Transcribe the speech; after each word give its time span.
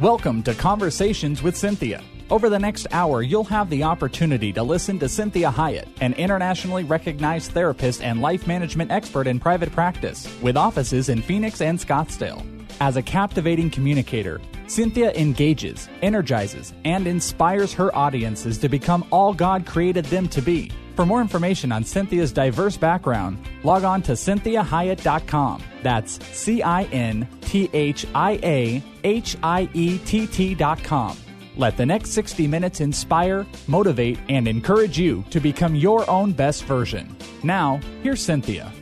Welcome 0.00 0.44
to 0.44 0.54
Conversations 0.54 1.42
with 1.42 1.56
Cinthia. 1.56 2.04
Over 2.30 2.48
the 2.48 2.58
next 2.60 2.86
hour, 2.92 3.20
you'll 3.20 3.42
have 3.42 3.68
the 3.68 3.82
opportunity 3.82 4.52
to 4.52 4.62
listen 4.62 4.96
to 5.00 5.06
Cinthia 5.06 5.52
Hiett, 5.52 5.88
an 6.00 6.12
internationally 6.12 6.84
recognized 6.84 7.50
therapist 7.50 8.00
and 8.00 8.22
life 8.22 8.46
management 8.46 8.92
expert 8.92 9.26
in 9.26 9.40
private 9.40 9.72
practice, 9.72 10.32
with 10.40 10.56
offices 10.56 11.08
in 11.08 11.20
Phoenix 11.20 11.60
and 11.60 11.80
Scottsdale. 11.80 12.57
As 12.80 12.96
a 12.96 13.02
captivating 13.02 13.70
communicator, 13.70 14.40
Cinthia 14.66 15.12
engages, 15.16 15.88
energizes, 16.00 16.74
and 16.84 17.08
inspires 17.08 17.72
her 17.72 17.94
audiences 17.96 18.56
to 18.58 18.68
become 18.68 19.04
all 19.10 19.34
God 19.34 19.66
created 19.66 20.04
them 20.04 20.28
to 20.28 20.40
be. 20.40 20.70
For 20.94 21.04
more 21.04 21.20
information 21.20 21.72
on 21.72 21.82
Cinthia's 21.82 22.32
diverse 22.32 22.76
background, 22.76 23.38
log 23.64 23.82
on 23.82 24.00
to 24.02 24.12
cinthiahiett.com. 24.12 25.62
That's 25.82 26.24
C 26.26 26.62
I 26.62 26.84
N 26.84 27.26
T 27.40 27.68
H 27.72 28.06
I 28.14 28.38
A 28.44 28.82
H 29.02 29.36
I 29.42 29.68
E 29.74 29.98
T 29.98 30.26
T.com. 30.28 31.16
Let 31.56 31.76
the 31.76 31.86
next 31.86 32.10
60 32.10 32.46
minutes 32.46 32.80
inspire, 32.80 33.44
motivate, 33.66 34.20
and 34.28 34.46
encourage 34.46 34.96
you 34.96 35.24
to 35.30 35.40
become 35.40 35.74
your 35.74 36.08
own 36.08 36.30
best 36.30 36.62
version. 36.64 37.16
Now, 37.42 37.80
here's 38.04 38.24
Cinthia. 38.24 38.72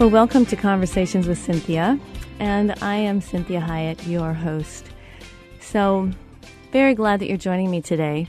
Well, 0.00 0.10
welcome 0.10 0.46
to 0.46 0.56
Conversations 0.56 1.28
with 1.28 1.38
Cinthia, 1.38 2.00
and 2.40 2.74
I 2.80 2.96
am 2.96 3.20
Cinthia 3.20 3.62
Hiett, 3.62 4.08
your 4.08 4.32
host. 4.32 4.86
So, 5.60 6.10
very 6.72 6.94
glad 6.94 7.20
that 7.20 7.28
you're 7.28 7.36
joining 7.36 7.70
me 7.70 7.82
today. 7.82 8.28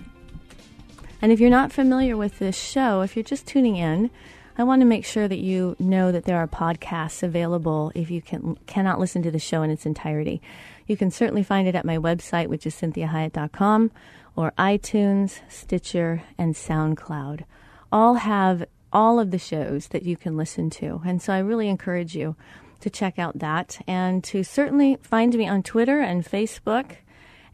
And 1.21 1.31
if 1.31 1.39
you're 1.39 1.49
not 1.49 1.71
familiar 1.71 2.17
with 2.17 2.37
this 2.37 2.57
show, 2.57 3.01
if 3.01 3.15
you're 3.15 3.23
just 3.23 3.47
tuning 3.47 3.77
in, 3.77 4.11
I 4.57 4.63
want 4.65 4.81
to 4.81 4.85
make 4.85 5.05
sure 5.05 5.29
that 5.29 5.37
you 5.37 5.77
know 5.79 6.11
that 6.11 6.25
there 6.25 6.37
are 6.37 6.47
podcasts 6.47 7.23
available 7.23 7.91
if 7.95 8.11
you 8.11 8.21
can 8.21 8.57
cannot 8.67 8.99
listen 8.99 9.23
to 9.23 9.31
the 9.31 9.39
show 9.39 9.61
in 9.61 9.71
its 9.71 9.85
entirety. 9.85 10.41
You 10.87 10.97
can 10.97 11.09
certainly 11.09 11.43
find 11.43 11.67
it 11.67 11.75
at 11.75 11.85
my 11.85 11.97
website, 11.97 12.47
which 12.47 12.67
is 12.67 12.75
cinthiahiett.com, 12.75 13.91
or 14.35 14.51
iTunes, 14.57 15.39
Stitcher, 15.47 16.23
and 16.37 16.53
SoundCloud. 16.53 17.45
All 17.93 18.15
have 18.15 18.65
all 18.91 19.21
of 19.21 19.31
the 19.31 19.39
shows 19.39 19.87
that 19.87 20.03
you 20.03 20.17
can 20.17 20.35
listen 20.35 20.69
to. 20.69 21.01
And 21.05 21.21
so 21.21 21.31
I 21.31 21.39
really 21.39 21.69
encourage 21.69 22.13
you 22.13 22.35
to 22.81 22.89
check 22.89 23.17
out 23.17 23.39
that 23.39 23.79
and 23.87 24.23
to 24.25 24.43
certainly 24.43 24.97
find 25.01 25.33
me 25.35 25.47
on 25.47 25.63
Twitter 25.63 25.99
and 25.99 26.25
Facebook 26.25 26.97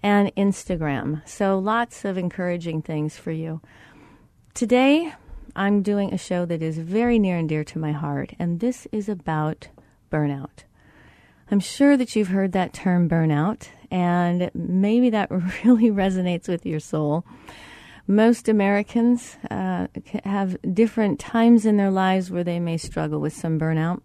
and 0.04 0.34
Instagram. 0.36 1.28
So 1.28 1.60
lots 1.60 2.06
of 2.06 2.18
encouraging 2.18 2.82
things 2.82 3.18
for 3.18 3.32
you. 3.32 3.62
Today, 4.54 5.14
I'm 5.56 5.82
doing 5.82 6.14
a 6.14 6.18
show 6.18 6.46
that 6.46 6.62
is 6.62 6.78
very 6.78 7.20
near 7.20 7.38
and 7.38 7.50
dear 7.50 7.64
to 7.64 7.80
my 7.80 7.92
heart, 7.92 8.34
and 8.38 8.60
this 8.60 8.88
is 8.92 9.10
about 9.10 9.70
burnout. 10.12 10.64
I'm 11.50 11.60
sure 11.60 11.96
that 11.98 12.16
you've 12.16 12.28
heard 12.28 12.52
that 12.52 12.74
term 12.74 13.10
burnout, 13.10 13.68
and 13.90 14.52
maybe 14.54 15.10
that 15.12 15.32
really 15.64 15.90
resonates 15.90 16.48
with 16.48 16.66
your 16.66 16.80
soul. 16.80 17.26
Most 18.06 18.48
Americans 18.48 19.36
uh, 19.52 19.88
have 20.24 20.58
different 20.74 21.20
times 21.20 21.66
in 21.66 21.78
their 21.78 21.92
lives 21.92 22.32
where 22.32 22.44
they 22.44 22.60
may 22.60 22.78
struggle 22.78 23.20
with 23.20 23.34
some 23.34 23.60
burnout. 23.60 24.02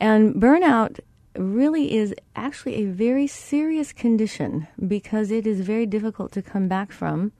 And 0.00 0.34
burnout 0.34 1.00
really 1.36 1.94
is 1.94 2.14
actually 2.34 2.76
a 2.76 2.86
very 2.86 3.26
serious 3.26 3.92
condition 3.92 4.66
because 4.86 5.30
it 5.30 5.46
is 5.46 5.60
very 5.60 5.86
difficult 5.86 6.32
to 6.32 6.42
come 6.42 6.66
back 6.66 6.90
from. 6.90 7.32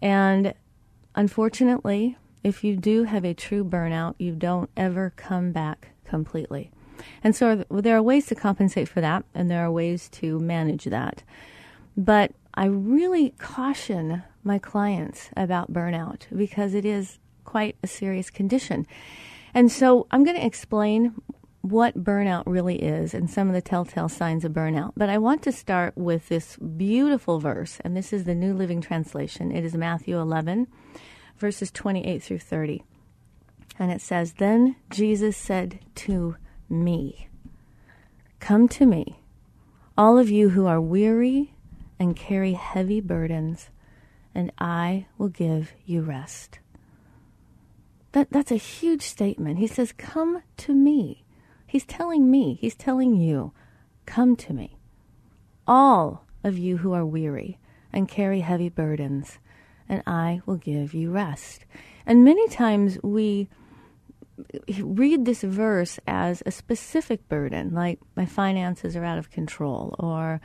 And 0.00 0.54
unfortunately, 1.14 2.16
if 2.44 2.62
you 2.62 2.76
do 2.76 3.04
have 3.04 3.24
a 3.24 3.34
true 3.34 3.64
burnout, 3.64 4.14
you 4.18 4.34
don't 4.34 4.70
ever 4.76 5.12
come 5.16 5.52
back 5.52 5.90
completely. 6.04 6.70
And 7.24 7.34
so 7.34 7.64
there 7.70 7.96
are 7.96 8.02
ways 8.02 8.26
to 8.26 8.34
compensate 8.34 8.88
for 8.88 9.00
that, 9.00 9.24
and 9.34 9.50
there 9.50 9.64
are 9.64 9.70
ways 9.70 10.08
to 10.10 10.38
manage 10.38 10.84
that. 10.84 11.22
But 11.96 12.32
I 12.54 12.66
really 12.66 13.30
caution 13.38 14.22
my 14.44 14.58
clients 14.58 15.30
about 15.36 15.72
burnout 15.72 16.22
because 16.36 16.74
it 16.74 16.84
is 16.84 17.18
quite 17.44 17.76
a 17.82 17.86
serious 17.86 18.30
condition. 18.30 18.86
And 19.54 19.70
so 19.70 20.06
I'm 20.10 20.24
going 20.24 20.36
to 20.36 20.46
explain 20.46 21.14
what 21.62 22.02
burnout 22.02 22.42
really 22.44 22.82
is 22.82 23.14
and 23.14 23.30
some 23.30 23.48
of 23.48 23.54
the 23.54 23.62
telltale 23.62 24.08
signs 24.08 24.44
of 24.44 24.52
burnout. 24.52 24.92
But 24.96 25.08
I 25.08 25.18
want 25.18 25.42
to 25.42 25.52
start 25.52 25.96
with 25.96 26.28
this 26.28 26.56
beautiful 26.56 27.38
verse, 27.38 27.78
and 27.84 27.96
this 27.96 28.12
is 28.12 28.24
the 28.24 28.34
New 28.34 28.52
Living 28.52 28.80
Translation. 28.80 29.52
It 29.52 29.64
is 29.64 29.74
Matthew 29.74 30.18
11, 30.18 30.66
verses 31.38 31.70
28 31.70 32.22
through 32.22 32.40
30. 32.40 32.82
And 33.78 33.92
it 33.92 34.00
says, 34.00 34.34
Then 34.34 34.76
Jesus 34.90 35.36
said 35.36 35.78
to 35.96 36.36
me, 36.68 37.28
Come 38.40 38.66
to 38.68 38.84
me, 38.84 39.20
all 39.96 40.18
of 40.18 40.28
you 40.28 40.50
who 40.50 40.66
are 40.66 40.80
weary 40.80 41.54
and 41.98 42.16
carry 42.16 42.54
heavy 42.54 43.00
burdens, 43.00 43.70
and 44.34 44.50
I 44.58 45.06
will 45.16 45.28
give 45.28 45.74
you 45.86 46.02
rest. 46.02 46.58
That, 48.10 48.30
that's 48.30 48.50
a 48.50 48.56
huge 48.56 49.02
statement. 49.02 49.58
He 49.58 49.68
says, 49.68 49.92
Come 49.92 50.42
to 50.58 50.74
me. 50.74 51.21
He's 51.72 51.86
telling 51.86 52.30
me, 52.30 52.58
he's 52.60 52.74
telling 52.74 53.16
you, 53.16 53.54
come 54.04 54.36
to 54.36 54.52
me. 54.52 54.76
All 55.66 56.26
of 56.44 56.58
you 56.58 56.76
who 56.76 56.92
are 56.92 57.06
weary 57.06 57.58
and 57.94 58.06
carry 58.06 58.40
heavy 58.40 58.68
burdens, 58.68 59.38
and 59.88 60.02
I 60.06 60.42
will 60.44 60.58
give 60.58 60.92
you 60.92 61.10
rest. 61.10 61.64
And 62.04 62.26
many 62.26 62.46
times 62.48 62.98
we 63.02 63.48
read 64.82 65.24
this 65.24 65.40
verse 65.40 65.98
as 66.06 66.42
a 66.44 66.50
specific 66.50 67.26
burden, 67.30 67.72
like 67.72 68.00
my 68.16 68.26
finances 68.26 68.94
are 68.94 69.04
out 69.04 69.16
of 69.16 69.30
control, 69.30 69.94
or 69.98 70.42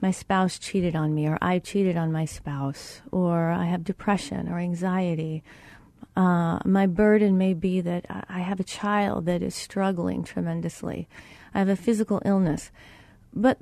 my 0.00 0.12
spouse 0.12 0.60
cheated 0.60 0.94
on 0.94 1.16
me, 1.16 1.26
or 1.26 1.36
I 1.42 1.58
cheated 1.58 1.96
on 1.96 2.12
my 2.12 2.26
spouse, 2.26 3.02
or 3.10 3.50
I 3.50 3.64
have 3.64 3.82
depression 3.82 4.48
or 4.48 4.60
anxiety, 4.60 5.42
uh, 6.16 6.58
my 6.64 6.86
burden 6.86 7.38
may 7.38 7.54
be 7.54 7.80
that 7.80 8.06
I 8.28 8.40
have 8.40 8.60
a 8.60 8.64
child 8.64 9.26
that 9.26 9.42
is 9.42 9.54
struggling 9.54 10.24
tremendously. 10.24 11.08
I 11.54 11.58
have 11.58 11.68
a 11.68 11.76
physical 11.76 12.20
illness. 12.24 12.70
But 13.32 13.58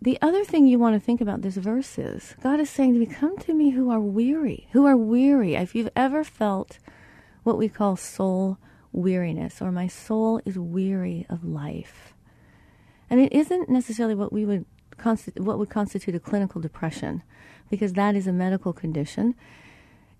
the 0.00 0.18
other 0.20 0.44
thing 0.44 0.66
you 0.66 0.78
want 0.78 0.94
to 0.94 1.00
think 1.00 1.20
about 1.20 1.42
this 1.42 1.56
verse 1.56 1.98
is 1.98 2.34
God 2.42 2.60
is 2.60 2.68
saying 2.68 2.92
to 2.92 2.98
me, 2.98 3.06
Come 3.06 3.38
to 3.38 3.54
me 3.54 3.70
who 3.70 3.90
are 3.90 4.00
weary, 4.00 4.68
who 4.72 4.86
are 4.86 4.96
weary. 4.96 5.54
If 5.54 5.74
you've 5.74 5.90
ever 5.96 6.24
felt 6.24 6.78
what 7.42 7.58
we 7.58 7.68
call 7.68 7.96
soul 7.96 8.58
weariness, 8.92 9.60
or 9.60 9.72
my 9.72 9.86
soul 9.86 10.40
is 10.44 10.58
weary 10.58 11.26
of 11.28 11.44
life. 11.44 12.14
And 13.10 13.20
it 13.20 13.32
isn't 13.32 13.68
necessarily 13.68 14.14
what 14.14 14.32
we 14.32 14.44
would 14.44 14.64
consti- 14.96 15.40
what 15.40 15.58
would 15.58 15.70
constitute 15.70 16.14
a 16.14 16.20
clinical 16.20 16.60
depression, 16.60 17.22
because 17.70 17.94
that 17.94 18.14
is 18.14 18.26
a 18.26 18.32
medical 18.32 18.72
condition 18.72 19.34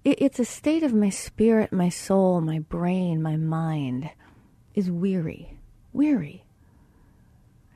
it, 0.04 0.20
it's 0.20 0.38
a 0.38 0.44
state 0.44 0.82
of 0.82 0.94
my 0.94 1.10
spirit, 1.10 1.72
my 1.72 1.88
soul, 1.88 2.40
my 2.40 2.58
brain, 2.58 3.22
my 3.22 3.36
mind 3.36 4.10
is 4.74 4.90
weary, 4.90 5.58
weary. 5.92 6.44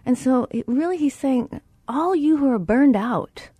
And 0.05 0.17
so 0.17 0.47
it 0.51 0.67
really 0.69 0.97
he's 0.97 1.15
saying, 1.15 1.61
all 1.89 2.15
you 2.15 2.37
who 2.37 2.51
are 2.51 2.59
burned 2.59 2.97
out, 2.97 3.51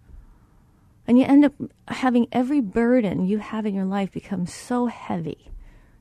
and 1.07 1.19
you 1.19 1.25
end 1.25 1.47
up 1.47 1.55
having 1.89 2.29
every 2.31 2.61
burden 2.61 3.27
you 3.27 3.39
have 3.39 3.65
in 3.65 3.75
your 3.75 3.87
life 3.87 4.13
become 4.13 4.47
so 4.47 4.87
heavy. 4.87 5.51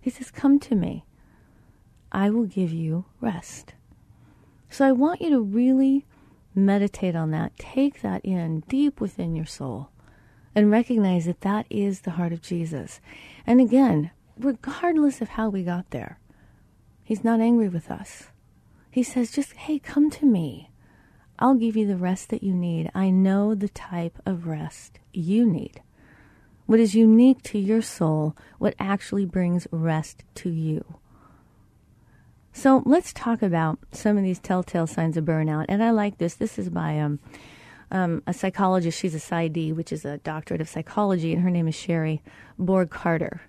He 0.01 0.09
says, 0.09 0.29
Come 0.31 0.59
to 0.59 0.75
me. 0.75 1.05
I 2.11 2.29
will 2.29 2.45
give 2.45 2.73
you 2.73 3.05
rest. 3.21 3.73
So 4.69 4.85
I 4.85 4.91
want 4.91 5.21
you 5.21 5.29
to 5.29 5.39
really 5.39 6.05
meditate 6.53 7.15
on 7.15 7.31
that. 7.31 7.57
Take 7.57 8.01
that 8.01 8.25
in 8.25 8.61
deep 8.67 8.99
within 8.99 9.33
your 9.33 9.45
soul 9.45 9.89
and 10.57 10.71
recognize 10.71 11.25
that 11.25 11.41
that 11.41 11.67
is 11.69 12.01
the 12.01 12.11
heart 12.17 12.33
of 12.33 12.41
Jesus. 12.41 12.99
And 13.45 13.61
again, 13.61 14.09
regardless 14.39 15.21
of 15.21 15.29
how 15.29 15.49
we 15.49 15.61
got 15.61 15.91
there, 15.91 16.17
He's 17.03 17.23
not 17.23 17.39
angry 17.39 17.69
with 17.69 17.91
us. 17.91 18.29
He 18.89 19.03
says, 19.03 19.29
just, 19.29 19.53
hey, 19.53 19.77
come 19.77 20.09
to 20.09 20.25
me. 20.25 20.71
I'll 21.37 21.53
give 21.53 21.77
you 21.77 21.85
the 21.85 21.95
rest 21.95 22.29
that 22.29 22.41
you 22.41 22.55
need. 22.55 22.89
I 22.95 23.11
know 23.11 23.53
the 23.53 23.69
type 23.69 24.17
of 24.25 24.47
rest 24.47 24.97
you 25.13 25.45
need. 25.45 25.83
What 26.65 26.79
is 26.79 26.95
unique 26.95 27.43
to 27.43 27.59
your 27.59 27.83
soul, 27.83 28.35
what 28.57 28.73
actually 28.79 29.25
brings 29.25 29.67
rest 29.69 30.23
to 30.35 30.49
you. 30.49 30.83
So 32.51 32.81
let's 32.83 33.13
talk 33.13 33.43
about 33.43 33.77
some 33.91 34.17
of 34.17 34.23
these 34.23 34.39
telltale 34.39 34.87
signs 34.87 35.17
of 35.17 35.25
burnout. 35.25 35.67
And 35.69 35.83
I 35.83 35.91
like 35.91 36.17
this. 36.17 36.33
This 36.33 36.57
is 36.57 36.69
by 36.69 36.99
um, 36.99 37.19
um, 37.91 38.23
a 38.27 38.33
psychologist. 38.33 38.99
She's 38.99 39.15
a 39.15 39.19
PsyD, 39.19 39.75
which 39.75 39.91
is 39.91 40.05
a 40.05 40.17
doctorate 40.19 40.61
of 40.61 40.69
psychology, 40.69 41.33
and 41.33 41.41
her 41.41 41.49
name 41.49 41.67
is 41.67 41.75
Sherrie 41.75 42.21
Bourg 42.57 42.89
Carter. 42.89 43.41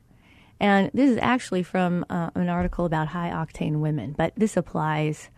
And 0.61 0.91
this 0.93 1.11
is 1.11 1.19
actually 1.23 1.63
from 1.63 2.05
uh, 2.11 2.31
an 2.35 2.49
article 2.49 2.85
about 2.85 3.09
high 3.09 3.31
octane 3.31 3.81
women, 3.81 4.15
but 4.17 4.33
this 4.37 4.57
applies 4.57 5.31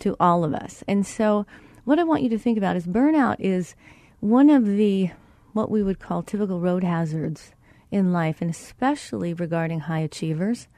to 0.00 0.16
all 0.20 0.44
of 0.44 0.54
us. 0.54 0.84
And 0.86 1.06
so, 1.06 1.46
what 1.84 1.98
I 1.98 2.04
want 2.04 2.22
you 2.22 2.28
to 2.30 2.38
think 2.38 2.58
about 2.58 2.76
is 2.76 2.86
burnout 2.86 3.36
is 3.38 3.74
one 4.20 4.50
of 4.50 4.66
the 4.66 5.10
what 5.52 5.70
we 5.70 5.82
would 5.82 5.98
call 5.98 6.22
typical 6.22 6.60
road 6.60 6.84
hazards 6.84 7.52
in 7.90 8.12
life, 8.12 8.40
and 8.40 8.50
especially 8.50 9.34
regarding 9.34 9.80
high 9.80 10.00
achievers. 10.00 10.68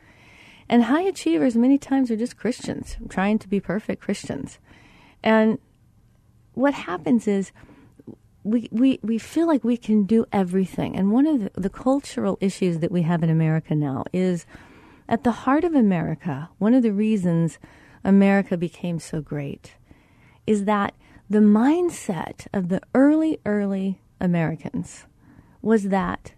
And 0.68 0.84
high 0.84 1.02
achievers 1.02 1.56
many 1.56 1.76
times 1.76 2.10
are 2.10 2.16
just 2.16 2.38
Christians, 2.38 2.96
trying 3.08 3.38
to 3.40 3.48
be 3.48 3.60
perfect 3.60 4.00
Christians. 4.00 4.58
And 5.22 5.58
what 6.54 6.74
happens 6.74 7.26
is 7.26 7.52
we, 8.44 8.68
we, 8.72 8.98
we 9.02 9.18
feel 9.18 9.46
like 9.46 9.64
we 9.64 9.76
can 9.76 10.04
do 10.04 10.26
everything. 10.32 10.96
And 10.96 11.12
one 11.12 11.26
of 11.26 11.40
the, 11.40 11.60
the 11.60 11.70
cultural 11.70 12.38
issues 12.40 12.80
that 12.80 12.90
we 12.90 13.02
have 13.02 13.22
in 13.22 13.30
America 13.30 13.74
now 13.74 14.04
is 14.12 14.46
at 15.08 15.24
the 15.24 15.30
heart 15.30 15.64
of 15.64 15.74
America, 15.74 16.50
one 16.58 16.74
of 16.74 16.82
the 16.82 16.92
reasons 16.92 17.58
America 18.04 18.56
became 18.56 18.98
so 18.98 19.20
great 19.20 19.76
is 20.46 20.64
that 20.64 20.94
the 21.30 21.38
mindset 21.38 22.46
of 22.52 22.68
the 22.68 22.80
early, 22.94 23.38
early 23.46 24.00
Americans 24.20 25.06
was 25.60 25.84
that 25.84 26.32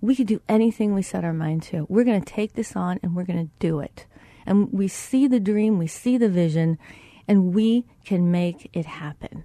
we 0.00 0.16
could 0.16 0.26
do 0.26 0.40
anything 0.48 0.94
we 0.94 1.02
set 1.02 1.24
our 1.24 1.32
mind 1.32 1.62
to. 1.62 1.86
We're 1.88 2.04
going 2.04 2.20
to 2.20 2.32
take 2.32 2.54
this 2.54 2.76
on 2.76 2.98
and 3.02 3.14
we're 3.14 3.24
going 3.24 3.46
to 3.46 3.52
do 3.58 3.80
it. 3.80 4.06
And 4.44 4.72
we 4.72 4.88
see 4.88 5.26
the 5.26 5.40
dream, 5.40 5.78
we 5.78 5.86
see 5.86 6.18
the 6.18 6.28
vision, 6.28 6.78
and 7.26 7.54
we 7.54 7.84
can 8.06 8.30
make 8.30 8.70
it 8.72 8.86
happen. 8.86 9.44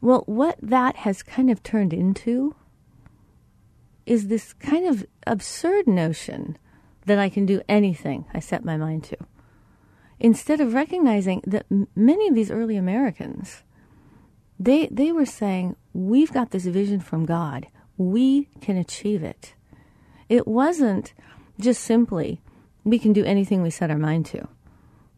Well, 0.00 0.22
what 0.26 0.56
that 0.62 0.96
has 0.96 1.22
kind 1.22 1.50
of 1.50 1.62
turned 1.62 1.92
into 1.92 2.54
is 4.06 4.28
this 4.28 4.52
kind 4.52 4.86
of 4.86 5.04
absurd 5.26 5.86
notion 5.86 6.56
that 7.06 7.18
I 7.18 7.28
can 7.28 7.44
do 7.44 7.60
anything 7.68 8.26
I 8.32 8.40
set 8.40 8.64
my 8.64 8.76
mind 8.76 9.04
to. 9.04 9.16
Instead 10.20 10.60
of 10.60 10.72
recognizing 10.72 11.42
that 11.46 11.66
many 11.96 12.28
of 12.28 12.34
these 12.34 12.50
early 12.50 12.76
Americans, 12.76 13.62
they, 14.58 14.86
they 14.86 15.10
were 15.10 15.26
saying, 15.26 15.76
We've 15.92 16.32
got 16.32 16.50
this 16.50 16.66
vision 16.66 17.00
from 17.00 17.26
God. 17.26 17.66
We 17.96 18.48
can 18.60 18.76
achieve 18.76 19.22
it. 19.22 19.54
It 20.28 20.46
wasn't 20.46 21.12
just 21.60 21.82
simply, 21.82 22.40
we 22.84 22.98
can 22.98 23.12
do 23.12 23.24
anything 23.24 23.62
we 23.62 23.70
set 23.70 23.90
our 23.90 23.98
mind 23.98 24.26
to. 24.26 24.48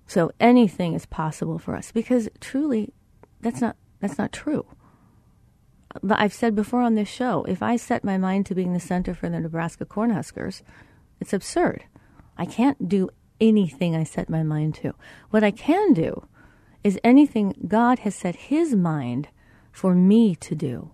So 0.06 0.31
anything 0.38 0.94
is 0.94 1.06
possible 1.06 1.58
for 1.58 1.75
us 1.75 1.93
because 1.93 2.29
truly 2.41 2.93
that's 3.41 3.61
not 3.61 3.76
that's 4.00 4.19
not 4.19 4.32
true. 4.32 4.67
But 6.03 6.20
I've 6.20 6.35
said 6.35 6.55
before 6.55 6.82
on 6.82 6.94
this 6.94 7.08
show, 7.08 7.44
if 7.44 7.62
I 7.62 7.76
set 7.76 8.05
my 8.05 8.19
mind 8.19 8.47
to 8.47 8.55
being 8.55 8.73
the 8.73 8.81
center 8.81 9.14
for 9.14 9.29
the 9.29 9.41
Nebraska 9.41 9.87
Cornhuskers, 9.87 10.62
it's 11.20 11.32
absurd. 11.32 11.85
I 12.37 12.44
can't 12.44 12.88
do 12.88 13.08
anything 13.41 13.97
I 13.97 14.05
set 14.05 14.29
my 14.29 14.43
mind 14.43 14.75
to. 14.76 14.94
What 15.31 15.43
I 15.43 15.50
can 15.50 15.93
do 15.93 16.26
is 16.85 17.00
anything 17.02 17.55
God 17.67 18.00
has 18.00 18.14
set 18.14 18.37
his 18.37 18.75
mind 18.75 19.29
for 19.73 19.94
me 19.94 20.35
to 20.37 20.55
do. 20.55 20.91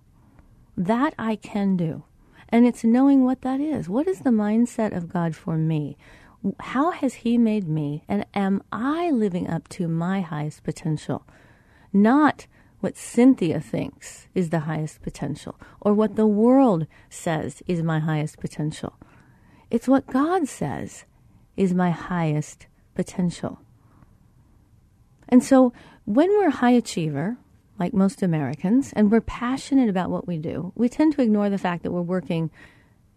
That 0.77 1.15
I 1.19 1.37
can 1.37 1.77
do. 1.77 2.05
And 2.49 2.67
it's 2.67 2.85
knowing 2.85 3.25
what 3.25 3.43
that 3.43 3.61
is. 3.61 3.89
What 3.89 4.07
is 4.07 4.21
the 4.21 4.31
mindset 4.31 4.97
of 4.97 5.13
God 5.13 5.35
for 5.35 5.57
me? 5.57 5.97
How 6.61 6.91
has 6.91 7.15
He 7.15 7.39
made 7.39 7.69
me? 7.69 8.05
And 8.09 8.27
am 8.35 8.63
I 8.73 9.11
living 9.11 9.49
up 9.49 9.69
to 9.71 9.89
my 9.89 10.21
highest 10.21 10.63
potential? 10.63 11.27
Not 11.93 12.47
what 12.81 12.95
Cinthia 12.95 13.63
thinks 13.63 14.27
is 14.35 14.51
the 14.51 14.61
highest 14.61 15.03
potential 15.03 15.59
or 15.81 15.95
what 15.95 16.17
the 16.17 16.27
world 16.27 16.87
says 17.09 17.63
is 17.69 17.83
my 17.83 18.01
highest 18.01 18.41
potential. 18.41 18.99
It's 19.71 19.87
what 19.87 20.07
God 20.09 20.49
says 20.49 21.05
is 21.57 21.73
my 21.73 21.91
highest 21.91 22.67
potential. 22.95 23.61
And 25.29 25.45
so 25.45 25.73
when 26.05 26.29
we're 26.31 26.49
a 26.49 26.51
high 26.51 26.73
achiever, 26.73 27.37
like 27.79 27.95
most 27.95 28.23
Americans, 28.23 28.93
and 28.95 29.11
we're 29.11 29.21
passionate 29.21 29.89
about 29.89 30.11
what 30.11 30.27
we 30.27 30.37
do, 30.37 30.73
we 30.75 30.89
tend 30.89 31.15
to 31.15 31.23
ignore 31.23 31.49
the 31.51 31.59
fact 31.59 31.85
that 31.85 31.93
we're 31.93 32.03
working 32.03 32.51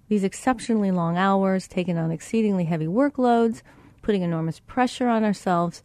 these 0.07 0.23
exceptionally 0.23 0.91
long 0.91 1.17
hours, 1.17 1.67
taking 1.67 1.97
on 1.97 2.11
exceedingly 2.11 2.65
heavy 2.65 2.87
workloads, 2.87 3.61
putting 4.01 4.21
enormous 4.21 4.59
pressure 4.59 5.07
on 5.07 5.23
ourselves. 5.23 5.83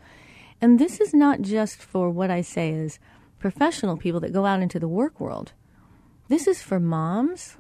And 0.61 0.79
this 0.79 1.01
is 1.01 1.15
not 1.15 1.41
just 1.41 1.83
for 1.83 2.11
what 2.11 2.31
I 2.31 2.43
say 2.43 2.71
is 2.71 2.99
professional 3.39 3.97
people 3.97 4.21
that 4.21 4.33
go 4.33 4.45
out 4.45 4.61
into 4.61 4.79
the 4.79 4.89
work 4.89 5.19
world. 5.19 5.53
This 6.29 6.47
is 6.47 6.63
for 6.63 6.79
moms. 6.79 7.57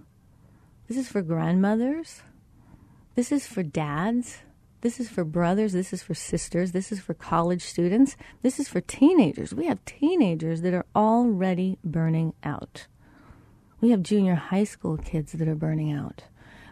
This 0.86 0.98
is 0.98 1.08
for 1.08 1.22
grandmothers. 1.22 2.22
This 3.14 3.32
is 3.32 3.46
for 3.46 3.62
dads. 3.62 4.38
This 4.82 5.00
is 5.00 5.08
for 5.08 5.24
brothers. 5.24 5.72
This 5.72 5.92
is 5.92 6.02
for 6.02 6.14
sisters. 6.14 6.72
This 6.72 6.92
is 6.92 7.00
for 7.00 7.14
college 7.14 7.62
students. 7.62 8.16
This 8.42 8.60
is 8.60 8.68
for 8.68 8.80
teenagers. 8.80 9.54
We 9.54 9.66
have 9.66 9.84
teenagers 9.84 10.60
that 10.62 10.74
are 10.74 10.86
already 10.94 11.78
burning 11.82 12.34
out. 12.44 12.86
We 13.80 13.90
have 13.90 14.02
junior 14.02 14.34
high 14.34 14.64
school 14.64 14.98
kids 14.98 15.32
that 15.32 15.48
are 15.48 15.54
burning 15.54 15.90
out 15.90 16.24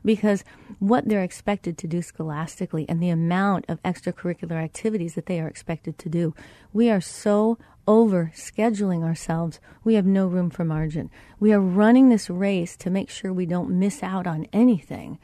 because 0.04 0.44
what 0.78 1.08
they're 1.08 1.22
expected 1.22 1.78
to 1.78 1.86
do 1.86 2.02
scholastically 2.02 2.86
and 2.88 3.02
the 3.02 3.10
amount 3.10 3.64
of 3.68 3.82
extracurricular 3.82 4.62
activities 4.62 5.14
that 5.14 5.26
they 5.26 5.40
are 5.40 5.48
expected 5.48 5.98
to 5.98 6.08
do. 6.08 6.34
We 6.72 6.90
are 6.90 7.00
so 7.00 7.58
over 7.86 8.32
scheduling 8.34 9.02
ourselves, 9.02 9.60
we 9.82 9.94
have 9.94 10.06
no 10.06 10.26
room 10.26 10.50
for 10.50 10.64
margin. 10.64 11.10
We 11.40 11.52
are 11.52 11.60
running 11.60 12.08
this 12.08 12.28
race 12.28 12.76
to 12.78 12.90
make 12.90 13.08
sure 13.08 13.32
we 13.32 13.46
don't 13.46 13.78
miss 13.78 14.02
out 14.02 14.26
on 14.26 14.46
anything 14.52 15.18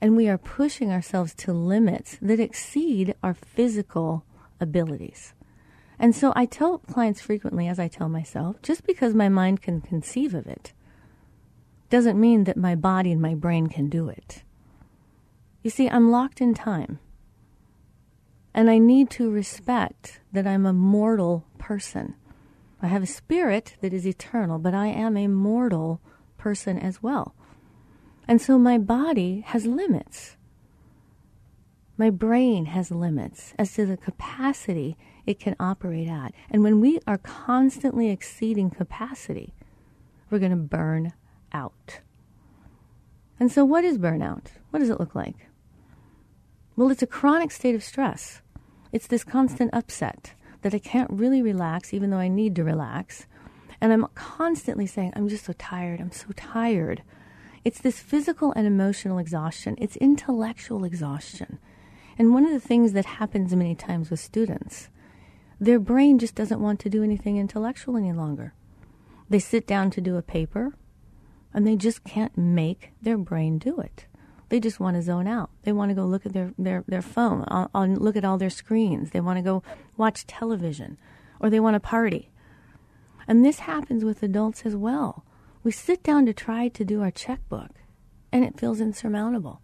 and 0.00 0.16
we 0.16 0.28
are 0.28 0.38
pushing 0.38 0.92
ourselves 0.92 1.34
to 1.34 1.52
limits 1.52 2.16
that 2.22 2.40
exceed 2.40 3.14
our 3.22 3.34
physical 3.34 4.24
abilities. 4.60 5.34
And 5.98 6.14
so 6.14 6.32
I 6.36 6.46
tell 6.46 6.78
clients 6.78 7.20
frequently, 7.20 7.66
as 7.66 7.78
I 7.78 7.88
tell 7.88 8.08
myself, 8.08 8.62
just 8.62 8.86
because 8.86 9.14
my 9.14 9.28
mind 9.28 9.62
can 9.62 9.80
conceive 9.80 10.34
of 10.34 10.46
it 10.46 10.72
doesn't 11.90 12.20
mean 12.20 12.44
that 12.44 12.56
my 12.56 12.74
body 12.74 13.12
and 13.12 13.20
my 13.20 13.34
brain 13.34 13.66
can 13.66 13.88
do 13.88 14.08
it. 14.08 14.42
You 15.62 15.70
see, 15.70 15.88
I'm 15.88 16.10
locked 16.10 16.40
in 16.40 16.54
time. 16.54 16.98
And 18.54 18.70
I 18.70 18.78
need 18.78 19.10
to 19.10 19.30
respect 19.30 20.20
that 20.32 20.46
I'm 20.46 20.66
a 20.66 20.72
mortal 20.72 21.46
person. 21.58 22.14
I 22.82 22.86
have 22.88 23.02
a 23.02 23.06
spirit 23.06 23.76
that 23.80 23.92
is 23.92 24.06
eternal, 24.06 24.58
but 24.58 24.74
I 24.74 24.86
am 24.86 25.16
a 25.16 25.28
mortal 25.28 26.00
person 26.36 26.78
as 26.78 27.02
well. 27.02 27.34
And 28.26 28.40
so 28.40 28.58
my 28.58 28.78
body 28.78 29.42
has 29.46 29.66
limits. 29.66 30.36
My 31.96 32.10
brain 32.10 32.66
has 32.66 32.90
limits 32.90 33.54
as 33.58 33.72
to 33.74 33.86
the 33.86 33.96
capacity 33.96 34.96
it 35.26 35.40
can 35.40 35.56
operate 35.58 36.08
at. 36.08 36.32
And 36.50 36.62
when 36.62 36.80
we 36.80 37.00
are 37.06 37.18
constantly 37.18 38.10
exceeding 38.10 38.70
capacity, 38.70 39.52
we're 40.30 40.38
going 40.38 40.52
to 40.52 40.56
burn 40.56 41.12
out. 41.52 42.00
And 43.40 43.50
so, 43.52 43.64
what 43.64 43.84
is 43.84 43.98
burnout? 43.98 44.46
What 44.70 44.80
does 44.80 44.90
it 44.90 45.00
look 45.00 45.14
like? 45.14 45.48
Well, 46.76 46.90
it's 46.90 47.02
a 47.02 47.06
chronic 47.06 47.50
state 47.50 47.74
of 47.74 47.84
stress. 47.84 48.42
It's 48.92 49.06
this 49.06 49.24
constant 49.24 49.70
upset 49.72 50.34
that 50.62 50.74
I 50.74 50.78
can't 50.78 51.10
really 51.10 51.42
relax, 51.42 51.92
even 51.92 52.10
though 52.10 52.18
I 52.18 52.28
need 52.28 52.56
to 52.56 52.64
relax. 52.64 53.26
And 53.80 53.92
I'm 53.92 54.06
constantly 54.14 54.86
saying, 54.86 55.12
I'm 55.14 55.28
just 55.28 55.44
so 55.44 55.52
tired. 55.52 56.00
I'm 56.00 56.12
so 56.12 56.28
tired. 56.34 57.02
It's 57.64 57.80
this 57.80 58.00
physical 58.00 58.52
and 58.56 58.66
emotional 58.66 59.18
exhaustion, 59.18 59.76
it's 59.78 59.96
intellectual 59.96 60.84
exhaustion. 60.84 61.58
And 62.16 62.34
one 62.34 62.44
of 62.44 62.52
the 62.52 62.66
things 62.66 62.92
that 62.94 63.04
happens 63.04 63.54
many 63.54 63.74
times 63.74 64.10
with 64.10 64.20
students, 64.20 64.88
their 65.60 65.78
brain 65.78 66.18
just 66.18 66.34
doesn't 66.34 66.60
want 66.60 66.80
to 66.80 66.90
do 66.90 67.04
anything 67.04 67.36
intellectual 67.36 67.96
any 67.96 68.12
longer. 68.12 68.54
They 69.28 69.38
sit 69.38 69.66
down 69.66 69.90
to 69.92 70.00
do 70.00 70.16
a 70.16 70.22
paper 70.22 70.74
and 71.52 71.66
they 71.66 71.76
just 71.76 72.04
can't 72.04 72.36
make 72.36 72.92
their 73.02 73.18
brain 73.18 73.58
do 73.58 73.78
it. 73.80 74.06
They 74.48 74.60
just 74.60 74.80
want 74.80 74.96
to 74.96 75.02
zone 75.02 75.26
out. 75.26 75.50
They 75.62 75.72
want 75.72 75.90
to 75.90 75.94
go 75.94 76.04
look 76.04 76.24
at 76.24 76.32
their, 76.32 76.52
their, 76.58 76.84
their 76.88 77.02
phone, 77.02 77.42
on, 77.44 77.68
on 77.74 77.94
look 77.96 78.16
at 78.16 78.24
all 78.24 78.38
their 78.38 78.50
screens. 78.50 79.10
They 79.10 79.20
want 79.20 79.38
to 79.38 79.42
go 79.42 79.62
watch 79.96 80.26
television 80.26 80.96
or 81.40 81.50
they 81.50 81.60
want 81.60 81.74
to 81.74 81.80
party. 81.80 82.30
And 83.26 83.44
this 83.44 83.60
happens 83.60 84.04
with 84.04 84.22
adults 84.22 84.62
as 84.64 84.74
well. 84.74 85.24
We 85.62 85.70
sit 85.70 86.02
down 86.02 86.24
to 86.26 86.32
try 86.32 86.68
to 86.68 86.84
do 86.84 87.02
our 87.02 87.10
checkbook, 87.10 87.72
and 88.32 88.44
it 88.44 88.58
feels 88.58 88.80
insurmountable. 88.80 89.60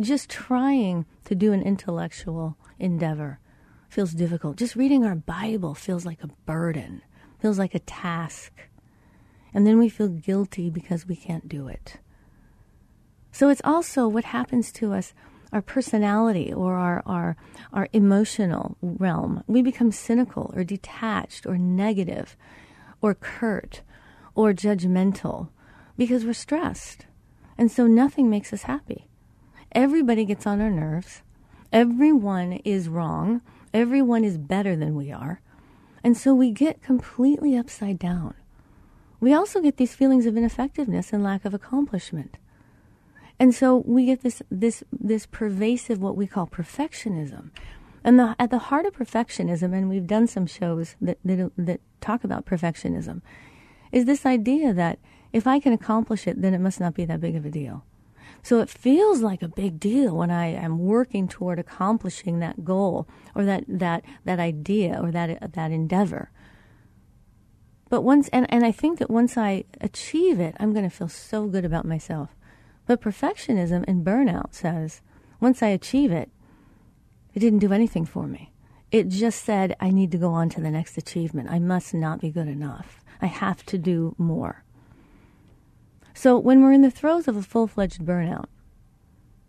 Just 0.00 0.28
trying 0.28 1.06
to 1.26 1.34
do 1.34 1.52
an 1.52 1.62
intellectual 1.62 2.56
endeavor 2.78 3.38
feels 3.88 4.12
difficult. 4.12 4.56
Just 4.56 4.76
reading 4.76 5.04
our 5.04 5.14
Bible 5.14 5.74
feels 5.74 6.04
like 6.04 6.22
a 6.24 6.30
burden, 6.46 7.02
feels 7.38 7.58
like 7.58 7.74
a 7.74 7.80
task. 7.80 8.52
And 9.52 9.66
then 9.66 9.78
we 9.78 9.88
feel 9.88 10.08
guilty 10.08 10.70
because 10.70 11.06
we 11.06 11.16
can't 11.16 11.48
do 11.48 11.68
it. 11.68 11.98
So 13.32 13.48
it's 13.48 13.62
also 13.64 14.08
what 14.08 14.24
happens 14.24 14.72
to 14.72 14.92
us 14.92 15.14
our 15.52 15.62
personality 15.62 16.52
or 16.52 16.76
our, 16.76 17.02
our, 17.06 17.36
our 17.72 17.88
emotional 17.92 18.76
realm. 18.82 19.42
We 19.46 19.62
become 19.62 19.90
cynical 19.90 20.52
or 20.54 20.62
detached 20.62 21.46
or 21.46 21.58
negative 21.58 22.36
or 23.00 23.14
curt 23.14 23.82
or 24.34 24.52
judgmental 24.52 25.48
because 25.96 26.24
we're 26.24 26.34
stressed. 26.34 27.06
And 27.58 27.70
so 27.70 27.86
nothing 27.86 28.30
makes 28.30 28.52
us 28.52 28.62
happy. 28.62 29.08
Everybody 29.72 30.24
gets 30.24 30.46
on 30.46 30.60
our 30.60 30.70
nerves. 30.70 31.22
Everyone 31.72 32.54
is 32.64 32.88
wrong. 32.88 33.42
Everyone 33.72 34.24
is 34.24 34.38
better 34.38 34.74
than 34.76 34.96
we 34.96 35.12
are. 35.12 35.40
And 36.02 36.16
so 36.16 36.34
we 36.34 36.50
get 36.50 36.82
completely 36.82 37.56
upside 37.56 37.98
down. 37.98 38.34
We 39.20 39.34
also 39.34 39.60
get 39.60 39.76
these 39.76 39.94
feelings 39.94 40.26
of 40.26 40.36
ineffectiveness 40.36 41.12
and 41.12 41.22
lack 41.22 41.44
of 41.44 41.54
accomplishment. 41.54 42.38
And 43.38 43.54
so 43.54 43.82
we 43.86 44.06
get 44.06 44.22
this 44.22 44.42
this 44.50 44.82
this 44.92 45.26
pervasive 45.26 46.00
what 46.00 46.16
we 46.16 46.26
call 46.26 46.46
perfectionism. 46.46 47.50
And 48.02 48.18
the, 48.18 48.34
at 48.38 48.50
the 48.50 48.58
heart 48.58 48.86
of 48.86 48.94
perfectionism, 48.94 49.74
and 49.74 49.88
we've 49.88 50.06
done 50.06 50.26
some 50.26 50.46
shows 50.46 50.96
that, 51.02 51.18
that, 51.22 51.52
that 51.58 51.80
talk 52.00 52.24
about 52.24 52.46
perfectionism, 52.46 53.20
is 53.92 54.06
this 54.06 54.24
idea 54.24 54.72
that 54.72 54.98
if 55.32 55.46
I 55.46 55.60
can 55.60 55.72
accomplish 55.72 56.26
it, 56.26 56.40
then 56.40 56.54
it 56.54 56.60
must 56.60 56.80
not 56.80 56.94
be 56.94 57.04
that 57.04 57.20
big 57.20 57.36
of 57.36 57.44
a 57.44 57.50
deal. 57.50 57.84
So 58.42 58.60
it 58.60 58.70
feels 58.70 59.20
like 59.20 59.42
a 59.42 59.48
big 59.48 59.78
deal 59.78 60.16
when 60.16 60.30
I 60.30 60.46
am 60.46 60.78
working 60.78 61.28
toward 61.28 61.58
accomplishing 61.58 62.38
that 62.38 62.64
goal 62.64 63.06
or 63.34 63.44
that, 63.44 63.64
that, 63.68 64.02
that 64.24 64.40
idea 64.40 64.98
or 65.00 65.10
that, 65.10 65.52
that 65.52 65.70
endeavor. 65.70 66.30
But 67.90 68.02
once, 68.02 68.28
and, 68.28 68.46
and 68.50 68.64
I 68.64 68.72
think 68.72 68.98
that 69.00 69.10
once 69.10 69.36
I 69.36 69.64
achieve 69.80 70.40
it, 70.40 70.56
I'm 70.58 70.72
going 70.72 70.88
to 70.88 70.96
feel 70.96 71.08
so 71.08 71.46
good 71.46 71.64
about 71.64 71.84
myself. 71.84 72.30
But 72.86 73.02
perfectionism 73.02 73.84
and 73.86 74.06
burnout 74.06 74.54
says, 74.54 75.02
once 75.40 75.62
I 75.62 75.68
achieve 75.68 76.12
it, 76.12 76.30
it 77.34 77.40
didn't 77.40 77.58
do 77.58 77.72
anything 77.72 78.06
for 78.06 78.26
me. 78.26 78.52
It 78.92 79.08
just 79.08 79.44
said, 79.44 79.76
I 79.80 79.90
need 79.90 80.12
to 80.12 80.18
go 80.18 80.30
on 80.30 80.48
to 80.50 80.60
the 80.60 80.70
next 80.70 80.96
achievement. 80.96 81.50
I 81.50 81.58
must 81.58 81.92
not 81.92 82.20
be 82.20 82.30
good 82.30 82.48
enough. 82.48 83.04
I 83.20 83.26
have 83.26 83.66
to 83.66 83.78
do 83.78 84.14
more. 84.18 84.64
So 86.14 86.38
when 86.38 86.62
we're 86.62 86.72
in 86.72 86.82
the 86.82 86.90
throes 86.90 87.28
of 87.28 87.36
a 87.36 87.42
full 87.42 87.66
fledged 87.66 88.02
burnout, 88.02 88.46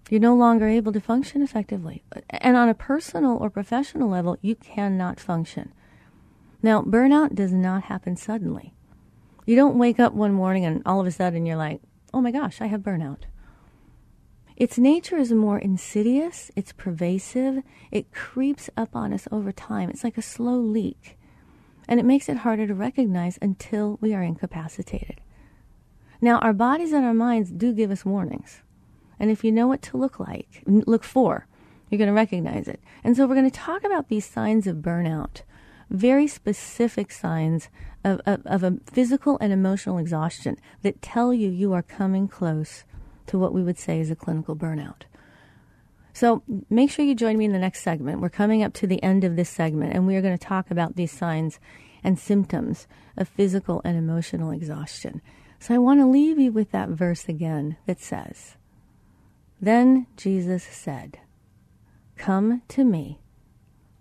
you're 0.10 0.20
no 0.20 0.36
longer 0.36 0.68
able 0.68 0.92
to 0.94 1.00
function 1.00 1.42
effectively. 1.42 2.04
And 2.30 2.58
on 2.58 2.70
a 2.70 2.74
personal 2.74 3.38
or 3.38 3.50
professional 3.50 4.10
level, 4.10 4.38
you 4.42 4.56
cannot 4.56 5.20
function. 5.20 5.74
Now, 6.64 6.82
burnout 6.82 7.36
does 7.36 7.52
not 7.52 7.84
happen 7.84 8.16
suddenly. 8.16 8.74
You 9.46 9.56
don't 9.56 9.78
wake 9.78 10.00
up 10.00 10.14
one 10.14 10.34
morning 10.34 10.66
and 10.66 10.82
all 10.86 11.00
of 11.00 11.08
a 11.08 11.12
sudden 11.12 11.46
you're 11.46 11.58
like, 11.58 11.82
oh 12.14 12.22
my 12.22 12.32
gosh, 12.32 12.62
I 12.62 12.68
have 12.68 12.82
burnout. 12.82 13.24
Its 14.56 14.78
nature 14.78 15.18
is 15.18 15.32
more 15.32 15.58
insidious, 15.58 16.52
it's 16.56 16.72
pervasive, 16.72 17.64
it 17.90 18.12
creeps 18.12 18.70
up 18.78 18.96
on 18.96 19.12
us 19.12 19.28
over 19.32 19.52
time. 19.52 19.90
It's 19.90 20.04
like 20.04 20.20
a 20.20 20.22
slow 20.22 20.60
leak, 20.60 21.18
and 21.88 22.00
it 22.00 22.06
makes 22.06 22.30
it 22.30 22.38
harder 22.38 22.68
to 22.68 22.76
recognize 22.76 23.40
until 23.42 23.98
we 24.02 24.14
are 24.14 24.22
incapacitated. 24.22 25.20
Now, 26.22 26.38
our 26.40 26.54
bodies 26.54 26.92
and 26.92 27.04
our 27.04 27.14
minds 27.14 27.50
do 27.50 27.74
give 27.74 27.90
us 27.90 28.06
warnings. 28.06 28.62
And 29.20 29.32
if 29.32 29.44
you 29.44 29.52
know 29.52 29.68
what 29.68 29.82
to 29.84 29.98
look 29.98 30.20
like, 30.20 30.62
look 30.68 31.04
for, 31.04 31.48
you're 31.90 31.98
going 31.98 32.08
to 32.08 32.14
recognize 32.14 32.68
it. 32.68 32.80
And 33.04 33.18
so 33.18 33.26
we're 33.26 33.36
going 33.36 33.50
to 33.50 33.60
talk 33.60 33.84
about 33.84 34.10
these 34.10 34.26
signs 34.26 34.68
of 34.68 34.78
burnout, 34.78 35.42
very 35.92 36.26
specific 36.28 37.12
signs 37.12 37.70
of, 38.04 38.22
of, 38.26 38.46
of 38.46 38.64
a 38.64 38.78
physical 38.86 39.38
and 39.40 39.52
emotional 39.52 39.98
exhaustion 39.98 40.58
that 40.82 41.02
tell 41.02 41.34
you 41.34 41.50
you 41.50 41.74
are 41.74 41.84
coming 41.84 42.28
close 42.28 42.84
to 43.28 43.38
what 43.38 43.54
we 43.54 43.62
would 43.62 43.78
say 43.78 44.00
is 44.00 44.10
a 44.10 44.16
clinical 44.16 44.56
burnout. 44.56 45.04
So 46.14 46.44
make 46.70 46.92
sure 46.92 47.06
you 47.06 47.16
join 47.16 47.38
me 47.38 47.46
in 47.46 47.54
the 47.54 47.60
next 47.60 47.82
segment. 47.82 48.20
We're 48.20 48.30
coming 48.30 48.64
up 48.64 48.74
to 48.76 48.88
the 48.88 49.02
end 49.04 49.24
of 49.24 49.36
this 49.36 49.50
segment, 49.50 49.94
and 49.94 50.08
we 50.08 50.16
are 50.16 50.22
going 50.22 50.38
to 50.38 50.46
talk 50.46 50.72
about 50.72 50.96
these 50.96 51.12
signs 51.12 51.60
and 52.04 52.18
symptoms 52.18 52.88
of 53.18 53.28
physical 53.28 53.82
and 53.84 53.98
emotional 53.98 54.52
exhaustion. 54.52 55.22
So 55.60 55.76
I 55.76 55.78
want 55.78 56.00
to 56.00 56.08
leave 56.08 56.40
you 56.40 56.52
with 56.52 56.72
that 56.72 56.90
verse 56.90 57.30
again 57.30 57.78
that 57.86 58.00
says, 58.00 58.56
Then 59.62 60.08
Jesus 60.18 60.64
said, 60.64 61.20
Come 62.18 62.62
to 62.70 62.84
me, 62.84 63.20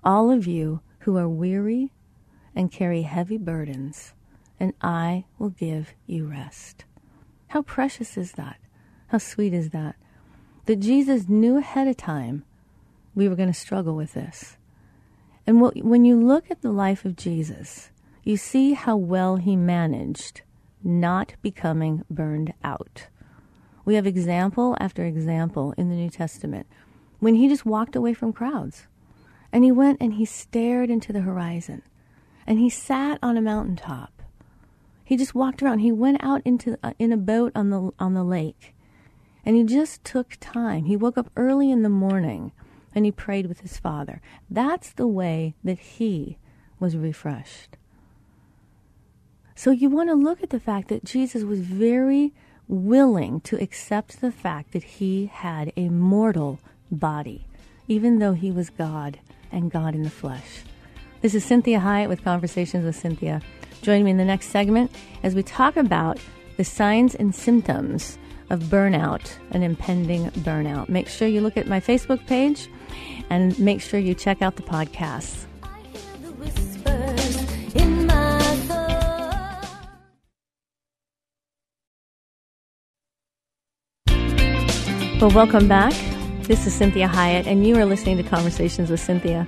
all 0.03 0.31
of 0.31 0.47
you 0.47 0.81
who 1.01 1.17
are 1.17 1.29
weary 1.29 1.93
and 2.55 2.73
carry 2.73 3.03
heavy 3.03 3.39
burdens, 3.39 4.13
and 4.59 4.73
I 4.81 5.25
will 5.39 5.51
give 5.51 5.95
you 6.07 6.27
rest. 6.27 6.85
How 7.49 7.63
precious 7.63 8.17
is 8.17 8.33
that? 8.33 8.59
How 9.09 9.19
sweet 9.19 9.53
is 9.53 9.71
that? 9.71 9.97
That 10.67 10.77
Jesus 10.77 11.29
knew 11.29 11.59
ahead 11.59 11.89
of 11.89 11.97
time 11.97 12.45
we 13.15 13.29
were 13.29 13.37
going 13.37 13.53
to 13.53 13.59
struggle 13.59 13.97
with 13.97 14.13
this. 14.13 14.57
And 15.47 15.61
when 15.61 16.05
you 16.05 16.21
look 16.21 16.51
at 16.51 16.63
the 16.63 16.71
life 16.71 17.05
of 17.05 17.17
Jesus, 17.17 17.91
you 18.23 18.37
see 18.37 18.75
how 18.75 18.97
well 18.97 19.37
he 19.37 19.57
managed 19.57 20.43
not 20.85 21.35
becoming 21.43 22.05
burned 22.11 22.53
out. 22.63 23.07
We 23.85 23.95
have 23.95 24.07
example 24.07 24.77
after 24.79 25.05
example 25.05 25.75
in 25.77 25.89
the 25.89 25.97
New 25.97 26.11
Testament 26.11 26.67
when 27.19 27.35
he 27.35 27.49
just 27.49 27.67
walked 27.67 27.97
away 27.97 28.15
from 28.15 28.33
crowds 28.33 28.87
and 29.53 29.65
he 29.65 29.73
went 29.73 29.99
and 30.01 30.15
he 30.15 30.25
stared 30.25 30.91
into 30.91 31.13
the 31.13 31.21
horizon 31.21 31.83
and 32.47 32.59
he 32.59 32.71
sat 32.71 33.19
on 33.23 33.37
a 33.37 33.43
mountaintop. 33.43 34.23
He 35.05 35.17
just 35.17 35.35
walked 35.35 35.63
around. 35.63 35.81
He 35.81 35.93
went 35.93 36.23
out 36.23 36.43
into 36.45 36.79
uh, 36.83 36.93
in 36.99 37.13
a 37.13 37.17
boat 37.17 37.53
on 37.55 37.71
the 37.71 37.91
on 37.99 38.15
the 38.15 38.25
lake. 38.25 38.75
And 39.45 39.57
he 39.57 39.65
just 39.65 40.05
took 40.05 40.37
time. 40.41 40.85
He 40.85 40.97
woke 40.97 41.17
up 41.17 41.31
early 41.37 41.71
in 41.71 41.83
the 41.83 41.89
morning 41.89 42.53
and 42.95 43.05
he 43.05 43.13
prayed 43.13 43.47
with 43.47 43.61
his 43.61 43.79
father. 43.79 44.21
That's 44.51 44.93
the 44.93 45.09
way 45.09 45.55
that 45.65 45.79
he 45.79 46.39
was 46.79 46.97
refreshed. 46.97 47.77
So 49.55 49.71
you 49.71 49.89
want 49.89 50.09
to 50.09 50.15
look 50.15 50.43
at 50.43 50.51
the 50.51 50.61
fact 50.61 50.89
that 50.89 51.05
Jesus 51.05 51.43
was 51.43 51.61
very 51.61 52.33
willing 52.67 53.41
to 53.43 53.61
accept 53.63 54.21
the 54.21 54.33
fact 54.33 54.73
that 54.73 54.85
he 54.85 55.27
had 55.27 55.73
a 55.77 55.89
mortal 55.89 56.61
body, 56.91 57.47
even 57.89 58.19
though 58.19 58.33
he 58.33 58.51
was 58.51 58.71
God 58.71 59.19
and 59.53 59.71
God 59.71 59.95
in 59.95 60.03
the 60.03 60.11
flesh. 60.11 60.63
This 61.23 61.35
is 61.35 61.45
Cinthia 61.45 61.81
Hiett 61.81 62.09
with 62.09 62.25
Conversations 62.25 62.85
with 62.85 63.01
Cinthia. 63.01 63.43
Join 63.83 64.05
me 64.05 64.11
in 64.11 64.17
the 64.17 64.25
next 64.25 64.49
segment 64.49 64.91
as 65.23 65.35
we 65.35 65.43
talk 65.43 65.77
about 65.77 66.19
the 66.57 66.65
signs 66.65 67.15
and 67.15 67.35
symptoms 67.35 68.19
of 68.51 68.65
burnout, 68.65 69.33
an 69.53 69.63
impending 69.63 70.31
burnout. 70.31 70.89
Make 70.89 71.09
sure 71.09 71.29
you 71.29 71.41
look 71.41 71.57
at 71.57 71.67
my 71.67 71.81
Facebook 71.81 72.27
page 72.27 72.69
and 73.31 73.59
make 73.59 73.81
sure 73.81 74.01
you 74.01 74.15
check 74.15 74.43
out 74.43 74.57
the 74.57 74.63
podcasts. 74.63 75.47
Well, 85.21 85.31
welcome 85.31 85.69
back. 85.69 85.93
This 86.51 86.67
is 86.67 86.77
Cinthia 86.77 87.09
Hiett, 87.09 87.47
and 87.47 87.65
you 87.65 87.77
are 87.77 87.85
listening 87.85 88.17
to 88.17 88.25
Conversations 88.25 88.91
with 88.91 89.01
Cinthia. 89.01 89.47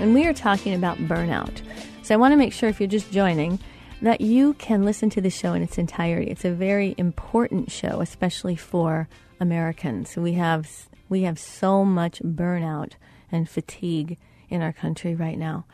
And 0.00 0.14
we 0.14 0.24
are 0.24 0.32
talking 0.32 0.72
about 0.72 0.96
burnout. 0.96 1.60
So 2.02 2.14
I 2.14 2.16
want 2.16 2.32
to 2.32 2.38
make 2.38 2.54
sure 2.54 2.70
if 2.70 2.80
you're 2.80 2.88
just 2.88 3.12
joining 3.12 3.58
that 4.00 4.22
you 4.22 4.54
can 4.54 4.84
listen 4.84 5.10
to 5.10 5.20
the 5.20 5.28
show 5.28 5.52
in 5.52 5.62
its 5.62 5.76
entirety. 5.76 6.30
It's 6.30 6.46
a 6.46 6.50
very 6.50 6.94
important 6.96 7.70
show, 7.70 8.00
especially 8.00 8.56
for 8.56 9.06
Americans. 9.38 10.16
We 10.16 10.32
have 10.32 10.88
we 11.10 11.24
have 11.24 11.38
so 11.38 11.84
much 11.84 12.22
burnout 12.22 12.92
and 13.30 13.46
fatigue 13.46 14.16
in 14.48 14.62
our 14.62 14.72
country 14.72 15.14
right 15.14 15.36
now. 15.36 15.66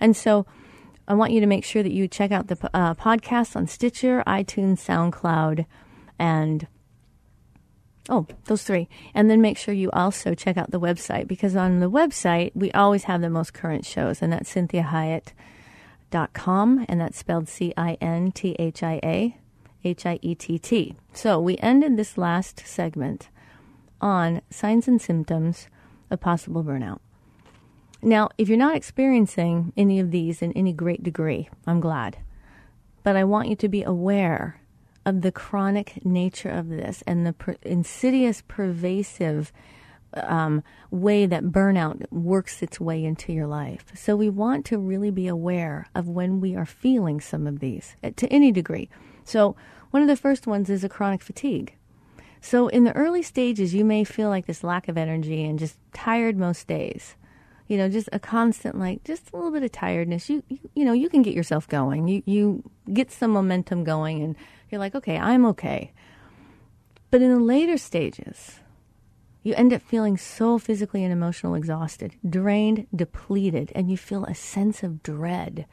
And 0.00 0.16
so 0.16 0.46
I 1.06 1.12
want 1.12 1.32
you 1.32 1.40
to 1.40 1.46
make 1.46 1.66
sure 1.66 1.82
that 1.82 1.92
you 1.92 2.08
check 2.08 2.32
out 2.32 2.46
the 2.46 2.56
uh, 2.72 2.94
podcast 2.94 3.56
on 3.56 3.66
Stitcher, 3.66 4.24
iTunes, 4.26 4.78
SoundCloud, 4.78 5.66
and 6.18 6.66
Oh, 8.08 8.26
those 8.46 8.64
three. 8.64 8.88
And 9.14 9.30
then 9.30 9.40
make 9.40 9.56
sure 9.56 9.72
you 9.74 9.88
also 9.92 10.34
check 10.34 10.56
out 10.56 10.72
the 10.72 10.80
website 10.80 11.28
because 11.28 11.54
on 11.54 11.78
the 11.80 11.90
website, 11.90 12.50
we 12.54 12.72
always 12.72 13.04
have 13.04 13.20
the 13.20 13.30
most 13.30 13.54
current 13.54 13.84
shows, 13.84 14.20
and 14.20 14.32
that's 14.32 14.52
cinthiahiett.com, 14.52 16.86
and 16.88 17.00
that's 17.00 17.18
spelled 17.18 17.48
C 17.48 17.72
I 17.76 17.96
N 18.00 18.32
T 18.32 18.56
H 18.58 18.82
I 18.82 18.98
A 19.04 19.36
H 19.84 20.04
I 20.04 20.18
E 20.22 20.34
T 20.34 20.58
T. 20.58 20.96
So 21.12 21.40
we 21.40 21.56
ended 21.58 21.96
this 21.96 22.18
last 22.18 22.66
segment 22.66 23.28
on 24.00 24.42
signs 24.50 24.88
and 24.88 25.00
symptoms 25.00 25.68
of 26.10 26.18
possible 26.20 26.64
burnout. 26.64 26.98
Now, 28.02 28.30
if 28.36 28.48
you're 28.48 28.58
not 28.58 28.74
experiencing 28.74 29.72
any 29.76 30.00
of 30.00 30.10
these 30.10 30.42
in 30.42 30.50
any 30.54 30.72
great 30.72 31.04
degree, 31.04 31.48
I'm 31.68 31.78
glad. 31.78 32.18
But 33.04 33.14
I 33.14 33.22
want 33.22 33.48
you 33.48 33.54
to 33.56 33.68
be 33.68 33.84
aware 33.84 34.60
of 35.04 35.22
the 35.22 35.32
chronic 35.32 36.04
nature 36.04 36.50
of 36.50 36.68
this 36.68 37.02
and 37.06 37.26
the 37.26 37.32
per- 37.32 37.56
insidious, 37.62 38.42
pervasive 38.46 39.52
um, 40.14 40.62
way 40.90 41.26
that 41.26 41.44
burnout 41.44 42.10
works 42.10 42.62
its 42.62 42.78
way 42.78 43.04
into 43.04 43.32
your 43.32 43.46
life. 43.46 43.86
So 43.94 44.14
we 44.14 44.28
want 44.28 44.66
to 44.66 44.78
really 44.78 45.10
be 45.10 45.26
aware 45.26 45.88
of 45.94 46.08
when 46.08 46.40
we 46.40 46.54
are 46.54 46.66
feeling 46.66 47.20
some 47.20 47.46
of 47.46 47.60
these 47.60 47.96
uh, 48.04 48.10
to 48.16 48.26
any 48.28 48.52
degree. 48.52 48.88
So 49.24 49.56
one 49.90 50.02
of 50.02 50.08
the 50.08 50.16
first 50.16 50.46
ones 50.46 50.68
is 50.70 50.84
a 50.84 50.88
chronic 50.88 51.22
fatigue. 51.22 51.74
So, 52.44 52.66
in 52.66 52.82
the 52.82 52.94
early 52.96 53.22
stages, 53.22 53.72
you 53.72 53.84
may 53.84 54.02
feel 54.02 54.28
like 54.28 54.46
this 54.46 54.64
lack 54.64 54.88
of 54.88 54.98
energy 54.98 55.44
and 55.44 55.60
just 55.60 55.78
tired 55.94 56.36
most 56.36 56.66
days. 56.66 57.14
You 57.68 57.78
know, 57.78 57.88
just 57.88 58.08
a 58.12 58.18
constant, 58.18 58.76
like, 58.76 59.04
just 59.04 59.30
a 59.32 59.36
little 59.36 59.52
bit 59.52 59.62
of 59.62 59.70
tiredness. 59.70 60.28
You, 60.28 60.42
you, 60.48 60.58
you 60.74 60.84
know, 60.84 60.92
you 60.92 61.08
can 61.08 61.22
get 61.22 61.34
yourself 61.34 61.68
going. 61.68 62.08
You, 62.08 62.22
you 62.26 62.70
get 62.92 63.12
some 63.12 63.30
momentum 63.30 63.84
going, 63.84 64.22
and 64.22 64.34
you're 64.72 64.78
like, 64.78 64.94
okay, 64.94 65.18
I'm 65.18 65.44
okay. 65.46 65.92
But 67.10 67.22
in 67.22 67.30
the 67.30 67.38
later 67.38 67.76
stages, 67.76 68.60
you 69.42 69.54
end 69.54 69.72
up 69.72 69.82
feeling 69.82 70.16
so 70.16 70.58
physically 70.58 71.04
and 71.04 71.12
emotionally 71.12 71.58
exhausted, 71.58 72.16
drained, 72.28 72.86
depleted, 72.94 73.70
and 73.74 73.90
you 73.90 73.96
feel 73.96 74.24
a 74.24 74.34
sense 74.34 74.82
of 74.82 75.02
dread 75.02 75.66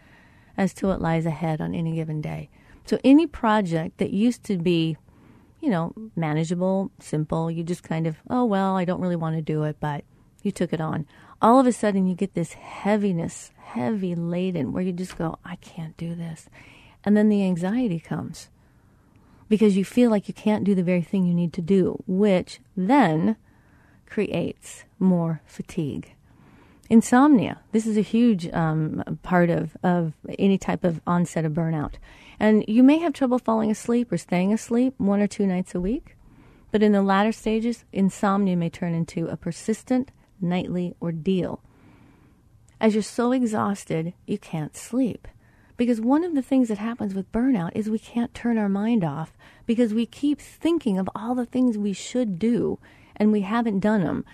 as 0.58 0.74
to 0.76 0.88
what 0.88 1.02
lies 1.02 1.26
ahead 1.26 1.62
on 1.62 1.74
any 1.74 1.96
given 1.96 2.22
day. 2.22 2.50
So, 2.86 3.00
any 3.04 3.26
project 3.28 4.00
that 4.00 4.12
used 4.12 4.44
to 4.46 4.58
be 4.58 4.98
you 5.62 5.70
know, 5.70 5.94
manageable, 6.16 6.92
simple. 7.00 7.52
You 7.52 7.64
just 7.64 7.84
kind 7.84 8.08
of, 8.08 8.18
oh, 8.30 8.46
well, 8.46 8.78
I 8.78 8.86
don't 8.86 9.02
really 9.02 9.16
want 9.16 9.36
to 9.36 9.42
do 9.42 9.64
it, 9.64 9.78
but 9.80 10.04
you 10.42 10.52
took 10.52 10.74
it 10.74 10.82
on. 10.82 11.06
All 11.42 11.60
of 11.60 11.68
a 11.68 11.72
sudden, 11.72 12.08
you 12.08 12.16
get 12.16 12.34
this 12.34 12.54
heaviness, 12.54 13.52
heavy 13.58 14.16
laden, 14.16 14.72
where 14.72 14.84
you 14.84 14.94
just 14.94 15.18
go, 15.18 15.38
I 15.44 15.56
can't 15.58 15.98
do 15.98 16.16
this. 16.16 16.48
And 17.04 17.16
then 17.16 17.30
the 17.30 17.44
anxiety 17.44 18.00
comes 18.00 18.50
because 19.50 19.76
you 19.76 19.84
feel 19.84 20.10
like 20.10 20.28
you 20.28 20.34
can't 20.34 20.64
do 20.64 20.76
the 20.76 20.84
very 20.84 21.02
thing 21.02 21.26
you 21.26 21.34
need 21.34 21.54
to 21.54 21.62
do, 21.62 22.02
which 22.08 22.60
then 22.78 23.36
creates 24.06 24.86
more 25.00 25.42
fatigue. 25.46 26.14
Insomnia. 26.90 27.60
This 27.72 27.86
is 27.86 27.98
a 27.98 28.02
huge 28.02 28.52
um, 28.52 29.20
part 29.22 29.50
of, 29.50 29.78
of 29.84 30.14
any 30.40 30.58
type 30.58 30.84
of 30.84 31.02
onset 31.06 31.46
of 31.46 31.54
burnout. 31.54 31.96
And 32.40 32.66
you 32.68 32.82
may 32.82 32.98
have 33.00 33.14
trouble 33.14 33.38
falling 33.38 33.70
asleep 33.70 34.12
or 34.12 34.18
staying 34.18 34.54
asleep 34.54 34.96
one 34.98 35.20
or 35.20 35.28
two 35.28 35.46
nights 35.46 35.76
a 35.76 35.80
week, 35.80 36.16
but 36.72 36.82
in 36.82 36.92
the 36.92 37.02
latter 37.02 37.32
stages, 37.32 37.84
insomnia 37.92 38.56
may 38.56 38.70
turn 38.70 38.94
into 38.94 39.28
a 39.28 39.38
persistent 39.38 40.12
nightly 40.42 40.96
ordeal. 41.02 41.62
As 42.82 42.94
you're 42.94 43.04
so 43.04 43.34
exhausted, 43.34 44.14
you 44.26 44.38
can't 44.38 44.76
sleep. 44.76 45.28
Because 45.80 46.02
one 46.02 46.26
of 46.26 46.36
the 46.36 46.42
things 46.42 46.68
that 46.68 46.78
happens 46.78 47.16
with 47.16 47.32
burnout 47.32 47.72
is 47.74 47.90
we 47.90 48.00
can't 48.00 48.34
turn 48.34 48.58
our 48.58 48.68
mind 48.68 49.02
off 49.02 49.38
because 49.66 49.94
we 49.94 50.06
keep 50.06 50.42
thinking 50.42 50.98
of 50.98 51.10
all 51.16 51.36
the 51.36 51.46
things 51.46 51.78
we 51.78 51.94
should 51.94 52.38
do 52.38 52.80
and 53.16 53.32
we 53.32 53.42
haven't 53.42 53.80
done 53.80 54.04
them 54.04 54.26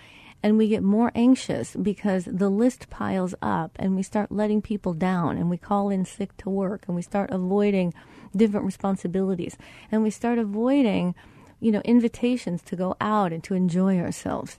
and 0.41 0.57
we 0.57 0.67
get 0.67 0.81
more 0.81 1.11
anxious 1.13 1.75
because 1.75 2.25
the 2.25 2.49
list 2.49 2.89
piles 2.89 3.35
up 3.43 3.73
and 3.75 3.95
we 3.95 4.01
start 4.01 4.31
letting 4.31 4.59
people 4.59 4.95
down 4.95 5.37
and 5.37 5.47
we 5.47 5.55
call 5.55 5.91
in 5.91 6.03
sick 6.03 6.35
to 6.37 6.49
work 6.49 6.85
and 6.87 6.95
we 6.95 7.03
start 7.03 7.29
avoiding 7.29 7.93
different 8.35 8.65
responsibilities. 8.65 9.55
And 9.91 10.01
we 10.01 10.09
start 10.09 10.39
avoiding 10.39 11.13
you 11.59 11.71
know 11.71 11.81
invitations 11.81 12.63
to 12.63 12.75
go 12.75 12.97
out 12.99 13.31
and 13.31 13.43
to 13.43 13.53
enjoy 13.53 13.99
ourselves. 13.99 14.57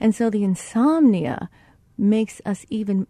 And 0.00 0.12
so 0.12 0.30
the 0.30 0.42
insomnia 0.42 1.48
makes 1.96 2.40
us 2.44 2.66
even 2.70 3.06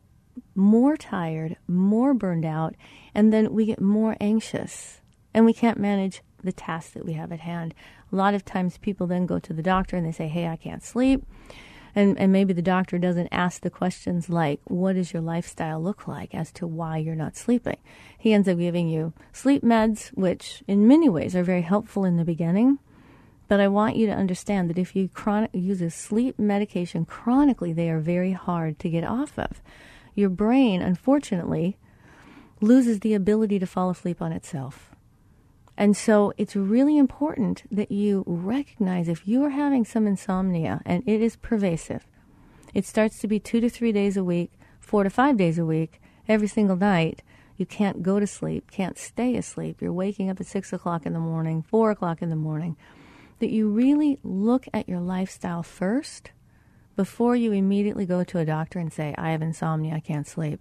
more 0.54 0.96
tired 0.96 1.56
more 1.66 2.14
burned 2.14 2.44
out 2.44 2.74
and 3.14 3.32
then 3.32 3.52
we 3.52 3.66
get 3.66 3.80
more 3.80 4.16
anxious. 4.20 5.00
And 5.32 5.44
we 5.44 5.52
can't 5.52 5.78
manage 5.78 6.22
the 6.42 6.52
tasks 6.52 6.92
that 6.92 7.04
we 7.04 7.14
have 7.14 7.32
at 7.32 7.40
hand. 7.40 7.74
A 8.12 8.16
lot 8.16 8.34
of 8.34 8.44
times 8.44 8.78
people 8.78 9.06
then 9.06 9.26
go 9.26 9.38
to 9.38 9.52
the 9.52 9.62
doctor 9.62 9.96
and 9.96 10.06
they 10.06 10.12
say 10.12 10.28
hey 10.28 10.46
i 10.46 10.56
can't 10.56 10.82
sleep. 10.82 11.24
And 11.96 12.18
and 12.18 12.32
maybe 12.32 12.52
the 12.52 12.62
doctor 12.62 12.98
doesn't 12.98 13.28
ask 13.30 13.62
the 13.62 13.70
questions 13.70 14.28
like 14.28 14.60
what 14.64 14.94
does 14.94 15.12
your 15.12 15.22
lifestyle 15.22 15.82
look 15.82 16.06
like? 16.06 16.34
as 16.34 16.52
to 16.52 16.66
why 16.66 16.98
you're 16.98 17.14
not 17.14 17.36
sleeping. 17.36 17.78
He 18.18 18.32
ends 18.32 18.48
up 18.48 18.58
giving 18.58 18.88
you 18.88 19.12
sleep 19.32 19.62
meds 19.62 20.08
which 20.08 20.62
in 20.66 20.88
many 20.88 21.08
ways 21.08 21.34
are 21.36 21.44
very 21.44 21.62
helpful 21.62 22.04
in 22.04 22.16
the 22.16 22.24
beginning. 22.24 22.78
But 23.46 23.60
I 23.60 23.68
want 23.68 23.96
you 23.96 24.06
to 24.06 24.12
understand 24.12 24.70
that 24.70 24.78
if 24.78 24.96
you 24.96 25.08
chronic, 25.08 25.50
use 25.52 25.82
a 25.82 25.90
sleep 25.90 26.38
medication 26.38 27.04
chronically, 27.04 27.72
they 27.72 27.90
are 27.90 28.00
very 28.00 28.32
hard 28.32 28.78
to 28.80 28.88
get 28.88 29.04
off 29.04 29.38
of. 29.38 29.60
Your 30.14 30.28
brain, 30.28 30.80
unfortunately, 30.80 31.76
loses 32.60 33.00
the 33.00 33.14
ability 33.14 33.58
to 33.58 33.66
fall 33.66 33.90
asleep 33.90 34.22
on 34.22 34.32
itself. 34.32 34.94
And 35.76 35.96
so 35.96 36.32
it's 36.36 36.54
really 36.54 36.96
important 36.96 37.64
that 37.70 37.90
you 37.90 38.22
recognize 38.26 39.08
if 39.08 39.26
you 39.26 39.42
are 39.44 39.50
having 39.50 39.84
some 39.84 40.06
insomnia 40.06 40.80
and 40.84 41.02
it 41.06 41.20
is 41.20 41.36
pervasive, 41.36 42.06
it 42.72 42.86
starts 42.86 43.18
to 43.20 43.28
be 43.28 43.40
two 43.40 43.60
to 43.60 43.68
three 43.68 43.92
days 43.92 44.16
a 44.16 44.24
week, 44.24 44.52
four 44.80 45.02
to 45.02 45.10
five 45.10 45.36
days 45.36 45.58
a 45.58 45.64
week, 45.64 46.00
every 46.28 46.48
single 46.48 46.76
night. 46.76 47.22
You 47.56 47.66
can't 47.66 48.02
go 48.02 48.18
to 48.18 48.26
sleep, 48.26 48.70
can't 48.70 48.98
stay 48.98 49.36
asleep. 49.36 49.80
You're 49.80 49.92
waking 49.92 50.28
up 50.28 50.40
at 50.40 50.46
six 50.46 50.72
o'clock 50.72 51.06
in 51.06 51.12
the 51.12 51.20
morning, 51.20 51.62
four 51.62 51.90
o'clock 51.90 52.22
in 52.22 52.30
the 52.30 52.36
morning. 52.36 52.76
That 53.40 53.50
you 53.50 53.68
really 53.68 54.18
look 54.22 54.66
at 54.72 54.88
your 54.88 55.00
lifestyle 55.00 55.62
first 55.62 56.30
before 56.96 57.36
you 57.36 57.52
immediately 57.52 58.06
go 58.06 58.24
to 58.24 58.38
a 58.38 58.44
doctor 58.44 58.78
and 58.78 58.92
say, 58.92 59.14
I 59.18 59.30
have 59.30 59.42
insomnia, 59.42 59.94
I 59.94 60.00
can't 60.00 60.26
sleep. 60.26 60.60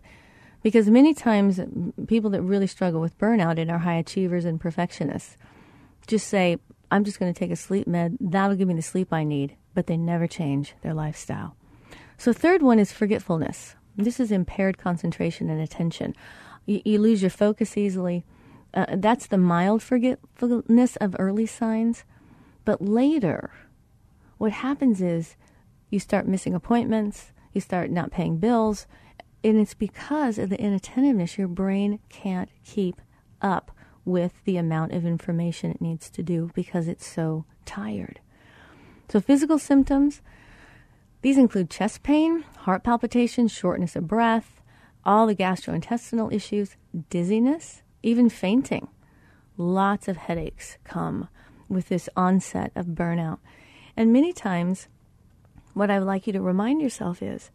Because 0.61 0.89
many 0.89 1.13
times, 1.13 1.59
people 2.07 2.29
that 2.31 2.41
really 2.41 2.67
struggle 2.67 3.01
with 3.01 3.17
burnout 3.17 3.59
and 3.59 3.69
are 3.69 3.79
high 3.79 3.97
achievers 3.97 4.45
and 4.45 4.59
perfectionists 4.59 5.37
just 6.07 6.27
say, 6.27 6.57
I'm 6.89 7.03
just 7.03 7.19
going 7.19 7.33
to 7.33 7.37
take 7.37 7.51
a 7.51 7.55
sleep 7.55 7.87
med. 7.87 8.17
That'll 8.19 8.55
give 8.55 8.67
me 8.67 8.73
the 8.73 8.81
sleep 8.81 9.11
I 9.11 9.23
need. 9.23 9.55
But 9.73 9.87
they 9.87 9.97
never 9.97 10.27
change 10.27 10.75
their 10.81 10.93
lifestyle. 10.93 11.55
So, 12.17 12.31
third 12.31 12.61
one 12.61 12.79
is 12.79 12.91
forgetfulness. 12.91 13.75
This 13.97 14.19
is 14.19 14.31
impaired 14.31 14.77
concentration 14.77 15.49
and 15.49 15.59
attention. 15.59 16.15
You, 16.65 16.81
you 16.85 16.99
lose 16.99 17.21
your 17.21 17.31
focus 17.31 17.75
easily. 17.77 18.23
Uh, 18.73 18.85
that's 18.97 19.27
the 19.27 19.37
mild 19.37 19.83
forgetfulness 19.83 20.95
of 20.97 21.15
early 21.19 21.45
signs. 21.45 22.03
But 22.65 22.81
later, 22.81 23.51
what 24.37 24.51
happens 24.51 25.01
is 25.01 25.35
you 25.93 25.99
start 25.99 26.27
missing 26.27 26.55
appointments, 26.55 27.31
you 27.53 27.61
start 27.61 27.91
not 27.91 28.11
paying 28.11 28.37
bills, 28.37 28.87
and 29.43 29.57
it's 29.57 29.73
because 29.73 30.37
of 30.37 30.49
the 30.49 30.59
inattentiveness, 30.59 31.37
your 31.37 31.47
brain 31.47 31.99
can't 32.09 32.49
keep 32.65 32.99
up 33.41 33.71
with 34.03 34.33
the 34.45 34.57
amount 34.57 34.91
of 34.91 35.05
information 35.05 35.71
it 35.71 35.81
needs 35.81 36.09
to 36.09 36.23
do 36.23 36.49
because 36.55 36.87
it's 36.87 37.05
so 37.05 37.45
tired. 37.65 38.19
So, 39.09 39.21
physical 39.21 39.59
symptoms 39.59 40.21
these 41.21 41.37
include 41.37 41.69
chest 41.69 42.03
pain, 42.03 42.43
heart 42.59 42.83
palpitations, 42.83 43.51
shortness 43.51 43.95
of 43.95 44.07
breath, 44.07 44.61
all 45.05 45.25
the 45.25 45.35
gastrointestinal 45.35 46.33
issues, 46.33 46.75
dizziness, 47.09 47.81
even 48.01 48.29
fainting. 48.29 48.89
Lots 49.55 50.09
of 50.09 50.17
headaches 50.17 50.77
come 50.83 51.29
with 51.69 51.87
this 51.87 52.09
onset 52.17 52.73
of 52.75 52.87
burnout. 52.87 53.37
And 53.95 54.11
many 54.11 54.33
times, 54.33 54.89
what 55.73 55.89
I 55.89 55.99
would 55.99 56.07
like 56.07 56.27
you 56.27 56.33
to 56.33 56.41
remind 56.41 56.81
yourself 56.81 57.21
is 57.21 57.51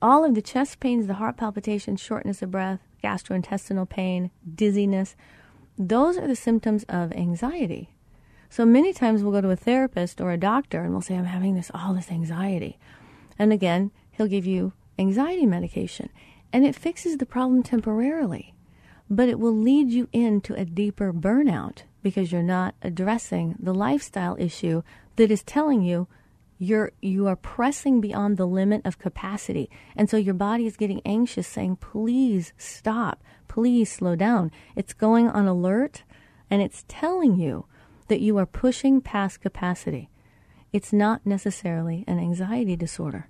all 0.00 0.24
of 0.24 0.34
the 0.34 0.42
chest 0.42 0.80
pains, 0.80 1.06
the 1.06 1.14
heart 1.14 1.36
palpitations, 1.36 2.00
shortness 2.00 2.42
of 2.42 2.50
breath, 2.50 2.80
gastrointestinal 3.02 3.88
pain, 3.88 4.30
dizziness, 4.54 5.16
those 5.78 6.18
are 6.18 6.26
the 6.26 6.36
symptoms 6.36 6.84
of 6.88 7.12
anxiety. 7.12 7.90
So 8.50 8.64
many 8.64 8.92
times 8.92 9.22
we'll 9.22 9.32
go 9.32 9.40
to 9.40 9.50
a 9.50 9.56
therapist 9.56 10.20
or 10.20 10.32
a 10.32 10.38
doctor 10.38 10.82
and 10.82 10.92
we'll 10.92 11.02
say, 11.02 11.16
I'm 11.16 11.24
having 11.24 11.54
this, 11.54 11.70
all 11.74 11.94
this 11.94 12.10
anxiety. 12.10 12.78
And 13.38 13.52
again, 13.52 13.90
he'll 14.10 14.26
give 14.26 14.46
you 14.46 14.72
anxiety 14.98 15.46
medication 15.46 16.10
and 16.52 16.64
it 16.66 16.74
fixes 16.74 17.18
the 17.18 17.26
problem 17.26 17.62
temporarily, 17.62 18.54
but 19.08 19.28
it 19.28 19.38
will 19.38 19.56
lead 19.56 19.90
you 19.90 20.08
into 20.12 20.54
a 20.54 20.64
deeper 20.64 21.12
burnout 21.12 21.82
because 22.02 22.32
you're 22.32 22.42
not 22.42 22.74
addressing 22.82 23.54
the 23.58 23.74
lifestyle 23.74 24.36
issue 24.38 24.82
that 25.16 25.30
is 25.30 25.42
telling 25.42 25.82
you 25.82 26.08
you're 26.58 26.92
you 27.00 27.26
are 27.28 27.36
pressing 27.36 28.00
beyond 28.00 28.36
the 28.36 28.46
limit 28.46 28.82
of 28.84 28.98
capacity. 28.98 29.70
And 29.96 30.10
so 30.10 30.16
your 30.16 30.34
body 30.34 30.66
is 30.66 30.76
getting 30.76 31.00
anxious 31.04 31.46
saying 31.46 31.76
please 31.76 32.52
stop. 32.58 33.22
Please 33.46 33.90
slow 33.90 34.16
down. 34.16 34.50
It's 34.76 34.92
going 34.92 35.28
on 35.28 35.46
alert 35.46 36.02
and 36.50 36.60
it's 36.60 36.84
telling 36.88 37.36
you 37.36 37.66
that 38.08 38.20
you 38.20 38.36
are 38.38 38.46
pushing 38.46 39.00
past 39.00 39.40
capacity. 39.40 40.10
It's 40.72 40.92
not 40.92 41.24
necessarily 41.24 42.04
an 42.06 42.18
anxiety 42.18 42.76
disorder. 42.76 43.28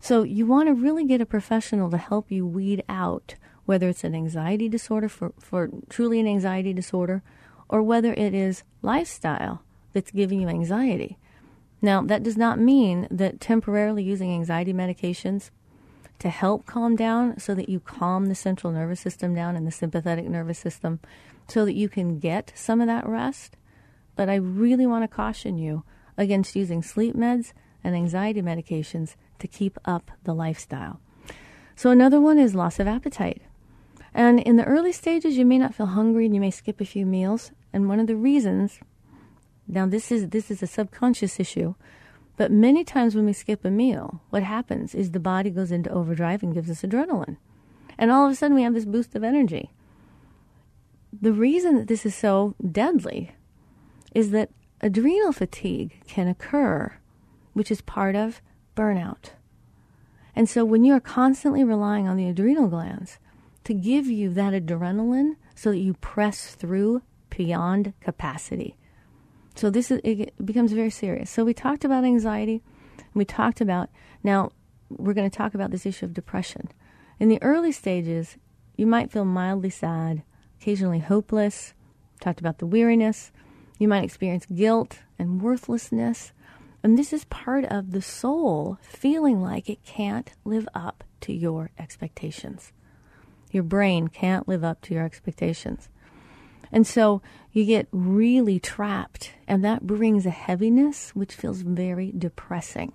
So 0.00 0.24
you 0.24 0.46
want 0.46 0.66
to 0.66 0.74
really 0.74 1.04
get 1.04 1.20
a 1.20 1.26
professional 1.26 1.90
to 1.90 1.96
help 1.96 2.30
you 2.30 2.46
weed 2.46 2.82
out 2.88 3.36
whether 3.64 3.88
it's 3.88 4.02
an 4.02 4.14
anxiety 4.14 4.68
disorder 4.68 5.08
for, 5.08 5.32
for 5.38 5.70
truly 5.88 6.18
an 6.18 6.26
anxiety 6.26 6.72
disorder 6.72 7.22
or 7.68 7.82
whether 7.82 8.12
it 8.14 8.34
is 8.34 8.64
lifestyle 8.82 9.62
that's 9.92 10.10
giving 10.10 10.40
you 10.40 10.48
anxiety 10.48 11.18
now, 11.82 12.00
that 12.02 12.22
does 12.22 12.36
not 12.36 12.60
mean 12.60 13.08
that 13.10 13.40
temporarily 13.40 14.04
using 14.04 14.32
anxiety 14.32 14.72
medications 14.72 15.50
to 16.20 16.30
help 16.30 16.64
calm 16.64 16.94
down 16.94 17.40
so 17.40 17.56
that 17.56 17.68
you 17.68 17.80
calm 17.80 18.26
the 18.26 18.36
central 18.36 18.72
nervous 18.72 19.00
system 19.00 19.34
down 19.34 19.56
and 19.56 19.66
the 19.66 19.72
sympathetic 19.72 20.26
nervous 20.26 20.60
system 20.60 21.00
so 21.48 21.64
that 21.64 21.74
you 21.74 21.88
can 21.88 22.20
get 22.20 22.52
some 22.54 22.80
of 22.80 22.86
that 22.86 23.04
rest. 23.04 23.56
But 24.14 24.28
I 24.28 24.36
really 24.36 24.86
want 24.86 25.02
to 25.02 25.08
caution 25.08 25.58
you 25.58 25.82
against 26.16 26.54
using 26.54 26.84
sleep 26.84 27.16
meds 27.16 27.52
and 27.82 27.96
anxiety 27.96 28.42
medications 28.42 29.16
to 29.40 29.48
keep 29.48 29.76
up 29.84 30.12
the 30.22 30.34
lifestyle. 30.34 31.00
So, 31.74 31.90
another 31.90 32.20
one 32.20 32.38
is 32.38 32.54
loss 32.54 32.78
of 32.78 32.86
appetite. 32.86 33.42
And 34.14 34.38
in 34.38 34.54
the 34.54 34.64
early 34.64 34.92
stages, 34.92 35.36
you 35.36 35.44
may 35.44 35.58
not 35.58 35.74
feel 35.74 35.86
hungry 35.86 36.26
and 36.26 36.34
you 36.34 36.40
may 36.40 36.50
skip 36.52 36.80
a 36.80 36.84
few 36.84 37.06
meals. 37.06 37.50
And 37.72 37.88
one 37.88 37.98
of 37.98 38.06
the 38.06 38.14
reasons 38.14 38.78
Now, 39.66 39.86
this 39.86 40.10
is 40.10 40.28
this 40.28 40.50
is 40.50 40.62
a 40.62 40.66
subconscious 40.66 41.38
issue, 41.38 41.74
but 42.36 42.50
many 42.50 42.84
times 42.84 43.14
when 43.14 43.26
we 43.26 43.32
skip 43.32 43.64
a 43.64 43.70
meal, 43.70 44.20
what 44.30 44.42
happens 44.42 44.94
is 44.94 45.10
the 45.10 45.20
body 45.20 45.50
goes 45.50 45.70
into 45.70 45.90
overdrive 45.90 46.42
and 46.42 46.54
gives 46.54 46.70
us 46.70 46.82
adrenaline, 46.82 47.36
and 47.98 48.10
all 48.10 48.26
of 48.26 48.32
a 48.32 48.34
sudden 48.34 48.54
we 48.54 48.62
have 48.62 48.74
this 48.74 48.84
boost 48.84 49.14
of 49.14 49.24
energy. 49.24 49.70
The 51.12 51.32
reason 51.32 51.76
that 51.76 51.88
this 51.88 52.06
is 52.06 52.14
so 52.14 52.54
deadly 52.70 53.32
is 54.14 54.30
that 54.30 54.50
adrenal 54.80 55.32
fatigue 55.32 56.00
can 56.06 56.26
occur, 56.26 56.94
which 57.52 57.70
is 57.70 57.80
part 57.80 58.16
of 58.16 58.40
burnout. 58.76 59.30
And 60.34 60.48
so 60.48 60.64
when 60.64 60.84
you're 60.84 61.00
constantly 61.00 61.62
relying 61.62 62.08
on 62.08 62.16
the 62.16 62.28
adrenal 62.28 62.68
glands 62.68 63.18
to 63.64 63.74
give 63.74 64.06
you 64.06 64.30
that 64.30 64.54
adrenaline 64.54 65.36
so 65.54 65.70
that 65.70 65.78
you 65.78 65.94
press 65.94 66.54
through 66.54 67.02
beyond 67.30 67.92
capacity. 68.00 68.76
So 69.54 69.70
this 69.70 69.90
is 69.90 70.00
it 70.04 70.34
becomes 70.44 70.72
very 70.72 70.90
serious. 70.90 71.30
So 71.30 71.44
we 71.44 71.54
talked 71.54 71.84
about 71.84 72.04
anxiety, 72.04 72.62
we 73.14 73.24
talked 73.24 73.60
about 73.60 73.90
now 74.22 74.50
we're 74.88 75.14
going 75.14 75.30
to 75.30 75.36
talk 75.36 75.54
about 75.54 75.70
this 75.70 75.86
issue 75.86 76.04
of 76.04 76.14
depression. 76.14 76.68
In 77.18 77.28
the 77.28 77.42
early 77.42 77.72
stages, 77.72 78.36
you 78.76 78.86
might 78.86 79.10
feel 79.10 79.24
mildly 79.24 79.70
sad, 79.70 80.22
occasionally 80.60 80.98
hopeless. 80.98 81.74
Talked 82.20 82.40
about 82.40 82.58
the 82.58 82.66
weariness. 82.66 83.32
You 83.78 83.88
might 83.88 84.04
experience 84.04 84.46
guilt 84.46 85.00
and 85.18 85.40
worthlessness. 85.40 86.32
And 86.82 86.98
this 86.98 87.12
is 87.12 87.24
part 87.24 87.64
of 87.64 87.92
the 87.92 88.02
soul 88.02 88.78
feeling 88.82 89.40
like 89.40 89.68
it 89.68 89.84
can't 89.84 90.30
live 90.44 90.68
up 90.74 91.04
to 91.22 91.32
your 91.32 91.70
expectations. 91.78 92.72
Your 93.50 93.62
brain 93.62 94.08
can't 94.08 94.48
live 94.48 94.64
up 94.64 94.80
to 94.82 94.94
your 94.94 95.04
expectations. 95.04 95.88
And 96.72 96.86
so 96.86 97.20
you 97.52 97.64
get 97.66 97.86
really 97.92 98.58
trapped, 98.58 99.32
and 99.46 99.62
that 99.62 99.86
brings 99.86 100.24
a 100.24 100.30
heaviness 100.30 101.10
which 101.10 101.34
feels 101.34 101.60
very 101.60 102.12
depressing. 102.16 102.94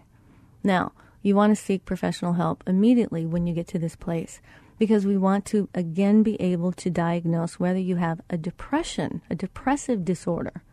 Now, 0.63 0.93
you 1.21 1.35
want 1.35 1.55
to 1.55 1.63
seek 1.63 1.85
professional 1.85 2.33
help 2.33 2.63
immediately 2.65 3.25
when 3.25 3.45
you 3.45 3.53
get 3.53 3.67
to 3.67 3.79
this 3.79 3.95
place 3.95 4.41
because 4.79 5.05
we 5.05 5.17
want 5.17 5.45
to 5.45 5.69
again 5.73 6.23
be 6.23 6.39
able 6.41 6.71
to 6.71 6.89
diagnose 6.89 7.59
whether 7.59 7.79
you 7.79 7.97
have 7.97 8.21
a 8.29 8.37
depression, 8.37 9.21
a 9.29 9.35
depressive 9.35 10.05
disorder, 10.05 10.63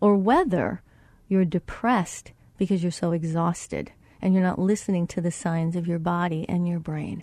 or 0.00 0.16
whether 0.16 0.82
you're 1.28 1.44
depressed 1.44 2.32
because 2.58 2.82
you're 2.82 2.92
so 2.92 3.12
exhausted 3.12 3.92
and 4.20 4.34
you're 4.34 4.42
not 4.42 4.58
listening 4.58 5.06
to 5.06 5.20
the 5.20 5.30
signs 5.30 5.76
of 5.76 5.86
your 5.86 5.98
body 5.98 6.46
and 6.48 6.66
your 6.66 6.78
brain. 6.78 7.22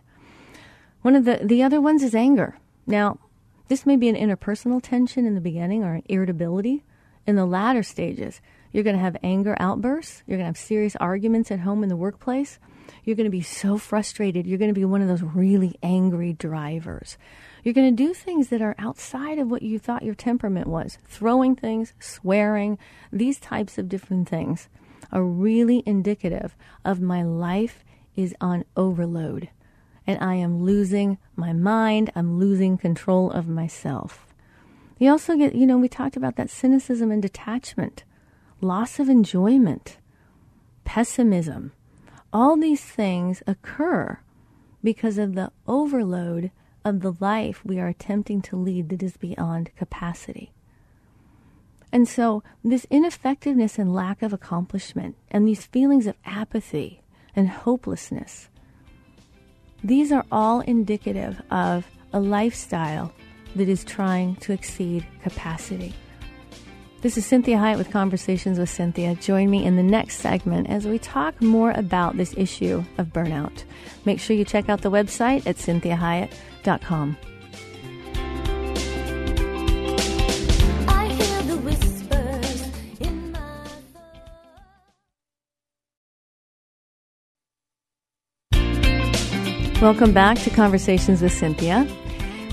One 1.02 1.16
of 1.16 1.26
the, 1.26 1.40
the 1.44 1.64
other 1.64 1.82
ones 1.82 2.04
is 2.04 2.16
anger. 2.16 2.58
Now, 2.88 3.20
this 3.74 3.88
may 3.88 3.96
be 3.96 4.08
an 4.08 4.16
interpersonal 4.16 4.80
tension 4.80 5.26
in 5.26 5.34
the 5.34 5.42
beginning 5.42 5.84
or 5.84 5.96
an 5.96 6.04
irritability. 6.06 6.84
In 7.26 7.36
the 7.36 7.48
latter 7.48 7.82
stages, 7.82 8.40
you're 8.72 8.84
going 8.84 8.96
to 8.96 9.02
have 9.02 9.18
anger 9.24 9.58
outbursts. 9.60 10.22
You're 10.28 10.38
going 10.38 10.44
to 10.44 10.50
have 10.50 10.58
serious 10.60 10.96
arguments 10.98 11.50
at 11.50 11.62
home 11.62 11.82
in 11.82 11.90
the 11.90 11.96
workplace. 11.96 12.60
You're 13.04 13.16
going 13.16 13.26
to 13.26 13.32
be 13.32 13.42
so 13.42 13.80
frustrated. 13.80 14.46
You're 14.46 14.60
going 14.60 14.70
to 14.70 14.80
be 14.80 14.86
one 14.86 15.02
of 15.02 15.08
those 15.08 15.24
really 15.24 15.74
angry 15.82 16.34
drivers. 16.34 17.18
You're 17.64 17.74
going 17.74 17.90
to 17.90 18.04
do 18.04 18.14
things 18.14 18.50
that 18.50 18.62
are 18.62 18.76
outside 18.78 19.40
of 19.40 19.50
what 19.50 19.64
you 19.64 19.80
thought 19.80 20.04
your 20.04 20.14
temperament 20.14 20.68
was 20.68 21.00
throwing 21.08 21.56
things, 21.56 21.94
swearing, 22.00 22.78
these 23.12 23.40
types 23.40 23.80
of 23.80 23.90
different 23.90 24.30
things 24.30 24.70
are 25.12 25.24
really 25.24 25.82
indicative 25.88 26.56
of 26.86 27.02
my 27.02 27.24
life 27.24 27.84
is 28.16 28.36
on 28.40 28.66
overload 28.78 29.50
and 30.06 30.22
I 30.22 30.36
am 30.36 30.64
losing 30.64 31.18
my 31.36 31.54
mind. 31.54 32.12
I'm 32.16 32.40
losing 32.40 32.78
control 32.78 33.32
of 33.32 33.48
myself. 33.48 34.28
You 35.00 35.12
also 35.12 35.36
get, 35.36 35.56
you 35.56 35.66
know, 35.66 35.78
we 35.78 35.90
talked 35.90 36.18
about 36.18 36.36
that 36.36 36.50
cynicism 36.50 37.12
and 37.12 37.22
detachment, 37.22 38.04
loss 38.62 39.00
of 39.00 39.10
enjoyment, 39.10 39.98
pessimism. 40.84 41.72
All 42.32 42.58
these 42.58 42.82
things 42.82 43.44
occur 43.48 44.20
because 44.84 45.18
of 45.18 45.36
the 45.36 45.52
overload 45.68 46.52
of 46.86 47.02
the 47.02 47.14
life 47.20 47.64
we 47.64 47.80
are 47.80 47.88
attempting 47.88 48.42
to 48.44 48.56
lead 48.56 48.90
that 48.90 49.04
is 49.04 49.18
beyond 49.18 49.76
capacity. 49.76 50.52
And 51.92 52.08
so, 52.08 52.44
this 52.64 52.88
ineffectiveness 52.90 53.78
and 53.78 53.94
lack 53.94 54.24
of 54.24 54.34
accomplishment, 54.34 55.16
and 55.30 55.48
these 55.48 55.66
feelings 55.66 56.08
of 56.08 56.16
apathy 56.26 57.04
and 57.36 57.50
hopelessness, 57.50 58.50
these 59.84 60.12
are 60.12 60.26
all 60.32 60.62
indicative 60.62 61.42
of 61.52 61.86
a 62.14 62.20
lifestyle 62.20 63.14
that 63.56 63.68
is 63.68 63.84
trying 63.84 64.36
to 64.38 64.54
exceed 64.54 65.06
capacity. 65.22 65.94
This 67.02 67.18
is 67.18 67.26
Cinthia 67.26 67.58
Hiett 67.58 67.78
with 67.78 67.92
Conversations 67.92 68.58
with 68.58 68.70
Cinthia. 68.70 69.20
Join 69.22 69.50
me 69.50 69.66
in 69.66 69.76
the 69.76 69.84
next 69.84 70.18
segment 70.18 70.70
as 70.70 70.88
we 70.88 71.00
talk 71.00 71.42
more 71.42 71.72
about 71.72 72.16
this 72.16 72.34
issue 72.38 72.82
of 72.98 73.08
burnout. 73.08 73.66
Make 74.06 74.22
sure 74.22 74.38
you 74.38 74.46
check 74.46 74.70
out 74.70 74.82
the 74.82 74.92
website 74.92 75.46
at 75.46 75.58
cinthiahiett.com. 75.58 77.18
Welcome 89.84 90.14
back 90.14 90.38
to 90.44 90.50
Conversations 90.50 91.22
with 91.22 91.34
Cinthia. 91.34 91.86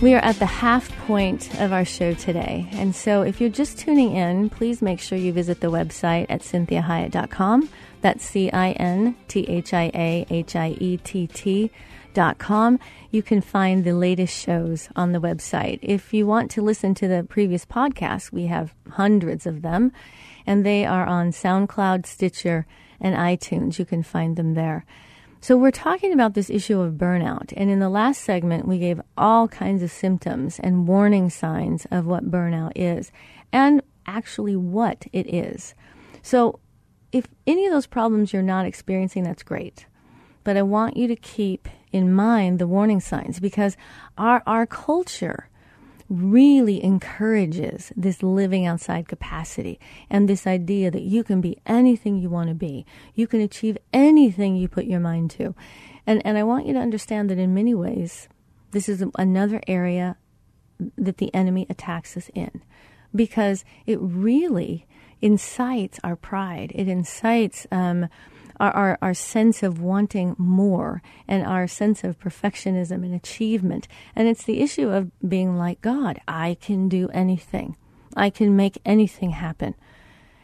We 0.02 0.14
are 0.14 0.18
at 0.24 0.40
the 0.40 0.46
half 0.46 0.90
point 1.06 1.48
of 1.60 1.72
our 1.72 1.84
show 1.84 2.12
today. 2.12 2.68
And 2.72 2.92
so 2.92 3.22
if 3.22 3.40
you're 3.40 3.48
just 3.48 3.78
tuning 3.78 4.16
in, 4.16 4.50
please 4.50 4.82
make 4.82 4.98
sure 4.98 5.16
you 5.16 5.32
visit 5.32 5.60
the 5.60 5.70
website 5.70 6.26
at 6.28 6.40
cinthiahiett.com. 6.40 7.68
That's 8.00 8.24
C 8.24 8.50
I 8.50 8.72
N 8.72 9.14
T 9.28 9.46
H 9.48 9.72
I 9.72 9.92
A 9.94 10.26
H 10.28 10.56
I 10.56 10.70
E 10.80 10.96
T 10.96 11.28
T 11.28 11.70
dot 12.14 12.38
com. 12.38 12.80
You 13.12 13.22
can 13.22 13.40
find 13.40 13.84
the 13.84 13.94
latest 13.94 14.36
shows 14.36 14.88
on 14.96 15.12
the 15.12 15.20
website. 15.20 15.78
If 15.82 16.12
you 16.12 16.26
want 16.26 16.50
to 16.50 16.62
listen 16.62 16.96
to 16.96 17.06
the 17.06 17.22
previous 17.22 17.64
podcasts, 17.64 18.32
we 18.32 18.46
have 18.46 18.74
hundreds 18.90 19.46
of 19.46 19.62
them, 19.62 19.92
and 20.48 20.66
they 20.66 20.84
are 20.84 21.06
on 21.06 21.30
SoundCloud, 21.30 22.06
Stitcher, 22.06 22.66
and 23.00 23.14
iTunes. 23.14 23.78
You 23.78 23.84
can 23.84 24.02
find 24.02 24.34
them 24.34 24.54
there. 24.54 24.84
So, 25.42 25.56
we're 25.56 25.70
talking 25.70 26.12
about 26.12 26.34
this 26.34 26.50
issue 26.50 26.80
of 26.80 26.94
burnout. 26.94 27.54
And 27.56 27.70
in 27.70 27.78
the 27.78 27.88
last 27.88 28.22
segment, 28.22 28.68
we 28.68 28.78
gave 28.78 29.00
all 29.16 29.48
kinds 29.48 29.82
of 29.82 29.90
symptoms 29.90 30.58
and 30.58 30.86
warning 30.86 31.30
signs 31.30 31.86
of 31.90 32.04
what 32.04 32.30
burnout 32.30 32.72
is 32.76 33.10
and 33.50 33.82
actually 34.06 34.54
what 34.54 35.06
it 35.12 35.32
is. 35.32 35.74
So, 36.20 36.60
if 37.10 37.26
any 37.46 37.64
of 37.64 37.72
those 37.72 37.86
problems 37.86 38.34
you're 38.34 38.42
not 38.42 38.66
experiencing, 38.66 39.22
that's 39.24 39.42
great. 39.42 39.86
But 40.44 40.58
I 40.58 40.62
want 40.62 40.98
you 40.98 41.08
to 41.08 41.16
keep 41.16 41.68
in 41.90 42.12
mind 42.12 42.58
the 42.58 42.66
warning 42.66 43.00
signs 43.00 43.40
because 43.40 43.78
our, 44.18 44.42
our 44.46 44.66
culture 44.66 45.48
really 46.10 46.82
encourages 46.82 47.92
this 47.96 48.22
living 48.22 48.66
outside 48.66 49.06
capacity 49.06 49.78
and 50.10 50.28
this 50.28 50.44
idea 50.46 50.90
that 50.90 51.02
you 51.02 51.22
can 51.22 51.40
be 51.40 51.56
anything 51.66 52.18
you 52.18 52.28
want 52.28 52.48
to 52.48 52.54
be. 52.54 52.84
You 53.14 53.28
can 53.28 53.40
achieve 53.40 53.78
anything 53.92 54.56
you 54.56 54.66
put 54.66 54.86
your 54.86 54.98
mind 54.98 55.30
to. 55.32 55.54
And, 56.06 56.20
and 56.26 56.36
I 56.36 56.42
want 56.42 56.66
you 56.66 56.72
to 56.74 56.80
understand 56.80 57.30
that 57.30 57.38
in 57.38 57.54
many 57.54 57.74
ways, 57.74 58.28
this 58.72 58.88
is 58.88 59.04
another 59.16 59.62
area 59.68 60.16
that 60.98 61.18
the 61.18 61.32
enemy 61.32 61.66
attacks 61.70 62.16
us 62.16 62.28
in 62.34 62.62
because 63.14 63.64
it 63.86 63.98
really 64.00 64.86
incites 65.22 66.00
our 66.02 66.16
pride. 66.16 66.72
It 66.74 66.88
incites 66.88 67.66
um, 67.70 68.08
our, 68.60 68.70
our, 68.72 68.98
our 69.00 69.14
sense 69.14 69.62
of 69.62 69.80
wanting 69.80 70.36
more 70.38 71.02
and 71.26 71.44
our 71.44 71.66
sense 71.66 72.04
of 72.04 72.20
perfectionism 72.20 73.02
and 73.02 73.14
achievement. 73.14 73.88
And 74.14 74.28
it's 74.28 74.44
the 74.44 74.60
issue 74.60 74.90
of 74.90 75.10
being 75.26 75.56
like 75.56 75.80
God. 75.80 76.20
I 76.28 76.58
can 76.60 76.88
do 76.88 77.08
anything. 77.08 77.76
I 78.16 78.28
can 78.28 78.54
make 78.54 78.78
anything 78.84 79.30
happen. 79.30 79.74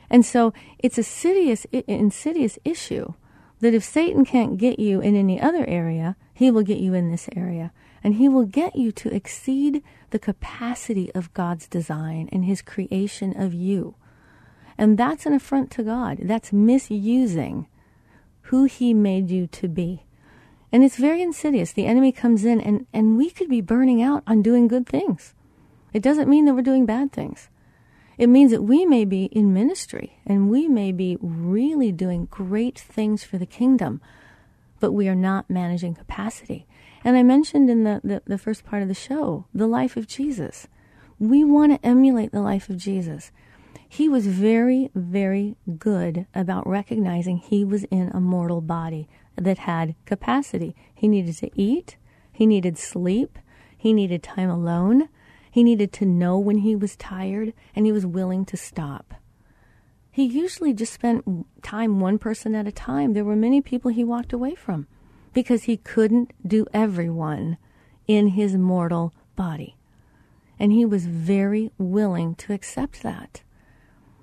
And 0.09 0.25
so 0.25 0.53
it's 0.79 0.97
a 0.97 1.01
insidious, 1.01 1.67
insidious 1.73 2.59
issue 2.65 3.15
that 3.61 3.75
if 3.75 3.85
Satan 3.85 4.25
can't 4.25 4.59
get 4.59 4.79
you 4.79 5.01
in 5.01 5.17
any 5.17 5.41
other 5.41 5.67
area, 5.67 6.17
he 6.33 6.51
will 6.51 6.63
get 6.63 6.79
you 6.79 6.95
in 6.95 7.11
this 7.11 7.29
area. 7.37 7.73
And 8.03 8.15
he 8.15 8.29
will 8.29 8.45
get 8.45 8.77
you 8.77 8.93
to 8.93 9.15
exceed 9.15 9.83
the 10.11 10.19
capacity 10.19 11.13
of 11.15 11.35
God's 11.35 11.67
design 11.67 12.29
and 12.31 12.45
his 12.45 12.63
creation 12.63 13.39
of 13.39 13.53
you. 13.53 13.97
And 14.79 14.97
that's 14.97 15.27
an 15.27 15.33
affront 15.33 15.71
to 15.73 15.83
God. 15.83 16.19
That's 16.23 16.53
misusing 16.53 17.67
who 18.47 18.65
he 18.65 18.95
made 18.95 19.31
you 19.31 19.47
to 19.49 19.69
be. 19.69 20.05
And 20.73 20.85
it's 20.85 20.97
very 20.97 21.23
insidious. 21.23 21.73
The 21.73 21.87
enemy 21.87 22.13
comes 22.13 22.45
in, 22.45 22.61
and, 22.61 22.87
and 22.93 23.17
we 23.17 23.31
could 23.31 23.49
be 23.49 23.61
burning 23.61 24.03
out 24.03 24.23
on 24.27 24.43
doing 24.43 24.69
good 24.69 24.87
things. 24.87 25.35
It 25.93 26.03
doesn't 26.03 26.29
mean 26.29 26.45
that 26.45 26.55
we're 26.55 26.63
doing 26.63 26.87
bad 26.87 27.13
things. 27.13 27.49
It 28.19 28.29
means 28.29 28.51
that 28.51 28.63
we 28.63 28.87
may 28.87 29.05
be 29.05 29.25
in 29.27 29.53
ministry 29.53 30.19
and 30.27 30.51
we 30.51 30.69
may 30.69 30.91
be 30.91 31.19
really 31.21 31.93
doing 31.93 32.27
great 32.31 32.79
things 32.79 33.25
for 33.25 33.37
the 33.37 33.47
kingdom, 33.47 34.01
but 34.81 34.93
we 34.93 35.09
are 35.09 35.15
not 35.15 35.51
managing 35.51 35.95
capacity. 35.95 36.67
And 37.05 37.17
I 37.17 37.23
mentioned 37.23 37.69
in 37.69 37.85
the, 37.85 38.01
the, 38.03 38.23
the 38.27 38.39
first 38.39 38.65
part 38.65 38.83
of 38.83 38.89
the 38.89 38.95
show 38.95 39.47
the 39.55 39.67
life 39.67 39.97
of 39.97 40.07
Jesus. 40.07 40.67
We 41.19 41.45
want 41.45 41.73
to 41.73 41.87
emulate 41.87 42.33
the 42.33 42.41
life 42.41 42.69
of 42.69 42.79
Jesus. 42.79 43.33
He 43.89 44.09
was 44.09 44.27
very, 44.27 44.91
very 44.95 45.57
good 45.79 46.27
about 46.35 46.67
recognizing 46.67 47.39
he 47.39 47.65
was 47.65 47.85
in 47.85 48.11
a 48.13 48.21
mortal 48.21 48.61
body 48.61 49.09
that 49.37 49.59
had 49.59 49.95
capacity. 50.05 50.75
He 50.95 51.09
needed 51.09 51.37
to 51.39 51.51
eat, 51.55 51.97
he 52.33 52.47
needed 52.47 52.79
sleep, 52.79 53.39
he 53.77 53.93
needed 53.93 54.23
time 54.23 54.51
alone, 54.51 55.09
he 55.51 55.63
needed 55.63 55.93
to 55.95 56.05
know 56.05 56.39
when 56.39 56.59
he 56.59 56.75
was 56.75 56.97
tired, 56.97 57.53
and 57.75 57.87
he 57.87 57.93
was 57.93 58.05
willing 58.05 58.45
to 58.47 58.57
stop. 58.57 59.15
He 60.11 60.25
usually 60.25 60.73
just 60.73 60.93
spent 60.93 61.47
time 61.63 62.01
one 62.01 62.19
person 62.19 62.55
at 62.55 62.67
a 62.67 62.73
time. 62.73 63.13
There 63.13 63.25
were 63.25 63.37
many 63.37 63.61
people 63.61 63.91
he 63.91 64.05
walked 64.05 64.33
away 64.33 64.55
from 64.55 64.87
because 65.35 65.65
he 65.65 65.77
couldn't 65.77 66.33
do 66.47 66.67
everyone 66.73 67.59
in 68.07 68.29
his 68.29 68.57
mortal 68.57 69.13
body. 69.35 69.77
And 70.59 70.73
he 70.73 70.87
was 70.87 71.07
very 71.07 71.71
willing 71.77 72.35
to 72.37 72.55
accept 72.55 73.03
that. 73.03 73.43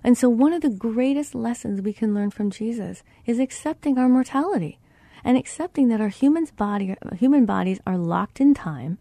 And 0.04 0.18
so, 0.18 0.30
one 0.30 0.54
of 0.54 0.62
the 0.62 0.70
greatest 0.70 1.34
lessons 1.34 1.82
we 1.82 1.94
can 1.94 2.14
learn 2.14 2.30
from 2.30 2.50
Jesus 2.50 3.04
is 3.26 3.40
accepting 3.40 3.98
our 3.98 4.10
mortality 4.10 4.80
and 5.24 5.38
accepting 5.38 5.88
that 5.88 6.02
our 6.02 6.10
human's 6.10 6.52
body, 6.52 6.96
human 7.18 7.46
bodies 7.46 7.80
are 7.88 7.98
locked 7.98 8.42
in 8.42 8.54
time 8.54 8.98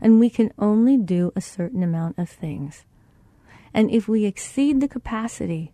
and 0.00 0.20
we 0.20 0.30
can 0.30 0.52
only 0.58 0.96
do 0.96 1.32
a 1.34 1.40
certain 1.40 1.82
amount 1.82 2.18
of 2.18 2.28
things. 2.28 2.84
And 3.74 3.90
if 3.90 4.08
we 4.08 4.24
exceed 4.24 4.80
the 4.80 4.88
capacity, 4.88 5.72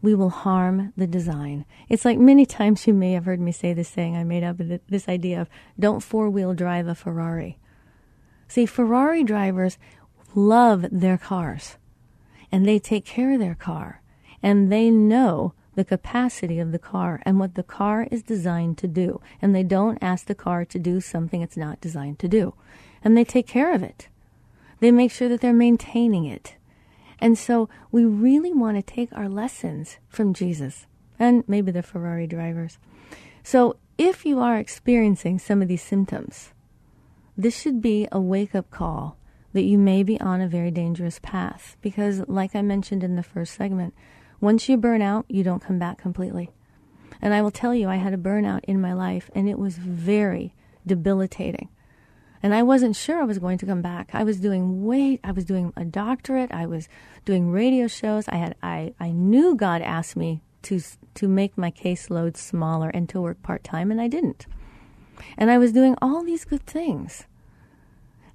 we 0.00 0.14
will 0.14 0.30
harm 0.30 0.92
the 0.96 1.06
design. 1.06 1.64
It's 1.88 2.04
like 2.04 2.18
many 2.18 2.46
times 2.46 2.86
you 2.86 2.94
may 2.94 3.12
have 3.12 3.24
heard 3.24 3.40
me 3.40 3.52
say 3.52 3.72
this 3.72 3.88
saying 3.88 4.16
I 4.16 4.24
made 4.24 4.44
up 4.44 4.56
this 4.88 5.08
idea 5.08 5.40
of 5.40 5.48
don't 5.78 6.00
four 6.00 6.30
wheel 6.30 6.54
drive 6.54 6.86
a 6.86 6.94
Ferrari. 6.94 7.58
See, 8.46 8.64
Ferrari 8.64 9.24
drivers 9.24 9.76
love 10.34 10.86
their 10.90 11.18
cars 11.18 11.76
and 12.50 12.66
they 12.66 12.78
take 12.78 13.04
care 13.04 13.32
of 13.32 13.40
their 13.40 13.54
car 13.54 14.00
and 14.42 14.70
they 14.70 14.90
know 14.90 15.52
the 15.74 15.84
capacity 15.84 16.58
of 16.58 16.72
the 16.72 16.78
car 16.78 17.22
and 17.24 17.38
what 17.38 17.54
the 17.54 17.62
car 17.62 18.08
is 18.10 18.22
designed 18.22 18.78
to 18.78 18.88
do. 18.88 19.20
And 19.40 19.54
they 19.54 19.62
don't 19.62 19.98
ask 20.02 20.26
the 20.26 20.34
car 20.34 20.64
to 20.64 20.78
do 20.78 21.00
something 21.00 21.40
it's 21.40 21.56
not 21.56 21.80
designed 21.80 22.18
to 22.20 22.28
do. 22.28 22.54
And 23.04 23.16
they 23.16 23.24
take 23.24 23.46
care 23.46 23.72
of 23.72 23.82
it. 23.82 24.08
They 24.80 24.90
make 24.90 25.12
sure 25.12 25.28
that 25.28 25.40
they're 25.40 25.52
maintaining 25.52 26.24
it. 26.24 26.54
And 27.20 27.36
so 27.36 27.68
we 27.90 28.04
really 28.04 28.52
want 28.52 28.76
to 28.76 28.82
take 28.82 29.12
our 29.12 29.28
lessons 29.28 29.98
from 30.08 30.34
Jesus 30.34 30.86
and 31.18 31.44
maybe 31.48 31.72
the 31.72 31.82
Ferrari 31.82 32.26
drivers. 32.26 32.78
So 33.42 33.76
if 33.98 34.24
you 34.24 34.40
are 34.40 34.56
experiencing 34.56 35.38
some 35.38 35.60
of 35.62 35.68
these 35.68 35.82
symptoms, 35.82 36.52
this 37.36 37.60
should 37.60 37.82
be 37.82 38.06
a 38.12 38.20
wake 38.20 38.54
up 38.54 38.70
call 38.70 39.17
that 39.58 39.64
you 39.64 39.76
may 39.76 40.04
be 40.04 40.20
on 40.20 40.40
a 40.40 40.46
very 40.46 40.70
dangerous 40.70 41.18
path. 41.18 41.76
Because, 41.82 42.22
like 42.28 42.54
I 42.54 42.62
mentioned 42.62 43.02
in 43.02 43.16
the 43.16 43.24
first 43.24 43.54
segment, 43.54 43.92
once 44.40 44.68
you 44.68 44.76
burn 44.76 45.02
out, 45.02 45.26
you 45.28 45.42
don't 45.42 45.60
come 45.60 45.80
back 45.80 45.98
completely. 45.98 46.52
And 47.20 47.34
I 47.34 47.42
will 47.42 47.50
tell 47.50 47.74
you, 47.74 47.88
I 47.88 47.96
had 47.96 48.14
a 48.14 48.16
burnout 48.16 48.60
in 48.68 48.80
my 48.80 48.92
life, 48.92 49.32
and 49.34 49.48
it 49.48 49.58
was 49.58 49.76
very 49.76 50.54
debilitating. 50.86 51.70
And 52.40 52.54
I 52.54 52.62
wasn't 52.62 52.94
sure 52.94 53.20
I 53.20 53.24
was 53.24 53.40
going 53.40 53.58
to 53.58 53.66
come 53.66 53.82
back. 53.82 54.10
I 54.12 54.22
was 54.22 54.38
doing 54.38 54.84
weight, 54.84 55.18
I 55.24 55.32
was 55.32 55.44
doing 55.44 55.72
a 55.76 55.84
doctorate, 55.84 56.52
I 56.52 56.66
was 56.66 56.88
doing 57.24 57.50
radio 57.50 57.88
shows. 57.88 58.28
I 58.28 58.36
had 58.36 58.54
I, 58.62 58.94
I 59.00 59.10
knew 59.10 59.56
God 59.56 59.82
asked 59.82 60.14
me 60.14 60.40
to 60.62 60.80
to 61.14 61.26
make 61.26 61.58
my 61.58 61.72
caseload 61.72 62.36
smaller 62.36 62.90
and 62.90 63.08
to 63.08 63.20
work 63.20 63.42
part 63.42 63.64
time 63.64 63.90
and 63.90 64.00
I 64.00 64.06
didn't. 64.06 64.46
And 65.36 65.50
I 65.50 65.58
was 65.58 65.72
doing 65.72 65.96
all 66.00 66.22
these 66.22 66.44
good 66.44 66.64
things. 66.64 67.24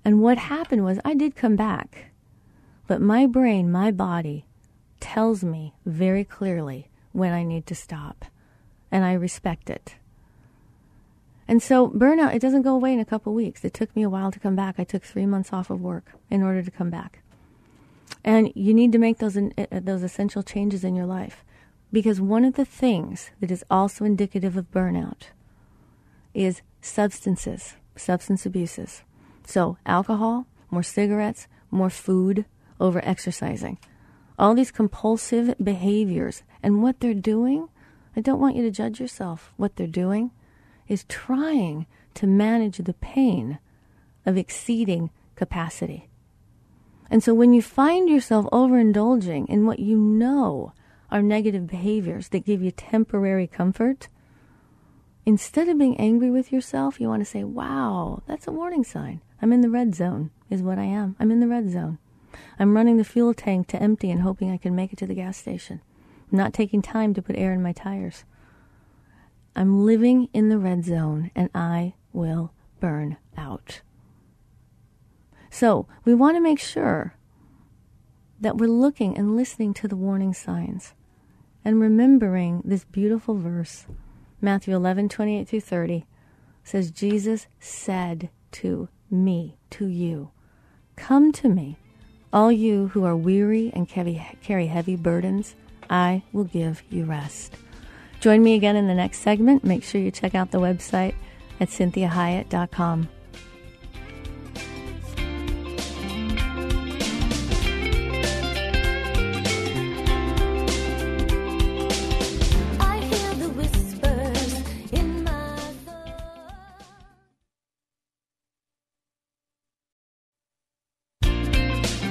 And 0.05 0.21
what 0.21 0.37
happened 0.37 0.83
was 0.83 0.99
I 1.05 1.13
did 1.13 1.35
come 1.35 1.55
back. 1.55 2.11
But 2.87 3.01
my 3.01 3.25
brain, 3.25 3.71
my 3.71 3.91
body 3.91 4.45
tells 4.99 5.43
me 5.43 5.73
very 5.85 6.23
clearly 6.23 6.89
when 7.11 7.33
I 7.33 7.43
need 7.43 7.65
to 7.67 7.75
stop. 7.75 8.25
And 8.91 9.03
I 9.03 9.13
respect 9.13 9.69
it. 9.69 9.95
And 11.47 11.61
so 11.61 11.89
burnout, 11.89 12.33
it 12.33 12.41
doesn't 12.41 12.61
go 12.61 12.75
away 12.75 12.93
in 12.93 12.99
a 12.99 13.05
couple 13.05 13.33
weeks. 13.33 13.65
It 13.65 13.73
took 13.73 13.93
me 13.95 14.03
a 14.03 14.09
while 14.09 14.31
to 14.31 14.39
come 14.39 14.55
back. 14.55 14.75
I 14.77 14.83
took 14.83 15.03
three 15.03 15.25
months 15.25 15.51
off 15.51 15.69
of 15.69 15.81
work 15.81 16.13
in 16.29 16.41
order 16.41 16.63
to 16.63 16.71
come 16.71 16.89
back. 16.89 17.21
And 18.23 18.51
you 18.55 18.73
need 18.73 18.91
to 18.93 18.97
make 18.97 19.17
those, 19.17 19.37
uh, 19.37 19.49
those 19.71 20.03
essential 20.03 20.43
changes 20.43 20.83
in 20.83 20.95
your 20.95 21.05
life. 21.05 21.43
Because 21.91 22.21
one 22.21 22.45
of 22.45 22.55
the 22.55 22.65
things 22.65 23.31
that 23.39 23.51
is 23.51 23.63
also 23.69 24.05
indicative 24.05 24.55
of 24.57 24.71
burnout 24.71 25.27
is 26.33 26.61
substances, 26.81 27.75
substance 27.95 28.45
abuses. 28.45 29.03
So, 29.45 29.77
alcohol, 29.85 30.47
more 30.71 30.83
cigarettes, 30.83 31.47
more 31.69 31.89
food, 31.89 32.45
over 32.79 33.03
exercising. 33.05 33.77
All 34.37 34.53
these 34.55 34.71
compulsive 34.71 35.55
behaviors. 35.63 36.43
And 36.61 36.81
what 36.81 36.99
they're 36.99 37.13
doing, 37.13 37.69
I 38.15 38.21
don't 38.21 38.39
want 38.39 38.55
you 38.55 38.63
to 38.63 38.71
judge 38.71 38.99
yourself. 38.99 39.53
What 39.57 39.75
they're 39.75 39.87
doing 39.87 40.31
is 40.87 41.05
trying 41.05 41.85
to 42.15 42.27
manage 42.27 42.77
the 42.77 42.93
pain 42.93 43.59
of 44.25 44.37
exceeding 44.37 45.09
capacity. 45.35 46.09
And 47.09 47.23
so 47.23 47.33
when 47.33 47.53
you 47.53 47.61
find 47.61 48.09
yourself 48.09 48.45
overindulging 48.51 49.47
in 49.47 49.65
what 49.65 49.79
you 49.79 49.97
know 49.97 50.73
are 51.11 51.21
negative 51.21 51.67
behaviors 51.67 52.29
that 52.29 52.45
give 52.45 52.61
you 52.61 52.71
temporary 52.71 53.47
comfort, 53.47 54.07
instead 55.25 55.67
of 55.67 55.77
being 55.77 55.97
angry 55.97 56.31
with 56.31 56.51
yourself, 56.51 56.99
you 56.99 57.07
want 57.07 57.21
to 57.21 57.29
say, 57.29 57.43
wow, 57.43 58.21
that's 58.27 58.47
a 58.47 58.51
warning 58.51 58.83
sign. 58.83 59.21
I'm 59.43 59.51
in 59.51 59.59
the 59.59 59.69
red 59.69 59.93
zone, 59.93 60.31
is 60.49 60.61
what 60.61 60.79
I 60.79 60.85
am. 60.85 61.17
I'm 61.19 61.29
in 61.29 61.41
the 61.41 61.49
red 61.49 61.69
zone. 61.69 61.97
I'm 62.57 62.77
running 62.77 62.95
the 62.95 63.03
fuel 63.03 63.33
tank 63.33 63.67
to 63.67 63.83
empty 63.83 64.09
and 64.09 64.21
hoping 64.21 64.49
I 64.49 64.55
can 64.55 64.73
make 64.73 64.93
it 64.93 64.99
to 64.99 65.05
the 65.05 65.13
gas 65.13 65.35
station. 65.35 65.81
I'm 66.31 66.37
not 66.37 66.53
taking 66.53 66.81
time 66.81 67.13
to 67.13 67.21
put 67.21 67.35
air 67.35 67.51
in 67.51 67.61
my 67.61 67.73
tires. 67.73 68.23
I'm 69.53 69.85
living 69.85 70.29
in 70.31 70.47
the 70.47 70.57
red 70.57 70.85
zone 70.85 71.29
and 71.35 71.49
I 71.53 71.95
will 72.13 72.53
burn 72.79 73.17
out. 73.35 73.81
So 75.49 75.87
we 76.05 76.13
want 76.13 76.37
to 76.37 76.41
make 76.41 76.59
sure 76.59 77.15
that 78.39 78.57
we're 78.57 78.67
looking 78.67 79.17
and 79.17 79.35
listening 79.35 79.73
to 79.73 79.89
the 79.89 79.97
warning 79.97 80.33
signs 80.33 80.93
and 81.65 81.81
remembering 81.81 82.61
this 82.63 82.85
beautiful 82.85 83.35
verse. 83.35 83.87
Matthew 84.39 84.73
11, 84.73 85.09
28 85.09 85.49
through 85.49 85.59
30 85.59 86.05
says, 86.63 86.91
Jesus 86.91 87.47
said 87.59 88.29
to 88.53 88.87
me, 89.13 89.57
to 89.71 89.85
you, 89.85 90.31
Come 90.95 91.31
to 91.33 91.49
me, 91.49 91.77
all 92.31 92.51
you 92.51 92.87
who 92.89 93.03
are 93.03 93.15
weary 93.15 93.71
and 93.73 93.87
carry 93.87 94.67
heavy 94.67 94.95
burdens, 94.95 95.55
I 95.89 96.23
will 96.31 96.43
give 96.43 96.83
you 96.89 97.05
rest. 97.05 97.55
Join 98.19 98.43
me 98.43 98.55
again 98.55 98.75
in 98.75 98.87
the 98.87 98.93
next 98.93 99.19
segment. 99.19 99.63
Make 99.63 99.83
sure 99.83 99.99
you 99.99 100.11
check 100.11 100.35
out 100.35 100.51
the 100.51 100.59
website 100.59 101.15
at 101.59 101.69
cinthiahiett.com. 101.69 103.09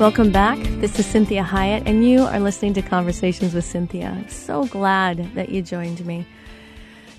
Welcome 0.03 0.33
back. 0.33 0.59
This 0.81 0.99
is 0.99 1.07
Cinthia 1.07 1.45
Hiett, 1.45 1.85
and 1.87 2.05
you 2.05 2.23
are 2.23 2.41
listening 2.41 2.75
to 2.75 2.83
Conversations 2.83 3.55
with 3.55 3.65
Cinthia. 3.65 4.13
I'm 4.13 4.29
so 4.29 4.67
glad 4.67 5.33
that 5.37 5.51
you 5.51 5.63
joined 5.63 6.05
me. 6.05 6.27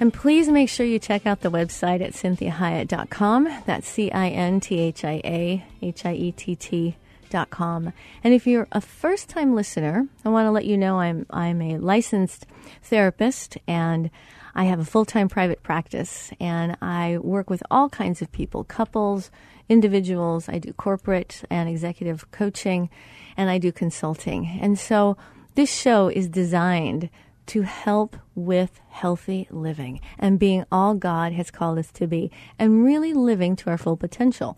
And 0.02 0.14
please 0.14 0.50
make 0.50 0.68
sure 0.68 0.86
you 0.86 1.00
check 1.00 1.26
out 1.26 1.40
the 1.40 1.50
website 1.50 2.02
at 2.02 2.12
cinthiahiett.com. 2.12 3.64
That's 3.66 3.88
C 3.88 4.12
I 4.12 4.28
N 4.28 4.60
T 4.60 4.80
H 4.80 5.06
I 5.06 5.22
A 5.24 5.66
H 5.82 6.06
I 6.06 6.14
E 6.14 6.32
T 6.34 6.58
T. 6.58 6.98
And 7.34 7.94
if 8.26 8.46
you're 8.46 8.68
a 8.74 8.82
first 8.82 9.30
time 9.30 9.56
listener, 9.56 10.06
I 10.26 10.30
want 10.30 10.46
to 10.46 10.52
let 10.52 10.66
you 10.66 10.78
know 10.78 11.00
I'm, 11.00 11.26
I'm 11.30 11.62
a 11.62 11.78
licensed 11.78 12.46
therapist 12.82 13.58
and 13.66 14.12
I 14.56 14.66
have 14.66 14.80
a 14.80 14.86
full 14.86 15.06
time 15.06 15.30
private 15.30 15.64
practice 15.64 16.32
and 16.40 16.78
I 16.82 17.18
work 17.18 17.50
with 17.50 17.64
all 17.72 17.90
kinds 17.90 18.22
of 18.22 18.32
people 18.32 18.64
couples, 18.64 19.32
individuals, 19.70 20.48
I 20.48 20.60
do 20.60 20.74
corporate 20.74 21.44
and 21.50 21.70
executive 21.70 22.30
coaching, 22.32 22.90
and 23.36 23.50
I 23.50 23.58
do 23.58 23.72
consulting. 23.72 24.60
And 24.62 24.78
so 24.78 25.18
this 25.56 25.74
show 25.74 26.08
is 26.08 26.28
designed 26.28 27.10
to 27.46 27.64
help 27.64 28.16
with 28.36 28.80
healthy 28.90 29.48
living 29.52 30.00
and 30.18 30.40
being 30.40 30.66
all 30.72 30.94
God 30.94 31.34
has 31.34 31.52
called 31.52 31.78
us 31.78 31.92
to 31.94 32.08
be 32.08 32.32
and 32.58 32.84
really 32.84 33.14
living 33.14 33.56
to 33.58 33.70
our 33.70 33.78
full 33.78 33.98
potential. 33.98 34.58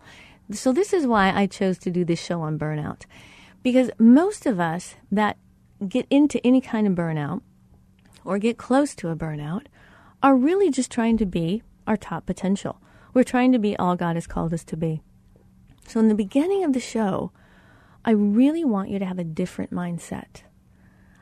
So, 0.52 0.72
this 0.72 0.92
is 0.92 1.06
why 1.06 1.32
I 1.34 1.46
chose 1.46 1.76
to 1.78 1.90
do 1.90 2.04
this 2.04 2.22
show 2.22 2.40
on 2.42 2.58
burnout. 2.58 3.02
Because 3.64 3.90
most 3.98 4.46
of 4.46 4.60
us 4.60 4.94
that 5.10 5.36
get 5.88 6.06
into 6.08 6.44
any 6.46 6.60
kind 6.60 6.86
of 6.86 6.92
burnout 6.92 7.40
or 8.24 8.38
get 8.38 8.56
close 8.56 8.94
to 8.96 9.08
a 9.08 9.16
burnout 9.16 9.66
are 10.22 10.36
really 10.36 10.70
just 10.70 10.90
trying 10.90 11.16
to 11.18 11.26
be 11.26 11.62
our 11.86 11.96
top 11.96 12.26
potential. 12.26 12.80
We're 13.14 13.24
trying 13.24 13.52
to 13.52 13.58
be 13.58 13.76
all 13.76 13.96
God 13.96 14.16
has 14.16 14.26
called 14.26 14.52
us 14.52 14.64
to 14.64 14.76
be. 14.76 15.02
So, 15.86 16.00
in 16.00 16.08
the 16.08 16.14
beginning 16.14 16.64
of 16.64 16.72
the 16.72 16.80
show, 16.80 17.32
I 18.04 18.10
really 18.10 18.64
want 18.64 18.90
you 18.90 18.98
to 18.98 19.06
have 19.06 19.18
a 19.18 19.24
different 19.24 19.72
mindset. 19.72 20.42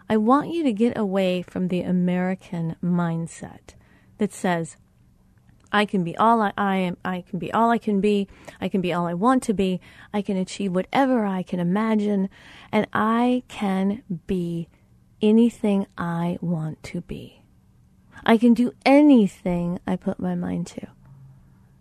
I 0.08 0.16
want 0.16 0.52
you 0.52 0.62
to 0.64 0.72
get 0.72 0.98
away 0.98 1.42
from 1.42 1.68
the 1.68 1.80
American 1.80 2.76
mindset 2.82 3.74
that 4.18 4.32
says, 4.32 4.76
I 5.72 5.86
can 5.86 6.04
be 6.04 6.16
all 6.16 6.40
I, 6.40 6.52
I, 6.56 6.76
am. 6.76 6.96
I 7.04 7.22
can 7.22 7.38
be 7.38 7.52
all 7.52 7.70
I 7.70 7.78
can 7.78 8.00
be. 8.00 8.28
I 8.60 8.68
can 8.68 8.80
be 8.80 8.92
all 8.92 9.06
I 9.06 9.14
want 9.14 9.42
to 9.44 9.54
be. 9.54 9.80
I 10.12 10.22
can 10.22 10.36
achieve 10.36 10.72
whatever 10.72 11.26
I 11.26 11.42
can 11.42 11.58
imagine, 11.58 12.28
and 12.70 12.86
I 12.92 13.42
can 13.48 14.02
be 14.26 14.68
anything 15.20 15.86
I 15.98 16.38
want 16.40 16.82
to 16.84 17.00
be. 17.00 17.43
I 18.24 18.38
can 18.38 18.54
do 18.54 18.72
anything 18.84 19.78
I 19.86 19.96
put 19.96 20.18
my 20.18 20.34
mind 20.34 20.66
to. 20.68 20.88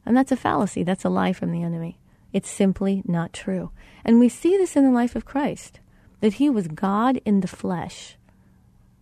And 0.05 0.15
that's 0.17 0.31
a 0.31 0.37
fallacy. 0.37 0.83
That's 0.83 1.05
a 1.05 1.09
lie 1.09 1.33
from 1.33 1.51
the 1.51 1.63
enemy. 1.63 1.97
It's 2.33 2.49
simply 2.49 3.03
not 3.05 3.31
true. 3.31 3.71
And 4.03 4.19
we 4.19 4.27
see 4.27 4.57
this 4.57 4.75
in 4.75 4.83
the 4.83 4.91
life 4.91 5.15
of 5.15 5.25
Christ 5.25 5.79
that 6.19 6.35
he 6.35 6.49
was 6.49 6.67
God 6.67 7.19
in 7.25 7.41
the 7.41 7.47
flesh, 7.47 8.17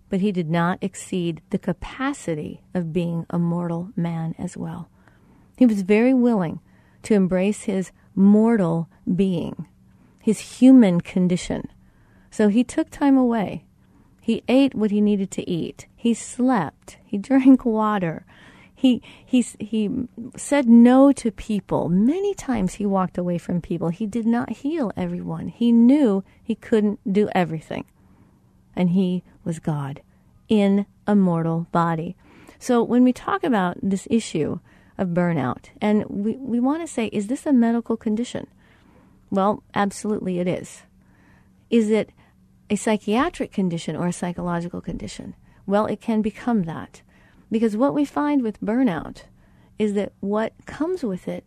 but 0.10 0.22
he 0.22 0.32
did 0.32 0.50
not 0.50 0.80
exceed 0.82 1.42
the 1.52 1.60
capacity 1.60 2.62
of 2.74 2.94
being 2.94 3.26
a 3.30 3.40
mortal 3.40 3.90
man 3.96 4.36
as 4.38 4.58
well. 4.58 4.90
He 5.56 5.66
was 5.66 5.84
very 5.84 6.14
willing 6.14 6.60
to 7.04 7.14
embrace 7.14 7.64
his 7.64 7.92
mortal 8.16 8.90
being, 9.16 9.68
his 10.20 10.60
human 10.60 11.02
condition. 11.02 11.70
So 12.30 12.48
he 12.48 12.64
took 12.64 12.90
time 12.90 13.18
away. 13.18 13.66
He 14.22 14.44
ate 14.48 14.76
what 14.76 14.92
he 14.92 15.02
needed 15.02 15.32
to 15.32 15.50
eat. 15.50 15.88
He 15.96 16.14
slept. 16.14 16.98
He 17.04 17.18
drank 17.18 17.66
water. 17.66 18.24
He, 18.74 19.02
he, 19.26 19.42
he 19.60 20.08
said 20.38 20.68
no 20.68 21.12
to 21.12 21.32
people. 21.32 21.90
Many 21.90 22.34
times 22.36 22.76
he 22.76 22.86
walked 22.86 23.18
away 23.18 23.38
from 23.38 23.62
people. 23.62 23.90
He 23.90 24.06
did 24.06 24.26
not 24.26 24.50
heal 24.52 24.92
everyone. 24.96 25.50
He 25.50 25.72
knew 25.72 26.24
he 26.42 26.56
couldn't 26.56 27.00
do 27.12 27.30
everything. 27.34 27.86
And 28.76 28.92
he 28.92 29.24
was 29.44 29.60
God 29.60 30.02
in 30.48 30.86
a 31.08 31.16
mortal 31.16 31.68
body. 31.72 32.16
So 32.60 32.84
when 32.84 33.04
we 33.04 33.14
talk 33.14 33.44
about 33.44 33.78
this 33.82 34.08
issue 34.12 34.60
of 34.98 35.10
burnout, 35.10 35.70
and 35.82 36.06
we, 36.08 36.36
we 36.36 36.60
want 36.60 36.82
to 36.82 36.88
say, 36.88 37.08
is 37.08 37.28
this 37.28 37.46
a 37.46 37.54
medical 37.54 37.98
condition? 37.98 38.48
Well, 39.32 39.64
absolutely 39.74 40.40
it 40.40 40.48
is. 40.48 40.84
Is 41.70 41.90
it 41.90 42.12
a 42.72 42.78
psychiatric 42.78 43.52
condition 43.52 43.98
or 43.98 44.08
a 44.08 44.14
psychological 44.14 44.80
condition? 44.80 45.36
Well, 45.68 45.86
it 45.88 46.00
can 46.00 46.22
become 46.22 46.64
that. 46.64 47.02
Because 47.52 47.76
what 47.76 47.94
we 47.94 48.06
find 48.06 48.42
with 48.42 48.62
burnout 48.62 49.24
is 49.78 49.94
that 49.94 50.14
what 50.22 50.54
comes 50.66 51.04
with 51.04 51.28
it 51.28 51.44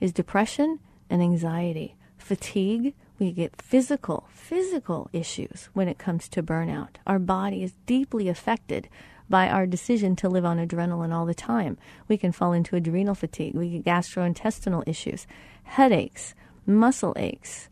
is 0.00 0.12
depression 0.12 0.80
and 1.10 1.20
anxiety, 1.22 1.94
fatigue. 2.16 2.94
We 3.18 3.32
get 3.32 3.60
physical, 3.60 4.28
physical 4.32 5.10
issues 5.12 5.68
when 5.74 5.88
it 5.88 5.98
comes 5.98 6.26
to 6.30 6.42
burnout. 6.42 6.96
Our 7.06 7.18
body 7.18 7.62
is 7.62 7.74
deeply 7.84 8.30
affected 8.30 8.88
by 9.28 9.48
our 9.48 9.66
decision 9.66 10.16
to 10.16 10.28
live 10.28 10.46
on 10.46 10.56
adrenaline 10.56 11.14
all 11.14 11.26
the 11.26 11.34
time. 11.34 11.76
We 12.08 12.16
can 12.16 12.32
fall 12.32 12.54
into 12.54 12.76
adrenal 12.76 13.14
fatigue. 13.14 13.54
We 13.54 13.78
get 13.78 13.84
gastrointestinal 13.84 14.88
issues, 14.88 15.26
headaches, 15.64 16.34
muscle 16.64 17.14
aches, 17.18 17.68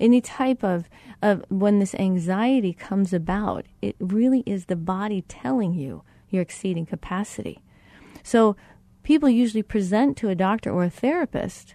any 0.00 0.20
type 0.20 0.64
of, 0.64 0.88
of 1.22 1.44
when 1.48 1.78
this 1.78 1.94
anxiety 1.94 2.72
comes 2.72 3.12
about, 3.12 3.66
it 3.82 3.96
really 4.00 4.42
is 4.46 4.64
the 4.64 4.76
body 4.76 5.22
telling 5.22 5.74
you 5.74 6.02
you're 6.30 6.42
exceeding 6.42 6.86
capacity. 6.86 7.60
So 8.22 8.56
people 9.02 9.28
usually 9.28 9.62
present 9.62 10.16
to 10.18 10.28
a 10.28 10.34
doctor 10.34 10.70
or 10.70 10.84
a 10.84 10.90
therapist 10.90 11.74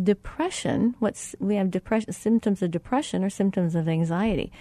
depression. 0.00 0.94
What's 0.98 1.34
we 1.40 1.56
have 1.56 1.70
depression 1.70 2.12
symptoms 2.12 2.62
of 2.62 2.70
depression 2.70 3.24
or 3.24 3.30
symptoms 3.30 3.74
of 3.74 3.88
anxiety, 3.88 4.52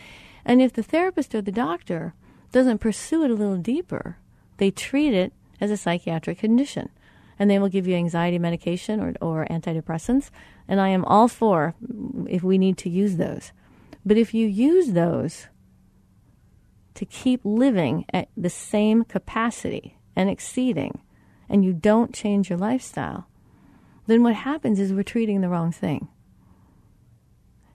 and 0.46 0.62
if 0.62 0.74
the 0.74 0.84
therapist 0.84 1.36
or 1.36 1.42
the 1.42 1.52
doctor 1.52 2.14
doesn't 2.52 2.80
pursue 2.80 3.24
it 3.24 3.32
a 3.32 3.36
little 3.36 3.58
deeper, 3.58 4.18
they 4.58 4.72
treat 4.72 5.14
it 5.14 5.34
as 5.60 5.70
a 5.70 5.78
psychiatric 5.78 6.40
condition, 6.40 6.90
and 7.38 7.52
they 7.52 7.60
will 7.60 7.70
give 7.70 7.88
you 7.88 7.96
anxiety 7.96 8.40
medication 8.40 9.00
or 9.00 9.14
or 9.22 9.46
antidepressants. 9.50 10.32
And 10.68 10.82
I 10.82 10.90
am 10.90 11.06
all 11.06 11.28
for 11.28 11.76
if 12.28 12.44
we 12.44 12.58
need 12.58 12.78
to 12.80 12.90
use 12.90 13.18
those, 13.18 13.52
but 14.06 14.18
if 14.18 14.34
you 14.34 14.48
use 14.48 14.92
those 14.92 15.48
to 16.96 17.06
keep 17.06 17.42
living 17.44 18.06
at 18.14 18.28
the 18.36 18.50
same 18.50 19.04
capacity 19.04 19.98
and 20.16 20.30
exceeding, 20.30 21.00
and 21.50 21.64
you 21.64 21.74
don't 21.74 22.14
change 22.14 22.50
your 22.50 22.60
lifestyle, 22.60 23.28
then 24.08 24.24
what 24.24 24.36
happens 24.36 24.80
is 24.80 24.94
we're 24.94 25.04
treating 25.04 25.42
the 25.42 25.50
wrong 25.50 25.72
thing. 25.72 26.08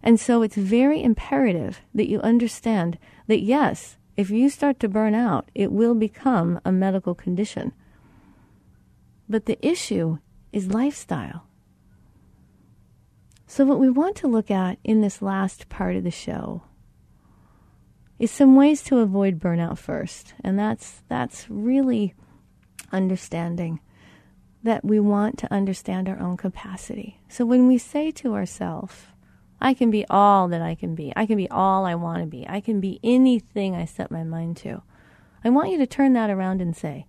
And 0.02 0.18
so 0.18 0.42
it's 0.42 0.56
very 0.56 1.02
imperative 1.02 1.80
that 1.94 2.08
you 2.08 2.20
understand 2.20 2.98
that 3.28 3.40
yes, 3.40 3.96
if 4.16 4.30
you 4.30 4.50
start 4.50 4.80
to 4.80 4.88
burn 4.88 5.14
out, 5.14 5.50
it 5.54 5.70
will 5.70 5.94
become 5.94 6.60
a 6.64 6.72
medical 6.72 7.14
condition. 7.14 7.72
But 9.28 9.46
the 9.46 9.64
issue 9.66 10.18
is 10.52 10.74
lifestyle. 10.74 11.46
So, 13.54 13.66
what 13.66 13.78
we 13.78 13.90
want 13.90 14.16
to 14.16 14.28
look 14.28 14.50
at 14.50 14.78
in 14.82 15.02
this 15.02 15.20
last 15.20 15.68
part 15.68 15.94
of 15.94 16.04
the 16.04 16.10
show 16.10 16.62
is 18.18 18.30
some 18.30 18.56
ways 18.56 18.82
to 18.84 19.00
avoid 19.00 19.38
burnout 19.38 19.76
first. 19.76 20.32
And 20.42 20.58
that's 20.58 21.02
that's 21.06 21.50
really 21.50 22.14
understanding 22.92 23.80
that 24.62 24.86
we 24.86 24.98
want 24.98 25.36
to 25.36 25.52
understand 25.52 26.08
our 26.08 26.18
own 26.18 26.38
capacity. 26.38 27.20
So 27.28 27.44
when 27.44 27.68
we 27.68 27.76
say 27.76 28.10
to 28.12 28.34
ourselves, 28.34 28.94
I 29.60 29.74
can 29.74 29.90
be 29.90 30.06
all 30.08 30.48
that 30.48 30.62
I 30.62 30.74
can 30.74 30.94
be. 30.94 31.12
I 31.14 31.26
can 31.26 31.36
be 31.36 31.50
all 31.50 31.84
I 31.84 31.94
want 31.94 32.22
to 32.22 32.26
be. 32.26 32.46
I 32.48 32.62
can 32.62 32.80
be 32.80 33.00
anything 33.04 33.76
I 33.76 33.84
set 33.84 34.10
my 34.10 34.24
mind 34.24 34.56
to. 34.64 34.80
I 35.44 35.50
want 35.50 35.68
you 35.68 35.76
to 35.76 35.86
turn 35.86 36.14
that 36.14 36.30
around 36.30 36.62
and 36.62 36.74
say, 36.74 37.04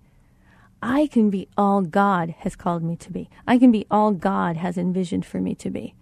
I 0.81 1.07
can 1.07 1.29
be 1.29 1.47
all 1.57 1.83
God 1.83 2.35
has 2.39 2.57
called 2.57 2.83
me 2.83 2.97
to 2.97 3.13
be. 3.13 3.29
I 3.47 3.57
can 3.57 3.71
be 3.71 3.85
all 3.89 4.11
God 4.11 4.57
has 4.57 4.77
envisioned 4.77 5.25
for 5.25 5.39
me 5.39 5.55
to 5.55 5.69
be. 5.69 5.95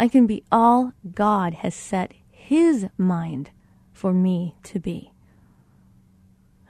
I 0.00 0.08
can 0.08 0.26
be 0.26 0.42
all 0.50 0.94
God 1.14 1.52
has 1.56 1.74
set 1.74 2.14
His 2.30 2.86
mind 2.96 3.50
for 3.92 4.14
me 4.14 4.56
to 4.62 4.80
be. 4.80 5.12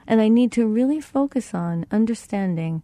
And 0.05 0.19
I 0.19 0.27
need 0.27 0.51
to 0.51 0.67
really 0.67 0.99
focus 0.99 1.53
on 1.53 1.85
understanding 1.91 2.83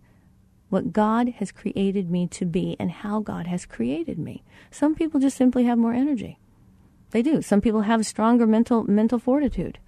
what 0.69 0.93
God 0.93 1.27
has 1.39 1.51
created 1.51 2.09
me 2.09 2.27
to 2.27 2.45
be 2.45 2.77
and 2.79 2.89
how 2.89 3.19
God 3.19 3.47
has 3.47 3.65
created 3.65 4.17
me. 4.17 4.41
Some 4.71 4.95
people 4.95 5.19
just 5.19 5.35
simply 5.35 5.65
have 5.65 5.77
more 5.77 5.91
energy. 5.91 6.39
They 7.11 7.21
do. 7.21 7.41
Some 7.41 7.59
people 7.59 7.81
have 7.81 8.05
stronger 8.05 8.47
mental 8.47 8.85
mental 8.85 9.19
fortitude. 9.19 9.79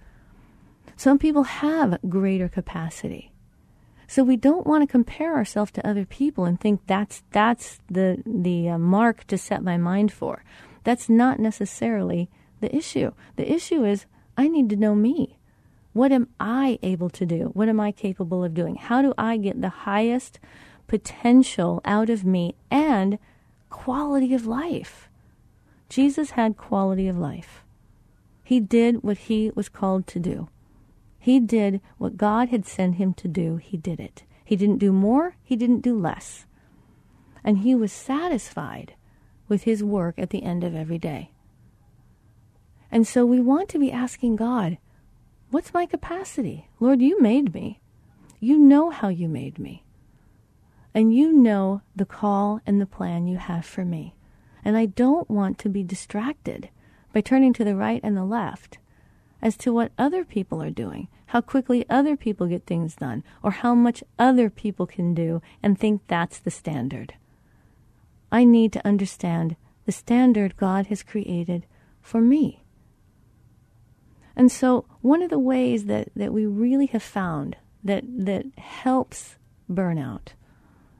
Some 0.94 1.18
people 1.18 1.44
have 1.44 1.98
greater 2.06 2.50
capacity. 2.50 3.29
So 4.10 4.24
we 4.24 4.36
don't 4.36 4.66
want 4.66 4.82
to 4.82 4.90
compare 4.90 5.36
ourselves 5.36 5.70
to 5.70 5.86
other 5.86 6.04
people 6.04 6.44
and 6.44 6.60
think 6.60 6.80
that's 6.88 7.22
that's 7.30 7.78
the 7.88 8.20
the 8.26 8.70
uh, 8.70 8.76
mark 8.76 9.24
to 9.28 9.38
set 9.38 9.62
my 9.62 9.76
mind 9.76 10.12
for. 10.12 10.42
That's 10.82 11.08
not 11.08 11.38
necessarily 11.38 12.28
the 12.58 12.74
issue. 12.74 13.12
The 13.36 13.48
issue 13.48 13.84
is 13.84 14.06
I 14.36 14.48
need 14.48 14.68
to 14.70 14.74
know 14.74 14.96
me. 14.96 15.38
What 15.92 16.10
am 16.10 16.26
I 16.40 16.80
able 16.82 17.08
to 17.10 17.24
do? 17.24 17.50
What 17.52 17.68
am 17.68 17.78
I 17.78 17.92
capable 17.92 18.42
of 18.42 18.52
doing? 18.52 18.74
How 18.74 19.00
do 19.00 19.14
I 19.16 19.36
get 19.36 19.60
the 19.60 19.86
highest 19.86 20.40
potential 20.88 21.80
out 21.84 22.10
of 22.10 22.24
me 22.24 22.56
and 22.68 23.16
quality 23.68 24.34
of 24.34 24.44
life? 24.44 25.08
Jesus 25.88 26.32
had 26.32 26.56
quality 26.56 27.06
of 27.06 27.16
life. 27.16 27.62
He 28.42 28.58
did 28.58 29.04
what 29.04 29.18
he 29.28 29.52
was 29.54 29.68
called 29.68 30.08
to 30.08 30.18
do. 30.18 30.48
He 31.22 31.38
did 31.38 31.82
what 31.98 32.16
God 32.16 32.48
had 32.48 32.66
sent 32.66 32.96
him 32.96 33.12
to 33.14 33.28
do. 33.28 33.56
He 33.56 33.76
did 33.76 34.00
it. 34.00 34.24
He 34.42 34.56
didn't 34.56 34.78
do 34.78 34.90
more, 34.90 35.36
he 35.44 35.54
didn't 35.54 35.82
do 35.82 35.96
less. 35.96 36.46
And 37.44 37.58
he 37.58 37.74
was 37.74 37.92
satisfied 37.92 38.94
with 39.46 39.62
his 39.64 39.84
work 39.84 40.18
at 40.18 40.30
the 40.30 40.42
end 40.42 40.64
of 40.64 40.74
every 40.74 40.98
day. 40.98 41.30
And 42.90 43.06
so 43.06 43.24
we 43.24 43.38
want 43.38 43.68
to 43.68 43.78
be 43.78 43.92
asking 43.92 44.36
God, 44.36 44.78
what's 45.50 45.74
my 45.74 45.86
capacity? 45.86 46.68
Lord, 46.80 47.02
you 47.02 47.20
made 47.20 47.54
me. 47.54 47.80
You 48.40 48.58
know 48.58 48.90
how 48.90 49.08
you 49.08 49.28
made 49.28 49.58
me. 49.58 49.84
And 50.94 51.14
you 51.14 51.32
know 51.32 51.82
the 51.94 52.06
call 52.06 52.60
and 52.66 52.80
the 52.80 52.86
plan 52.86 53.26
you 53.26 53.36
have 53.36 53.66
for 53.66 53.84
me. 53.84 54.14
And 54.64 54.76
I 54.76 54.86
don't 54.86 55.30
want 55.30 55.58
to 55.58 55.68
be 55.68 55.84
distracted 55.84 56.70
by 57.12 57.20
turning 57.20 57.52
to 57.52 57.64
the 57.64 57.76
right 57.76 58.00
and 58.02 58.16
the 58.16 58.24
left 58.24 58.78
as 59.42 59.56
to 59.58 59.72
what 59.72 59.92
other 59.98 60.24
people 60.24 60.62
are 60.62 60.70
doing, 60.70 61.08
how 61.26 61.40
quickly 61.40 61.84
other 61.88 62.16
people 62.16 62.46
get 62.46 62.66
things 62.66 62.96
done, 62.96 63.22
or 63.42 63.50
how 63.50 63.74
much 63.74 64.02
other 64.18 64.50
people 64.50 64.86
can 64.86 65.14
do 65.14 65.40
and 65.62 65.78
think 65.78 66.02
that's 66.06 66.38
the 66.38 66.50
standard. 66.50 67.14
I 68.32 68.44
need 68.44 68.72
to 68.74 68.86
understand 68.86 69.56
the 69.86 69.92
standard 69.92 70.56
God 70.56 70.86
has 70.86 71.02
created 71.02 71.66
for 72.00 72.20
me. 72.20 72.62
And 74.36 74.50
so, 74.50 74.86
one 75.00 75.22
of 75.22 75.30
the 75.30 75.38
ways 75.38 75.86
that, 75.86 76.10
that 76.14 76.32
we 76.32 76.46
really 76.46 76.86
have 76.86 77.02
found 77.02 77.56
that, 77.82 78.04
that 78.06 78.46
helps 78.56 79.36
burnout 79.70 80.28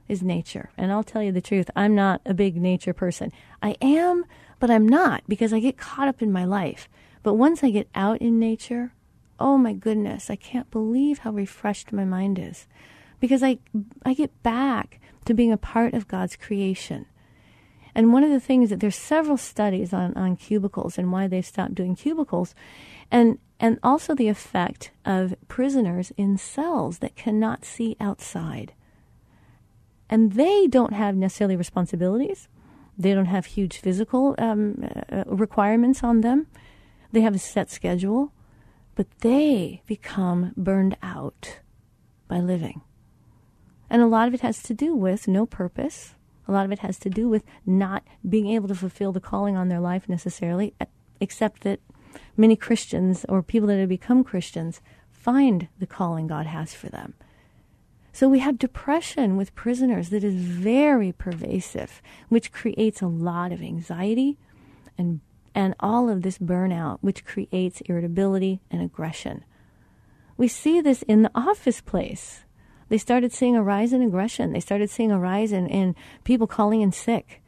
is 0.07 0.21
nature. 0.21 0.71
And 0.77 0.91
I'll 0.91 1.03
tell 1.03 1.23
you 1.23 1.31
the 1.31 1.41
truth, 1.41 1.71
I'm 1.75 1.95
not 1.95 2.21
a 2.25 2.33
big 2.33 2.57
nature 2.57 2.93
person. 2.93 3.31
I 3.63 3.77
am, 3.81 4.25
but 4.59 4.69
I'm 4.69 4.87
not 4.87 5.23
because 5.27 5.53
I 5.53 5.59
get 5.59 5.77
caught 5.77 6.09
up 6.09 6.21
in 6.21 6.31
my 6.31 6.43
life. 6.43 6.89
But 7.23 7.35
once 7.35 7.63
I 7.63 7.69
get 7.69 7.87
out 7.93 8.21
in 8.21 8.39
nature, 8.39 8.93
oh 9.39 9.57
my 9.57 9.73
goodness, 9.73 10.29
I 10.29 10.35
can't 10.35 10.69
believe 10.71 11.19
how 11.19 11.31
refreshed 11.31 11.91
my 11.91 12.05
mind 12.05 12.39
is. 12.39 12.67
Because 13.19 13.43
I, 13.43 13.59
I 14.03 14.13
get 14.13 14.41
back 14.43 14.99
to 15.25 15.33
being 15.33 15.51
a 15.51 15.57
part 15.57 15.93
of 15.93 16.07
God's 16.07 16.35
creation. 16.35 17.05
And 17.93 18.13
one 18.13 18.23
of 18.23 18.31
the 18.31 18.39
things 18.39 18.69
that 18.69 18.79
there's 18.79 18.95
several 18.95 19.37
studies 19.37 19.93
on, 19.93 20.13
on 20.15 20.35
cubicles 20.35 20.97
and 20.97 21.11
why 21.11 21.27
they've 21.27 21.45
stopped 21.45 21.75
doing 21.75 21.95
cubicles, 21.95 22.55
and 23.11 23.37
and 23.59 23.77
also 23.83 24.15
the 24.15 24.27
effect 24.27 24.89
of 25.05 25.35
prisoners 25.47 26.11
in 26.17 26.35
cells 26.35 26.97
that 26.97 27.15
cannot 27.15 27.63
see 27.63 27.95
outside. 27.99 28.73
And 30.09 30.33
they 30.33 30.65
don't 30.65 30.93
have 30.93 31.15
necessarily 31.15 31.55
responsibilities. 31.55 32.47
They 32.97 33.13
don't 33.13 33.27
have 33.27 33.45
huge 33.45 33.77
physical 33.77 34.33
um, 34.39 34.83
uh, 35.11 35.25
requirements 35.27 36.03
on 36.03 36.21
them. 36.21 36.47
They 37.11 37.21
have 37.21 37.35
a 37.35 37.39
set 37.39 37.69
schedule, 37.69 38.31
but 38.95 39.07
they 39.19 39.81
become 39.85 40.53
burned 40.55 40.97
out 41.01 41.59
by 42.27 42.39
living. 42.39 42.81
And 43.89 44.01
a 44.01 44.07
lot 44.07 44.27
of 44.27 44.33
it 44.33 44.41
has 44.41 44.63
to 44.63 44.73
do 44.73 44.95
with 44.95 45.27
no 45.27 45.45
purpose. 45.45 46.15
A 46.47 46.51
lot 46.51 46.65
of 46.65 46.71
it 46.71 46.79
has 46.79 46.97
to 46.99 47.09
do 47.09 47.27
with 47.27 47.43
not 47.65 48.03
being 48.27 48.47
able 48.47 48.67
to 48.69 48.75
fulfill 48.75 49.11
the 49.11 49.19
calling 49.19 49.57
on 49.57 49.67
their 49.67 49.79
life 49.79 50.07
necessarily, 50.07 50.73
except 51.19 51.63
that 51.63 51.81
many 52.37 52.55
Christians 52.55 53.25
or 53.27 53.43
people 53.43 53.67
that 53.67 53.79
have 53.79 53.89
become 53.89 54.23
Christians 54.23 54.81
find 55.09 55.67
the 55.79 55.85
calling 55.85 56.27
God 56.27 56.45
has 56.47 56.73
for 56.73 56.89
them. 56.89 57.13
So 58.13 58.27
we 58.27 58.39
have 58.39 58.59
depression 58.59 59.37
with 59.37 59.55
prisoners 59.55 60.09
that 60.09 60.23
is 60.23 60.35
very 60.35 61.11
pervasive, 61.11 62.01
which 62.29 62.51
creates 62.51 63.01
a 63.01 63.07
lot 63.07 63.51
of 63.51 63.61
anxiety 63.61 64.37
and 64.97 65.21
and 65.53 65.75
all 65.79 66.09
of 66.09 66.21
this 66.21 66.37
burnout, 66.37 66.99
which 67.01 67.25
creates 67.25 67.81
irritability 67.81 68.61
and 68.69 68.81
aggression. 68.81 69.43
We 70.37 70.47
see 70.47 70.81
this 70.81 71.01
in 71.03 71.21
the 71.21 71.31
office 71.35 71.81
place. 71.81 72.43
They 72.89 72.97
started 72.97 73.31
seeing 73.31 73.55
a 73.55 73.63
rise 73.63 73.93
in 73.93 74.01
aggression. 74.01 74.53
They 74.53 74.59
started 74.59 74.89
seeing 74.89 75.11
a 75.11 75.19
rise 75.19 75.51
in, 75.51 75.67
in 75.67 75.95
people 76.23 76.47
calling 76.47 76.81
in 76.81 76.91
sick. 76.91 77.41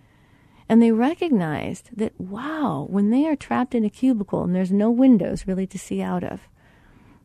And 0.70 0.82
they 0.82 0.92
recognized 0.92 1.90
that, 1.96 2.20
wow, 2.20 2.88
when 2.90 3.10
they 3.10 3.28
are 3.28 3.36
trapped 3.36 3.76
in 3.76 3.84
a 3.84 3.90
cubicle 3.90 4.44
and 4.44 4.56
there's 4.56 4.72
no 4.72 4.90
windows 4.90 5.48
really 5.48 5.68
to 5.68 5.78
see 5.78 6.02
out 6.02 6.24
of, 6.24 6.42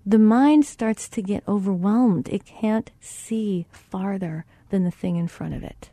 the 0.04 0.18
mind 0.18 0.64
starts 0.64 1.08
to 1.10 1.22
get 1.22 1.46
overwhelmed. 1.46 2.28
It 2.28 2.44
can't 2.44 2.90
see 3.00 3.66
farther 3.70 4.44
than 4.70 4.84
the 4.84 4.90
thing 4.90 5.16
in 5.16 5.28
front 5.28 5.54
of 5.54 5.62
it. 5.62 5.90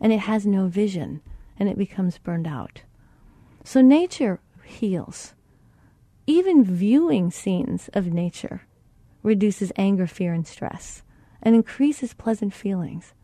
And 0.00 0.12
it 0.12 0.20
has 0.20 0.46
no 0.46 0.66
vision 0.66 1.20
and 1.58 1.68
it 1.68 1.78
becomes 1.78 2.18
burned 2.18 2.46
out. 2.46 2.82
So 3.64 3.80
nature 3.80 4.40
heals. 4.64 5.34
Even 6.26 6.64
viewing 6.64 7.30
scenes 7.30 7.90
of 7.94 8.12
nature 8.12 8.62
reduces 9.22 9.72
anger, 9.76 10.06
fear, 10.06 10.32
and 10.32 10.46
stress 10.46 11.02
and 11.42 11.54
increases 11.54 12.14
pleasant 12.14 12.54
feelings. 12.54 13.14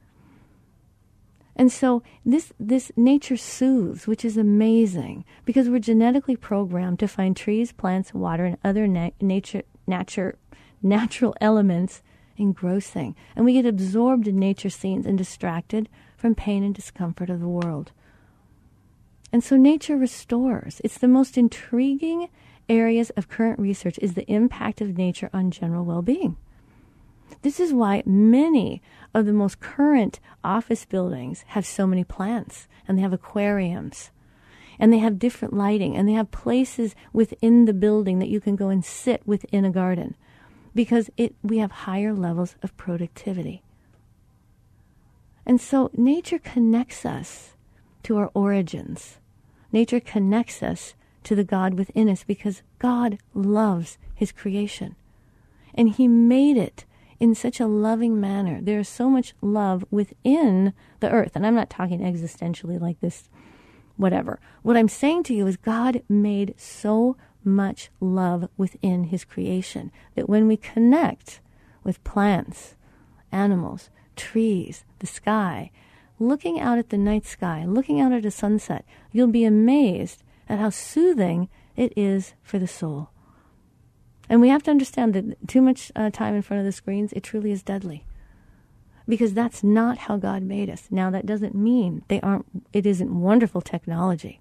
And 1.57 1.70
so 1.70 2.03
this 2.24 2.53
this 2.59 2.91
nature 2.97 3.36
soothes, 3.36 4.07
which 4.07 4.24
is 4.24 4.36
amazing 4.36 5.24
because 5.45 5.68
we're 5.68 5.78
genetically 5.78 6.36
programmed 6.36 6.99
to 7.01 7.09
find 7.09 7.36
trees, 7.36 7.72
plants, 7.72 8.14
water, 8.14 8.47
and 8.47 8.57
other 8.64 8.86
na- 8.86 9.11
nature 9.20 9.62
nature 9.86 10.38
natural 10.82 11.34
elements 11.41 12.03
engrossing, 12.38 13.14
and 13.36 13.45
we 13.45 13.53
get 13.53 13.66
absorbed 13.66 14.26
in 14.26 14.38
nature 14.38 14.70
scenes 14.70 15.05
and 15.05 15.18
distracted 15.18 15.88
from 16.16 16.34
pain 16.34 16.62
and 16.62 16.74
discomfort 16.74 17.28
of 17.28 17.41
the 17.41 17.49
world. 17.49 17.93
And 19.33 19.45
so 19.45 19.57
nature 19.57 19.97
restores. 19.97 20.81
It's 20.83 20.99
the 20.99 21.09
most 21.09 21.39
intriguing 21.39 22.28
areas 22.68 23.11
of 23.11 23.28
current 23.28 23.59
research 23.59 23.99
is 24.01 24.14
the 24.14 24.31
impact 24.31 24.81
of 24.81 24.97
nature 24.97 25.31
on 25.33 25.51
general 25.51 25.85
well-being. 25.85 26.37
This 27.43 27.61
is 27.61 27.72
why 27.72 28.03
many 28.05 28.83
of 29.14 29.26
the 29.26 29.33
most 29.33 29.61
current 29.61 30.20
office 30.45 30.85
buildings 30.85 31.45
have 31.49 31.64
so 31.64 31.87
many 31.87 32.05
plants 32.05 32.68
and 32.87 32.99
they 32.99 33.03
have 33.03 33.12
aquariums 33.12 34.11
and 34.78 34.93
they 34.93 34.99
have 34.99 35.18
different 35.18 35.55
lighting 35.55 35.97
and 35.97 36.09
they 36.09 36.12
have 36.12 36.31
places 36.31 36.95
within 37.12 37.66
the 37.66 37.72
building 37.72 38.18
that 38.18 38.28
you 38.28 38.41
can 38.41 38.57
go 38.57 38.68
and 38.68 38.85
sit 38.85 39.22
within 39.26 39.64
a 39.64 39.70
garden 39.70 40.16
because 40.74 41.11
it 41.16 41.35
we 41.43 41.59
have 41.59 41.70
higher 41.70 42.12
levels 42.12 42.57
of 42.62 42.76
productivity. 42.76 43.62
And 45.47 45.61
so 45.61 45.91
nature 45.95 46.39
connects 46.39 47.05
us 47.05 47.55
to 48.05 48.16
our 48.16 48.31
origins. 48.35 49.18
Nature 49.72 50.00
connects 50.00 50.62
us 50.62 50.94
to 51.24 51.34
the 51.34 51.44
God 51.44 51.74
within 51.74 52.08
us 52.08 52.24
because 52.24 52.62
God 52.78 53.18
loves 53.34 53.98
his 54.14 54.32
creation. 54.32 54.96
And 55.74 55.90
he 55.90 56.08
made 56.08 56.56
it 56.56 56.84
in 57.20 57.34
such 57.34 57.60
a 57.60 57.66
loving 57.66 58.18
manner. 58.18 58.60
There 58.62 58.80
is 58.80 58.88
so 58.88 59.10
much 59.10 59.34
love 59.42 59.84
within 59.90 60.72
the 61.00 61.10
earth. 61.10 61.32
And 61.34 61.46
I'm 61.46 61.54
not 61.54 61.70
talking 61.70 62.00
existentially 62.00 62.80
like 62.80 63.00
this, 63.00 63.28
whatever. 63.96 64.40
What 64.62 64.76
I'm 64.76 64.88
saying 64.88 65.24
to 65.24 65.34
you 65.34 65.46
is 65.46 65.56
God 65.56 66.02
made 66.08 66.54
so 66.56 67.16
much 67.44 67.90
love 68.00 68.48
within 68.56 69.04
his 69.04 69.24
creation 69.24 69.92
that 70.14 70.28
when 70.28 70.48
we 70.48 70.56
connect 70.56 71.40
with 71.84 72.02
plants, 72.04 72.74
animals, 73.30 73.90
trees, 74.16 74.84
the 74.98 75.06
sky, 75.06 75.70
looking 76.20 76.60
out 76.60 76.78
at 76.78 76.90
the 76.90 76.98
night 76.98 77.26
sky, 77.26 77.64
looking 77.66 78.00
out 78.00 78.12
at 78.12 78.24
a 78.24 78.30
sunset, 78.30 78.84
you'll 79.10 79.26
be 79.26 79.44
amazed 79.44 80.22
at 80.48 80.58
how 80.58 80.70
soothing 80.70 81.48
it 81.76 81.92
is 81.96 82.34
for 82.42 82.58
the 82.58 82.68
soul. 82.68 83.10
And 84.28 84.40
we 84.40 84.48
have 84.48 84.62
to 84.64 84.70
understand 84.70 85.14
that 85.14 85.48
too 85.48 85.60
much 85.60 85.90
uh, 85.96 86.10
time 86.10 86.36
in 86.36 86.42
front 86.42 86.60
of 86.60 86.66
the 86.66 86.72
screens, 86.72 87.12
it 87.12 87.24
truly 87.24 87.50
is 87.50 87.64
deadly. 87.64 88.04
Because 89.08 89.34
that's 89.34 89.64
not 89.64 89.98
how 89.98 90.18
God 90.18 90.42
made 90.42 90.70
us. 90.70 90.86
Now, 90.90 91.10
that 91.10 91.26
doesn't 91.26 91.54
mean 91.54 92.04
they 92.06 92.20
aren't, 92.20 92.46
it 92.72 92.86
isn't 92.86 93.18
wonderful 93.18 93.60
technology. 93.60 94.40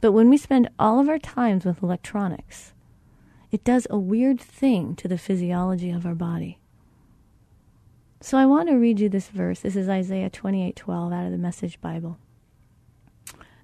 But 0.00 0.12
when 0.12 0.28
we 0.28 0.36
spend 0.36 0.68
all 0.78 1.00
of 1.00 1.08
our 1.08 1.18
times 1.18 1.64
with 1.64 1.82
electronics, 1.82 2.74
it 3.50 3.64
does 3.64 3.86
a 3.88 3.98
weird 3.98 4.40
thing 4.40 4.94
to 4.96 5.08
the 5.08 5.16
physiology 5.16 5.90
of 5.90 6.04
our 6.04 6.14
body. 6.14 6.57
So 8.20 8.36
I 8.36 8.46
want 8.46 8.68
to 8.68 8.74
read 8.74 9.00
you 9.00 9.08
this 9.08 9.28
verse. 9.28 9.60
This 9.60 9.76
is 9.76 9.88
Isaiah 9.88 10.30
28:12 10.30 11.12
out 11.12 11.26
of 11.26 11.32
the 11.32 11.38
Message 11.38 11.80
Bible. 11.80 12.18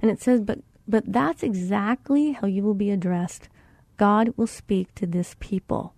And 0.00 0.10
it 0.10 0.20
says, 0.20 0.40
"But 0.40 0.60
but 0.86 1.04
that's 1.06 1.42
exactly 1.42 2.32
how 2.32 2.46
you 2.46 2.62
will 2.62 2.74
be 2.74 2.90
addressed 2.90 3.48
God 3.96 4.34
will 4.36 4.46
speak 4.46 4.94
to 4.96 5.06
this 5.06 5.36
people 5.38 5.94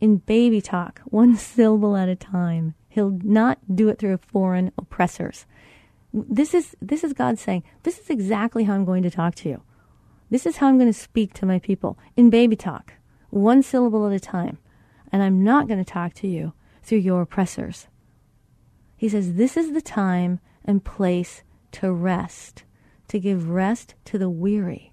in 0.00 0.18
baby 0.18 0.60
talk, 0.60 1.00
one 1.04 1.36
syllable 1.36 1.96
at 1.96 2.08
a 2.08 2.16
time. 2.16 2.74
He'll 2.88 3.18
not 3.22 3.58
do 3.74 3.88
it 3.88 3.98
through 3.98 4.18
foreign 4.18 4.72
oppressors. 4.78 5.46
This 6.12 6.54
is 6.54 6.76
this 6.80 7.02
is 7.02 7.12
God 7.12 7.38
saying, 7.38 7.64
this 7.82 7.98
is 7.98 8.08
exactly 8.08 8.64
how 8.64 8.74
I'm 8.74 8.84
going 8.84 9.02
to 9.02 9.10
talk 9.10 9.34
to 9.36 9.48
you. 9.48 9.62
This 10.30 10.46
is 10.46 10.58
how 10.58 10.68
I'm 10.68 10.78
going 10.78 10.92
to 10.92 10.98
speak 10.98 11.34
to 11.34 11.46
my 11.46 11.58
people 11.58 11.98
in 12.16 12.30
baby 12.30 12.54
talk, 12.54 12.94
one 13.30 13.62
syllable 13.62 14.06
at 14.06 14.12
a 14.12 14.20
time. 14.20 14.58
And 15.10 15.22
I'm 15.22 15.42
not 15.42 15.66
going 15.66 15.82
to 15.82 15.90
talk 15.90 16.14
to 16.14 16.28
you 16.28 16.52
through 16.84 16.98
your 16.98 17.22
oppressors. 17.22 17.88
He 18.96 19.08
says, 19.08 19.34
This 19.34 19.56
is 19.56 19.72
the 19.72 19.82
time 19.82 20.38
and 20.64 20.84
place 20.84 21.42
to 21.72 21.92
rest, 21.92 22.64
to 23.08 23.18
give 23.18 23.48
rest 23.48 23.94
to 24.06 24.18
the 24.18 24.30
weary, 24.30 24.92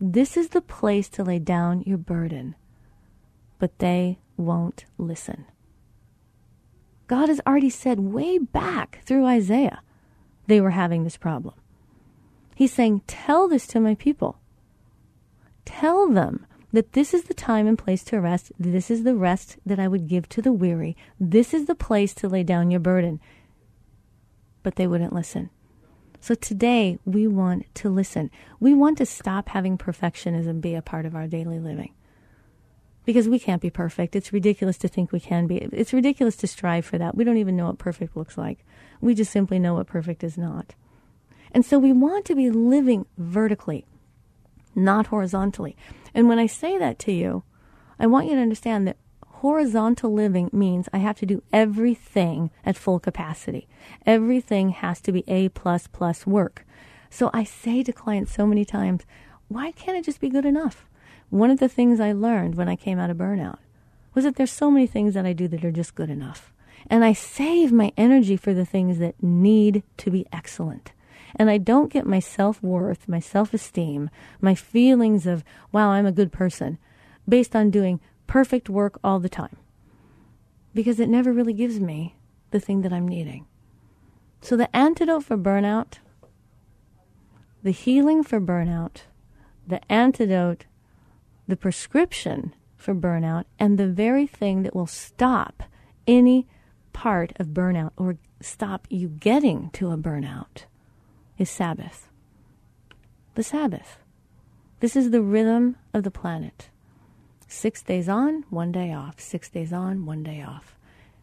this 0.00 0.36
is 0.36 0.50
the 0.50 0.60
place 0.60 1.08
to 1.10 1.24
lay 1.24 1.38
down 1.38 1.82
your 1.82 1.98
burden. 1.98 2.54
But 3.58 3.78
they 3.80 4.20
won't 4.36 4.84
listen. 4.96 5.46
God 7.08 7.28
has 7.28 7.40
already 7.46 7.70
said 7.70 7.98
way 7.98 8.38
back 8.38 9.00
through 9.04 9.26
Isaiah 9.26 9.80
they 10.46 10.60
were 10.60 10.70
having 10.70 11.04
this 11.04 11.16
problem. 11.16 11.54
He's 12.54 12.72
saying, 12.72 13.02
Tell 13.06 13.48
this 13.48 13.66
to 13.68 13.80
my 13.80 13.94
people. 13.94 14.38
Tell 15.64 16.08
them 16.08 16.46
that 16.72 16.92
this 16.92 17.14
is 17.14 17.24
the 17.24 17.34
time 17.34 17.66
and 17.66 17.78
place 17.78 18.04
to 18.04 18.20
rest. 18.20 18.52
This 18.58 18.90
is 18.90 19.04
the 19.04 19.14
rest 19.14 19.56
that 19.64 19.78
I 19.78 19.88
would 19.88 20.06
give 20.06 20.28
to 20.30 20.42
the 20.42 20.52
weary. 20.52 20.96
This 21.18 21.54
is 21.54 21.66
the 21.66 21.74
place 21.74 22.14
to 22.14 22.28
lay 22.28 22.42
down 22.42 22.70
your 22.70 22.80
burden. 22.80 23.20
But 24.62 24.76
they 24.76 24.86
wouldn't 24.86 25.14
listen. 25.14 25.50
So 26.20 26.34
today 26.34 26.98
we 27.04 27.26
want 27.26 27.72
to 27.76 27.88
listen. 27.88 28.30
We 28.60 28.74
want 28.74 28.98
to 28.98 29.06
stop 29.06 29.48
having 29.50 29.78
perfectionism 29.78 30.60
be 30.60 30.74
a 30.74 30.82
part 30.82 31.06
of 31.06 31.14
our 31.14 31.26
daily 31.26 31.58
living. 31.58 31.94
Because 33.04 33.28
we 33.28 33.38
can't 33.38 33.62
be 33.62 33.70
perfect. 33.70 34.14
It's 34.14 34.34
ridiculous 34.34 34.76
to 34.78 34.88
think 34.88 35.12
we 35.12 35.20
can 35.20 35.46
be. 35.46 35.56
It's 35.56 35.94
ridiculous 35.94 36.36
to 36.36 36.46
strive 36.46 36.84
for 36.84 36.98
that. 36.98 37.14
We 37.14 37.24
don't 37.24 37.38
even 37.38 37.56
know 37.56 37.66
what 37.66 37.78
perfect 37.78 38.16
looks 38.16 38.36
like. 38.36 38.64
We 39.00 39.14
just 39.14 39.30
simply 39.30 39.58
know 39.58 39.74
what 39.74 39.86
perfect 39.86 40.22
is 40.22 40.36
not. 40.36 40.74
And 41.52 41.64
so 41.64 41.78
we 41.78 41.92
want 41.92 42.26
to 42.26 42.34
be 42.34 42.50
living 42.50 43.06
vertically, 43.16 43.86
not 44.74 45.08
horizontally. 45.08 45.76
And 46.14 46.28
when 46.28 46.38
I 46.38 46.46
say 46.46 46.78
that 46.78 46.98
to 47.00 47.12
you, 47.12 47.42
I 47.98 48.06
want 48.06 48.26
you 48.26 48.34
to 48.36 48.42
understand 48.42 48.86
that 48.86 48.96
horizontal 49.26 50.12
living 50.12 50.50
means 50.52 50.88
I 50.92 50.98
have 50.98 51.18
to 51.18 51.26
do 51.26 51.42
everything 51.52 52.50
at 52.64 52.76
full 52.76 52.98
capacity. 52.98 53.68
Everything 54.04 54.70
has 54.70 55.00
to 55.02 55.12
be 55.12 55.24
A 55.28 55.48
plus 55.50 55.86
plus 55.86 56.26
work. 56.26 56.66
So 57.10 57.30
I 57.32 57.44
say 57.44 57.82
to 57.82 57.92
clients 57.92 58.34
so 58.34 58.46
many 58.46 58.64
times, 58.64 59.04
why 59.48 59.72
can't 59.72 59.96
it 59.96 60.04
just 60.04 60.20
be 60.20 60.28
good 60.28 60.44
enough? 60.44 60.86
One 61.30 61.50
of 61.50 61.58
the 61.58 61.68
things 61.68 62.00
I 62.00 62.12
learned 62.12 62.54
when 62.54 62.68
I 62.68 62.76
came 62.76 62.98
out 62.98 63.10
of 63.10 63.16
burnout 63.16 63.58
was 64.14 64.24
that 64.24 64.36
there's 64.36 64.52
so 64.52 64.70
many 64.70 64.86
things 64.86 65.14
that 65.14 65.26
I 65.26 65.32
do 65.32 65.46
that 65.48 65.64
are 65.64 65.72
just 65.72 65.94
good 65.94 66.10
enough. 66.10 66.52
And 66.90 67.04
I 67.04 67.12
save 67.12 67.70
my 67.70 67.92
energy 67.96 68.36
for 68.36 68.54
the 68.54 68.64
things 68.64 68.98
that 68.98 69.22
need 69.22 69.82
to 69.98 70.10
be 70.10 70.26
excellent. 70.32 70.92
And 71.36 71.50
I 71.50 71.58
don't 71.58 71.92
get 71.92 72.06
my 72.06 72.20
self 72.20 72.62
worth, 72.62 73.08
my 73.08 73.20
self 73.20 73.52
esteem, 73.54 74.10
my 74.40 74.54
feelings 74.54 75.26
of, 75.26 75.44
wow, 75.72 75.90
I'm 75.90 76.06
a 76.06 76.12
good 76.12 76.32
person, 76.32 76.78
based 77.28 77.54
on 77.54 77.70
doing 77.70 78.00
perfect 78.26 78.68
work 78.68 78.98
all 79.02 79.18
the 79.18 79.28
time. 79.28 79.56
Because 80.74 81.00
it 81.00 81.08
never 81.08 81.32
really 81.32 81.52
gives 81.52 81.80
me 81.80 82.14
the 82.50 82.60
thing 82.60 82.82
that 82.82 82.92
I'm 82.92 83.08
needing. 83.08 83.46
So 84.40 84.56
the 84.56 84.74
antidote 84.74 85.24
for 85.24 85.36
burnout, 85.36 85.98
the 87.62 87.72
healing 87.72 88.22
for 88.22 88.40
burnout, 88.40 89.02
the 89.66 89.80
antidote, 89.92 90.66
the 91.46 91.56
prescription 91.56 92.54
for 92.76 92.94
burnout, 92.94 93.44
and 93.58 93.76
the 93.76 93.88
very 93.88 94.26
thing 94.26 94.62
that 94.62 94.74
will 94.76 94.86
stop 94.86 95.64
any 96.06 96.46
part 96.92 97.32
of 97.36 97.48
burnout 97.48 97.90
or 97.96 98.16
stop 98.40 98.86
you 98.88 99.08
getting 99.08 99.70
to 99.70 99.90
a 99.90 99.96
burnout 99.96 100.64
is 101.38 101.48
Sabbath. 101.48 102.08
The 103.34 103.42
Sabbath. 103.42 103.98
This 104.80 104.96
is 104.96 105.10
the 105.10 105.22
rhythm 105.22 105.76
of 105.94 106.02
the 106.02 106.10
planet. 106.10 106.68
Six 107.46 107.82
days 107.82 108.08
on, 108.08 108.44
one 108.50 108.72
day 108.72 108.92
off. 108.92 109.18
Six 109.20 109.48
days 109.48 109.72
on, 109.72 110.04
one 110.04 110.22
day 110.22 110.42
off. 110.42 110.76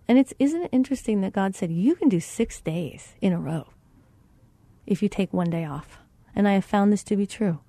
And 0.07 0.17
it's 0.17 0.33
isn't 0.39 0.63
it 0.63 0.69
interesting 0.71 1.21
that 1.21 1.33
God 1.33 1.55
said 1.55 1.71
you 1.71 1.95
can 1.95 2.09
do 2.09 2.19
six 2.19 2.61
days 2.61 3.15
in 3.21 3.33
a 3.33 3.39
row 3.39 3.67
if 4.85 5.01
you 5.03 5.09
take 5.09 5.33
one 5.33 5.49
day 5.49 5.65
off. 5.65 5.99
And 6.35 6.47
I 6.47 6.53
have 6.53 6.65
found 6.65 6.91
this 6.91 7.03
to 7.05 7.15
be 7.15 7.25
true. 7.25 7.59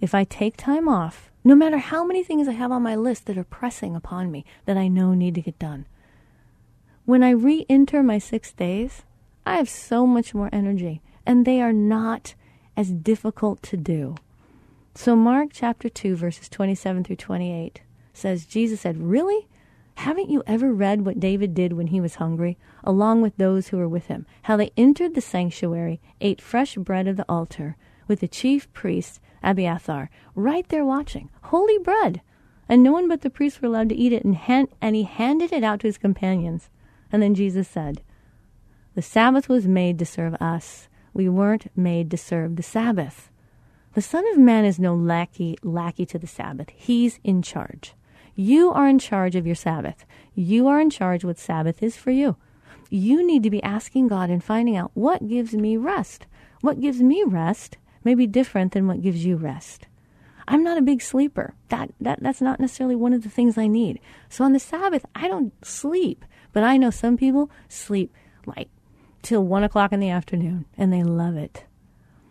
If 0.00 0.14
I 0.14 0.24
take 0.24 0.56
time 0.56 0.88
off, 0.88 1.30
no 1.44 1.54
matter 1.54 1.78
how 1.78 2.04
many 2.04 2.22
things 2.22 2.48
I 2.48 2.52
have 2.52 2.72
on 2.72 2.82
my 2.82 2.96
list 2.96 3.26
that 3.26 3.38
are 3.38 3.44
pressing 3.44 3.94
upon 3.94 4.30
me 4.30 4.44
that 4.64 4.76
I 4.76 4.88
know 4.88 5.14
need 5.14 5.34
to 5.36 5.42
get 5.42 5.58
done, 5.58 5.86
when 7.04 7.22
I 7.22 7.30
re 7.30 7.64
enter 7.68 8.02
my 8.02 8.18
six 8.18 8.52
days, 8.52 9.02
I 9.46 9.56
have 9.56 9.68
so 9.68 10.06
much 10.06 10.34
more 10.34 10.50
energy, 10.52 11.02
and 11.26 11.44
they 11.44 11.60
are 11.60 11.72
not 11.72 12.34
as 12.76 12.92
difficult 12.92 13.62
to 13.64 13.76
do. 13.76 14.14
So, 14.94 15.14
Mark 15.14 15.50
chapter 15.52 15.88
2, 15.88 16.16
verses 16.16 16.48
27 16.48 17.04
through 17.04 17.16
28 17.16 17.82
says, 18.14 18.46
Jesus 18.46 18.80
said, 18.80 18.96
Really? 18.96 19.46
Haven't 19.96 20.30
you 20.30 20.42
ever 20.46 20.72
read 20.72 21.04
what 21.04 21.20
David 21.20 21.54
did 21.54 21.72
when 21.72 21.86
he 21.88 22.02
was 22.02 22.16
hungry, 22.16 22.58
along 22.84 23.22
with 23.22 23.36
those 23.36 23.68
who 23.68 23.78
were 23.78 23.88
with 23.88 24.06
him? 24.06 24.26
How 24.42 24.56
they 24.56 24.70
entered 24.76 25.14
the 25.14 25.20
sanctuary, 25.22 26.00
ate 26.20 26.40
fresh 26.40 26.76
bread 26.76 27.08
of 27.08 27.16
the 27.16 27.24
altar, 27.28 27.76
with 28.06 28.20
the 28.20 28.28
chief 28.28 28.70
priest, 28.72 29.20
Abiathar, 29.42 30.10
right 30.34 30.68
there 30.68 30.84
watching. 30.84 31.30
Holy 31.44 31.78
bread! 31.78 32.20
And 32.68 32.82
no 32.82 32.92
one 32.92 33.08
but 33.08 33.22
the 33.22 33.30
priests 33.30 33.60
were 33.60 33.68
allowed 33.68 33.88
to 33.88 33.94
eat 33.94 34.12
it, 34.12 34.24
and, 34.24 34.34
hand, 34.34 34.68
and 34.80 34.94
he 34.94 35.04
handed 35.04 35.52
it 35.52 35.64
out 35.64 35.80
to 35.80 35.86
his 35.86 35.98
companions. 35.98 36.68
And 37.10 37.22
then 37.22 37.34
Jesus 37.34 37.68
said, 37.68 38.02
The 38.94 39.02
Sabbath 39.02 39.48
was 39.48 39.66
made 39.66 39.98
to 39.98 40.06
serve 40.06 40.34
us. 40.34 40.88
We 41.16 41.30
weren't 41.30 41.74
made 41.74 42.10
to 42.10 42.18
serve 42.18 42.56
the 42.56 42.62
Sabbath. 42.62 43.30
The 43.94 44.02
Son 44.02 44.22
of 44.32 44.36
Man 44.36 44.66
is 44.66 44.78
no 44.78 44.94
lackey, 44.94 45.56
lackey 45.62 46.04
to 46.04 46.18
the 46.18 46.26
Sabbath. 46.26 46.68
He's 46.74 47.20
in 47.24 47.40
charge. 47.40 47.94
You 48.34 48.70
are 48.70 48.86
in 48.86 48.98
charge 48.98 49.34
of 49.34 49.46
your 49.46 49.54
Sabbath. 49.54 50.04
You 50.34 50.68
are 50.68 50.78
in 50.78 50.90
charge 50.90 51.24
what 51.24 51.38
Sabbath 51.38 51.82
is 51.82 51.96
for 51.96 52.10
you. 52.10 52.36
You 52.90 53.26
need 53.26 53.42
to 53.44 53.50
be 53.50 53.62
asking 53.62 54.08
God 54.08 54.28
and 54.28 54.44
finding 54.44 54.76
out 54.76 54.90
what 54.92 55.26
gives 55.26 55.54
me 55.54 55.78
rest. 55.78 56.26
What 56.60 56.82
gives 56.82 57.00
me 57.00 57.24
rest 57.26 57.78
may 58.04 58.14
be 58.14 58.26
different 58.26 58.72
than 58.72 58.86
what 58.86 59.00
gives 59.00 59.24
you 59.24 59.36
rest. 59.36 59.86
I'm 60.46 60.62
not 60.62 60.76
a 60.76 60.82
big 60.82 61.00
sleeper. 61.00 61.54
That, 61.70 61.92
that 61.98 62.22
that's 62.22 62.42
not 62.42 62.60
necessarily 62.60 62.94
one 62.94 63.14
of 63.14 63.22
the 63.22 63.30
things 63.30 63.56
I 63.56 63.68
need. 63.68 64.00
So 64.28 64.44
on 64.44 64.52
the 64.52 64.60
Sabbath, 64.60 65.06
I 65.14 65.28
don't 65.28 65.54
sleep. 65.64 66.26
But 66.52 66.62
I 66.62 66.76
know 66.76 66.90
some 66.90 67.16
people 67.16 67.50
sleep 67.70 68.12
like 68.44 68.68
till 69.26 69.42
one 69.44 69.64
o'clock 69.64 69.92
in 69.92 70.00
the 70.00 70.10
afternoon 70.10 70.66
and 70.78 70.92
they 70.92 71.02
love 71.02 71.36
it. 71.36 71.64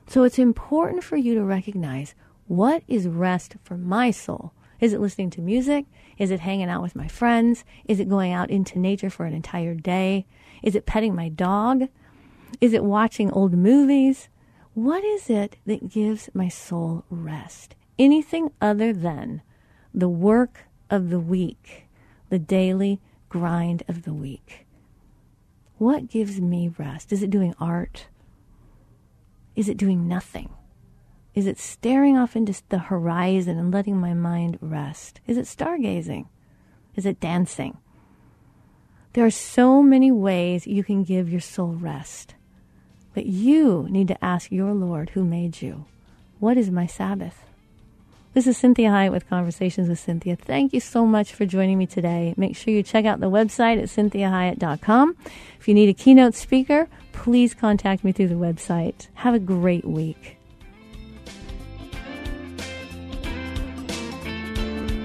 So 0.08 0.24
it's 0.24 0.40
important 0.40 1.04
for 1.04 1.18
you 1.18 1.36
to 1.36 1.44
recognize 1.44 2.16
what 2.48 2.84
is 2.88 3.08
rest 3.08 3.56
for 3.64 3.78
my 3.78 4.12
soul 4.12 4.54
is 4.80 4.94
it 4.94 5.00
listening 5.00 5.30
to 5.32 5.42
music? 5.42 5.86
Is 6.18 6.32
it 6.32 6.42
hanging 6.42 6.70
out 6.70 6.82
with 6.82 6.96
my 6.96 7.08
friends? 7.08 7.64
Is 7.86 8.00
it 8.00 8.10
going 8.10 8.34
out 8.34 8.50
into 8.50 8.80
nature 8.80 9.10
for 9.10 9.26
an 9.26 9.34
entire 9.34 9.74
day? 9.74 10.26
Is 10.62 10.76
it 10.76 10.86
petting 10.86 11.16
my 11.16 11.30
dog? 11.30 11.88
Is 12.60 12.74
it 12.74 12.84
watching 12.84 13.32
old 13.32 13.54
movies? 13.54 14.30
What 14.74 15.04
is 15.04 15.30
it 15.30 15.58
that 15.66 15.90
gives 15.90 16.30
my 16.34 16.50
soul 16.50 17.06
rest? 17.10 17.76
Anything 17.98 18.52
other 18.62 18.92
than 18.92 19.42
the 19.94 20.10
work 20.10 20.66
of 20.90 21.10
the 21.10 21.20
week, 21.20 21.88
the 22.30 22.40
daily 22.40 23.00
grind 23.30 23.84
of 23.88 24.04
the 24.04 24.14
week. 24.14 24.65
What 25.78 26.10
gives 26.10 26.40
me 26.40 26.72
rest? 26.78 27.12
Is 27.12 27.22
it 27.22 27.30
doing 27.30 27.54
art? 27.60 28.08
Is 29.56 29.68
it 29.68 29.78
doing 29.78 30.08
nothing? 30.08 30.50
Is 31.34 31.48
it 31.48 31.60
staring 31.60 32.18
off 32.18 32.36
into 32.36 32.62
the 32.70 32.80
horizon 32.80 33.58
and 33.58 33.74
letting 33.74 33.98
my 33.98 34.14
mind 34.14 34.58
rest? 34.62 35.20
Is 35.28 35.38
it 35.38 35.46
stargazing? 35.46 36.28
Is 36.96 37.06
it 37.06 37.20
dancing? 37.20 37.78
There 39.14 39.26
are 39.26 39.32
so 39.32 39.82
many 39.84 40.12
ways 40.12 40.66
you 40.66 40.84
can 40.84 41.04
give 41.04 41.30
your 41.30 41.42
soul 41.42 41.74
rest. 41.74 42.36
But 43.14 43.26
you 43.26 43.88
need 43.90 44.08
to 44.10 44.24
ask 44.24 44.52
your 44.52 44.74
Lord 44.74 45.12
who 45.12 45.24
made 45.24 45.62
you, 45.62 45.86
What 46.40 46.58
is 46.58 46.70
my 46.70 46.86
Sabbath? 46.86 47.44
This 48.36 48.48
is 48.48 48.58
Cinthia 48.62 48.90
Hiett 48.90 49.14
with 49.14 49.30
Conversations 49.30 49.88
with 49.88 50.06
Cinthia. 50.06 50.38
Thank 50.38 50.74
you 50.74 50.82
so 50.82 51.06
much 51.06 51.32
for 51.32 51.46
joining 51.46 51.78
me 51.78 51.86
today. 51.86 52.34
Make 52.36 52.58
sure 52.58 52.74
you 52.74 52.84
check 52.84 53.06
out 53.06 53.22
the 53.22 53.30
website 53.32 53.82
at 53.82 53.86
cinthiahiett.com. 53.86 55.16
If 55.58 55.70
you 55.70 55.74
need 55.74 55.88
a 55.88 55.94
keynote 55.94 56.36
speaker, 56.36 56.90
please 57.14 57.54
contact 57.54 58.04
me 58.04 58.12
through 58.12 58.28
the 58.28 58.36
website. 58.36 59.08
Have 59.14 59.36
a 59.36 59.40
great 59.40 59.86
week. 59.86 60.38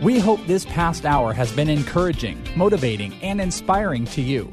We 0.02 0.18
hope 0.18 0.44
this 0.48 0.64
past 0.64 1.06
hour 1.06 1.32
has 1.32 1.52
been 1.52 1.70
encouraging, 1.70 2.42
motivating, 2.56 3.14
and 3.22 3.40
inspiring 3.40 4.06
to 4.06 4.22
you. 4.22 4.52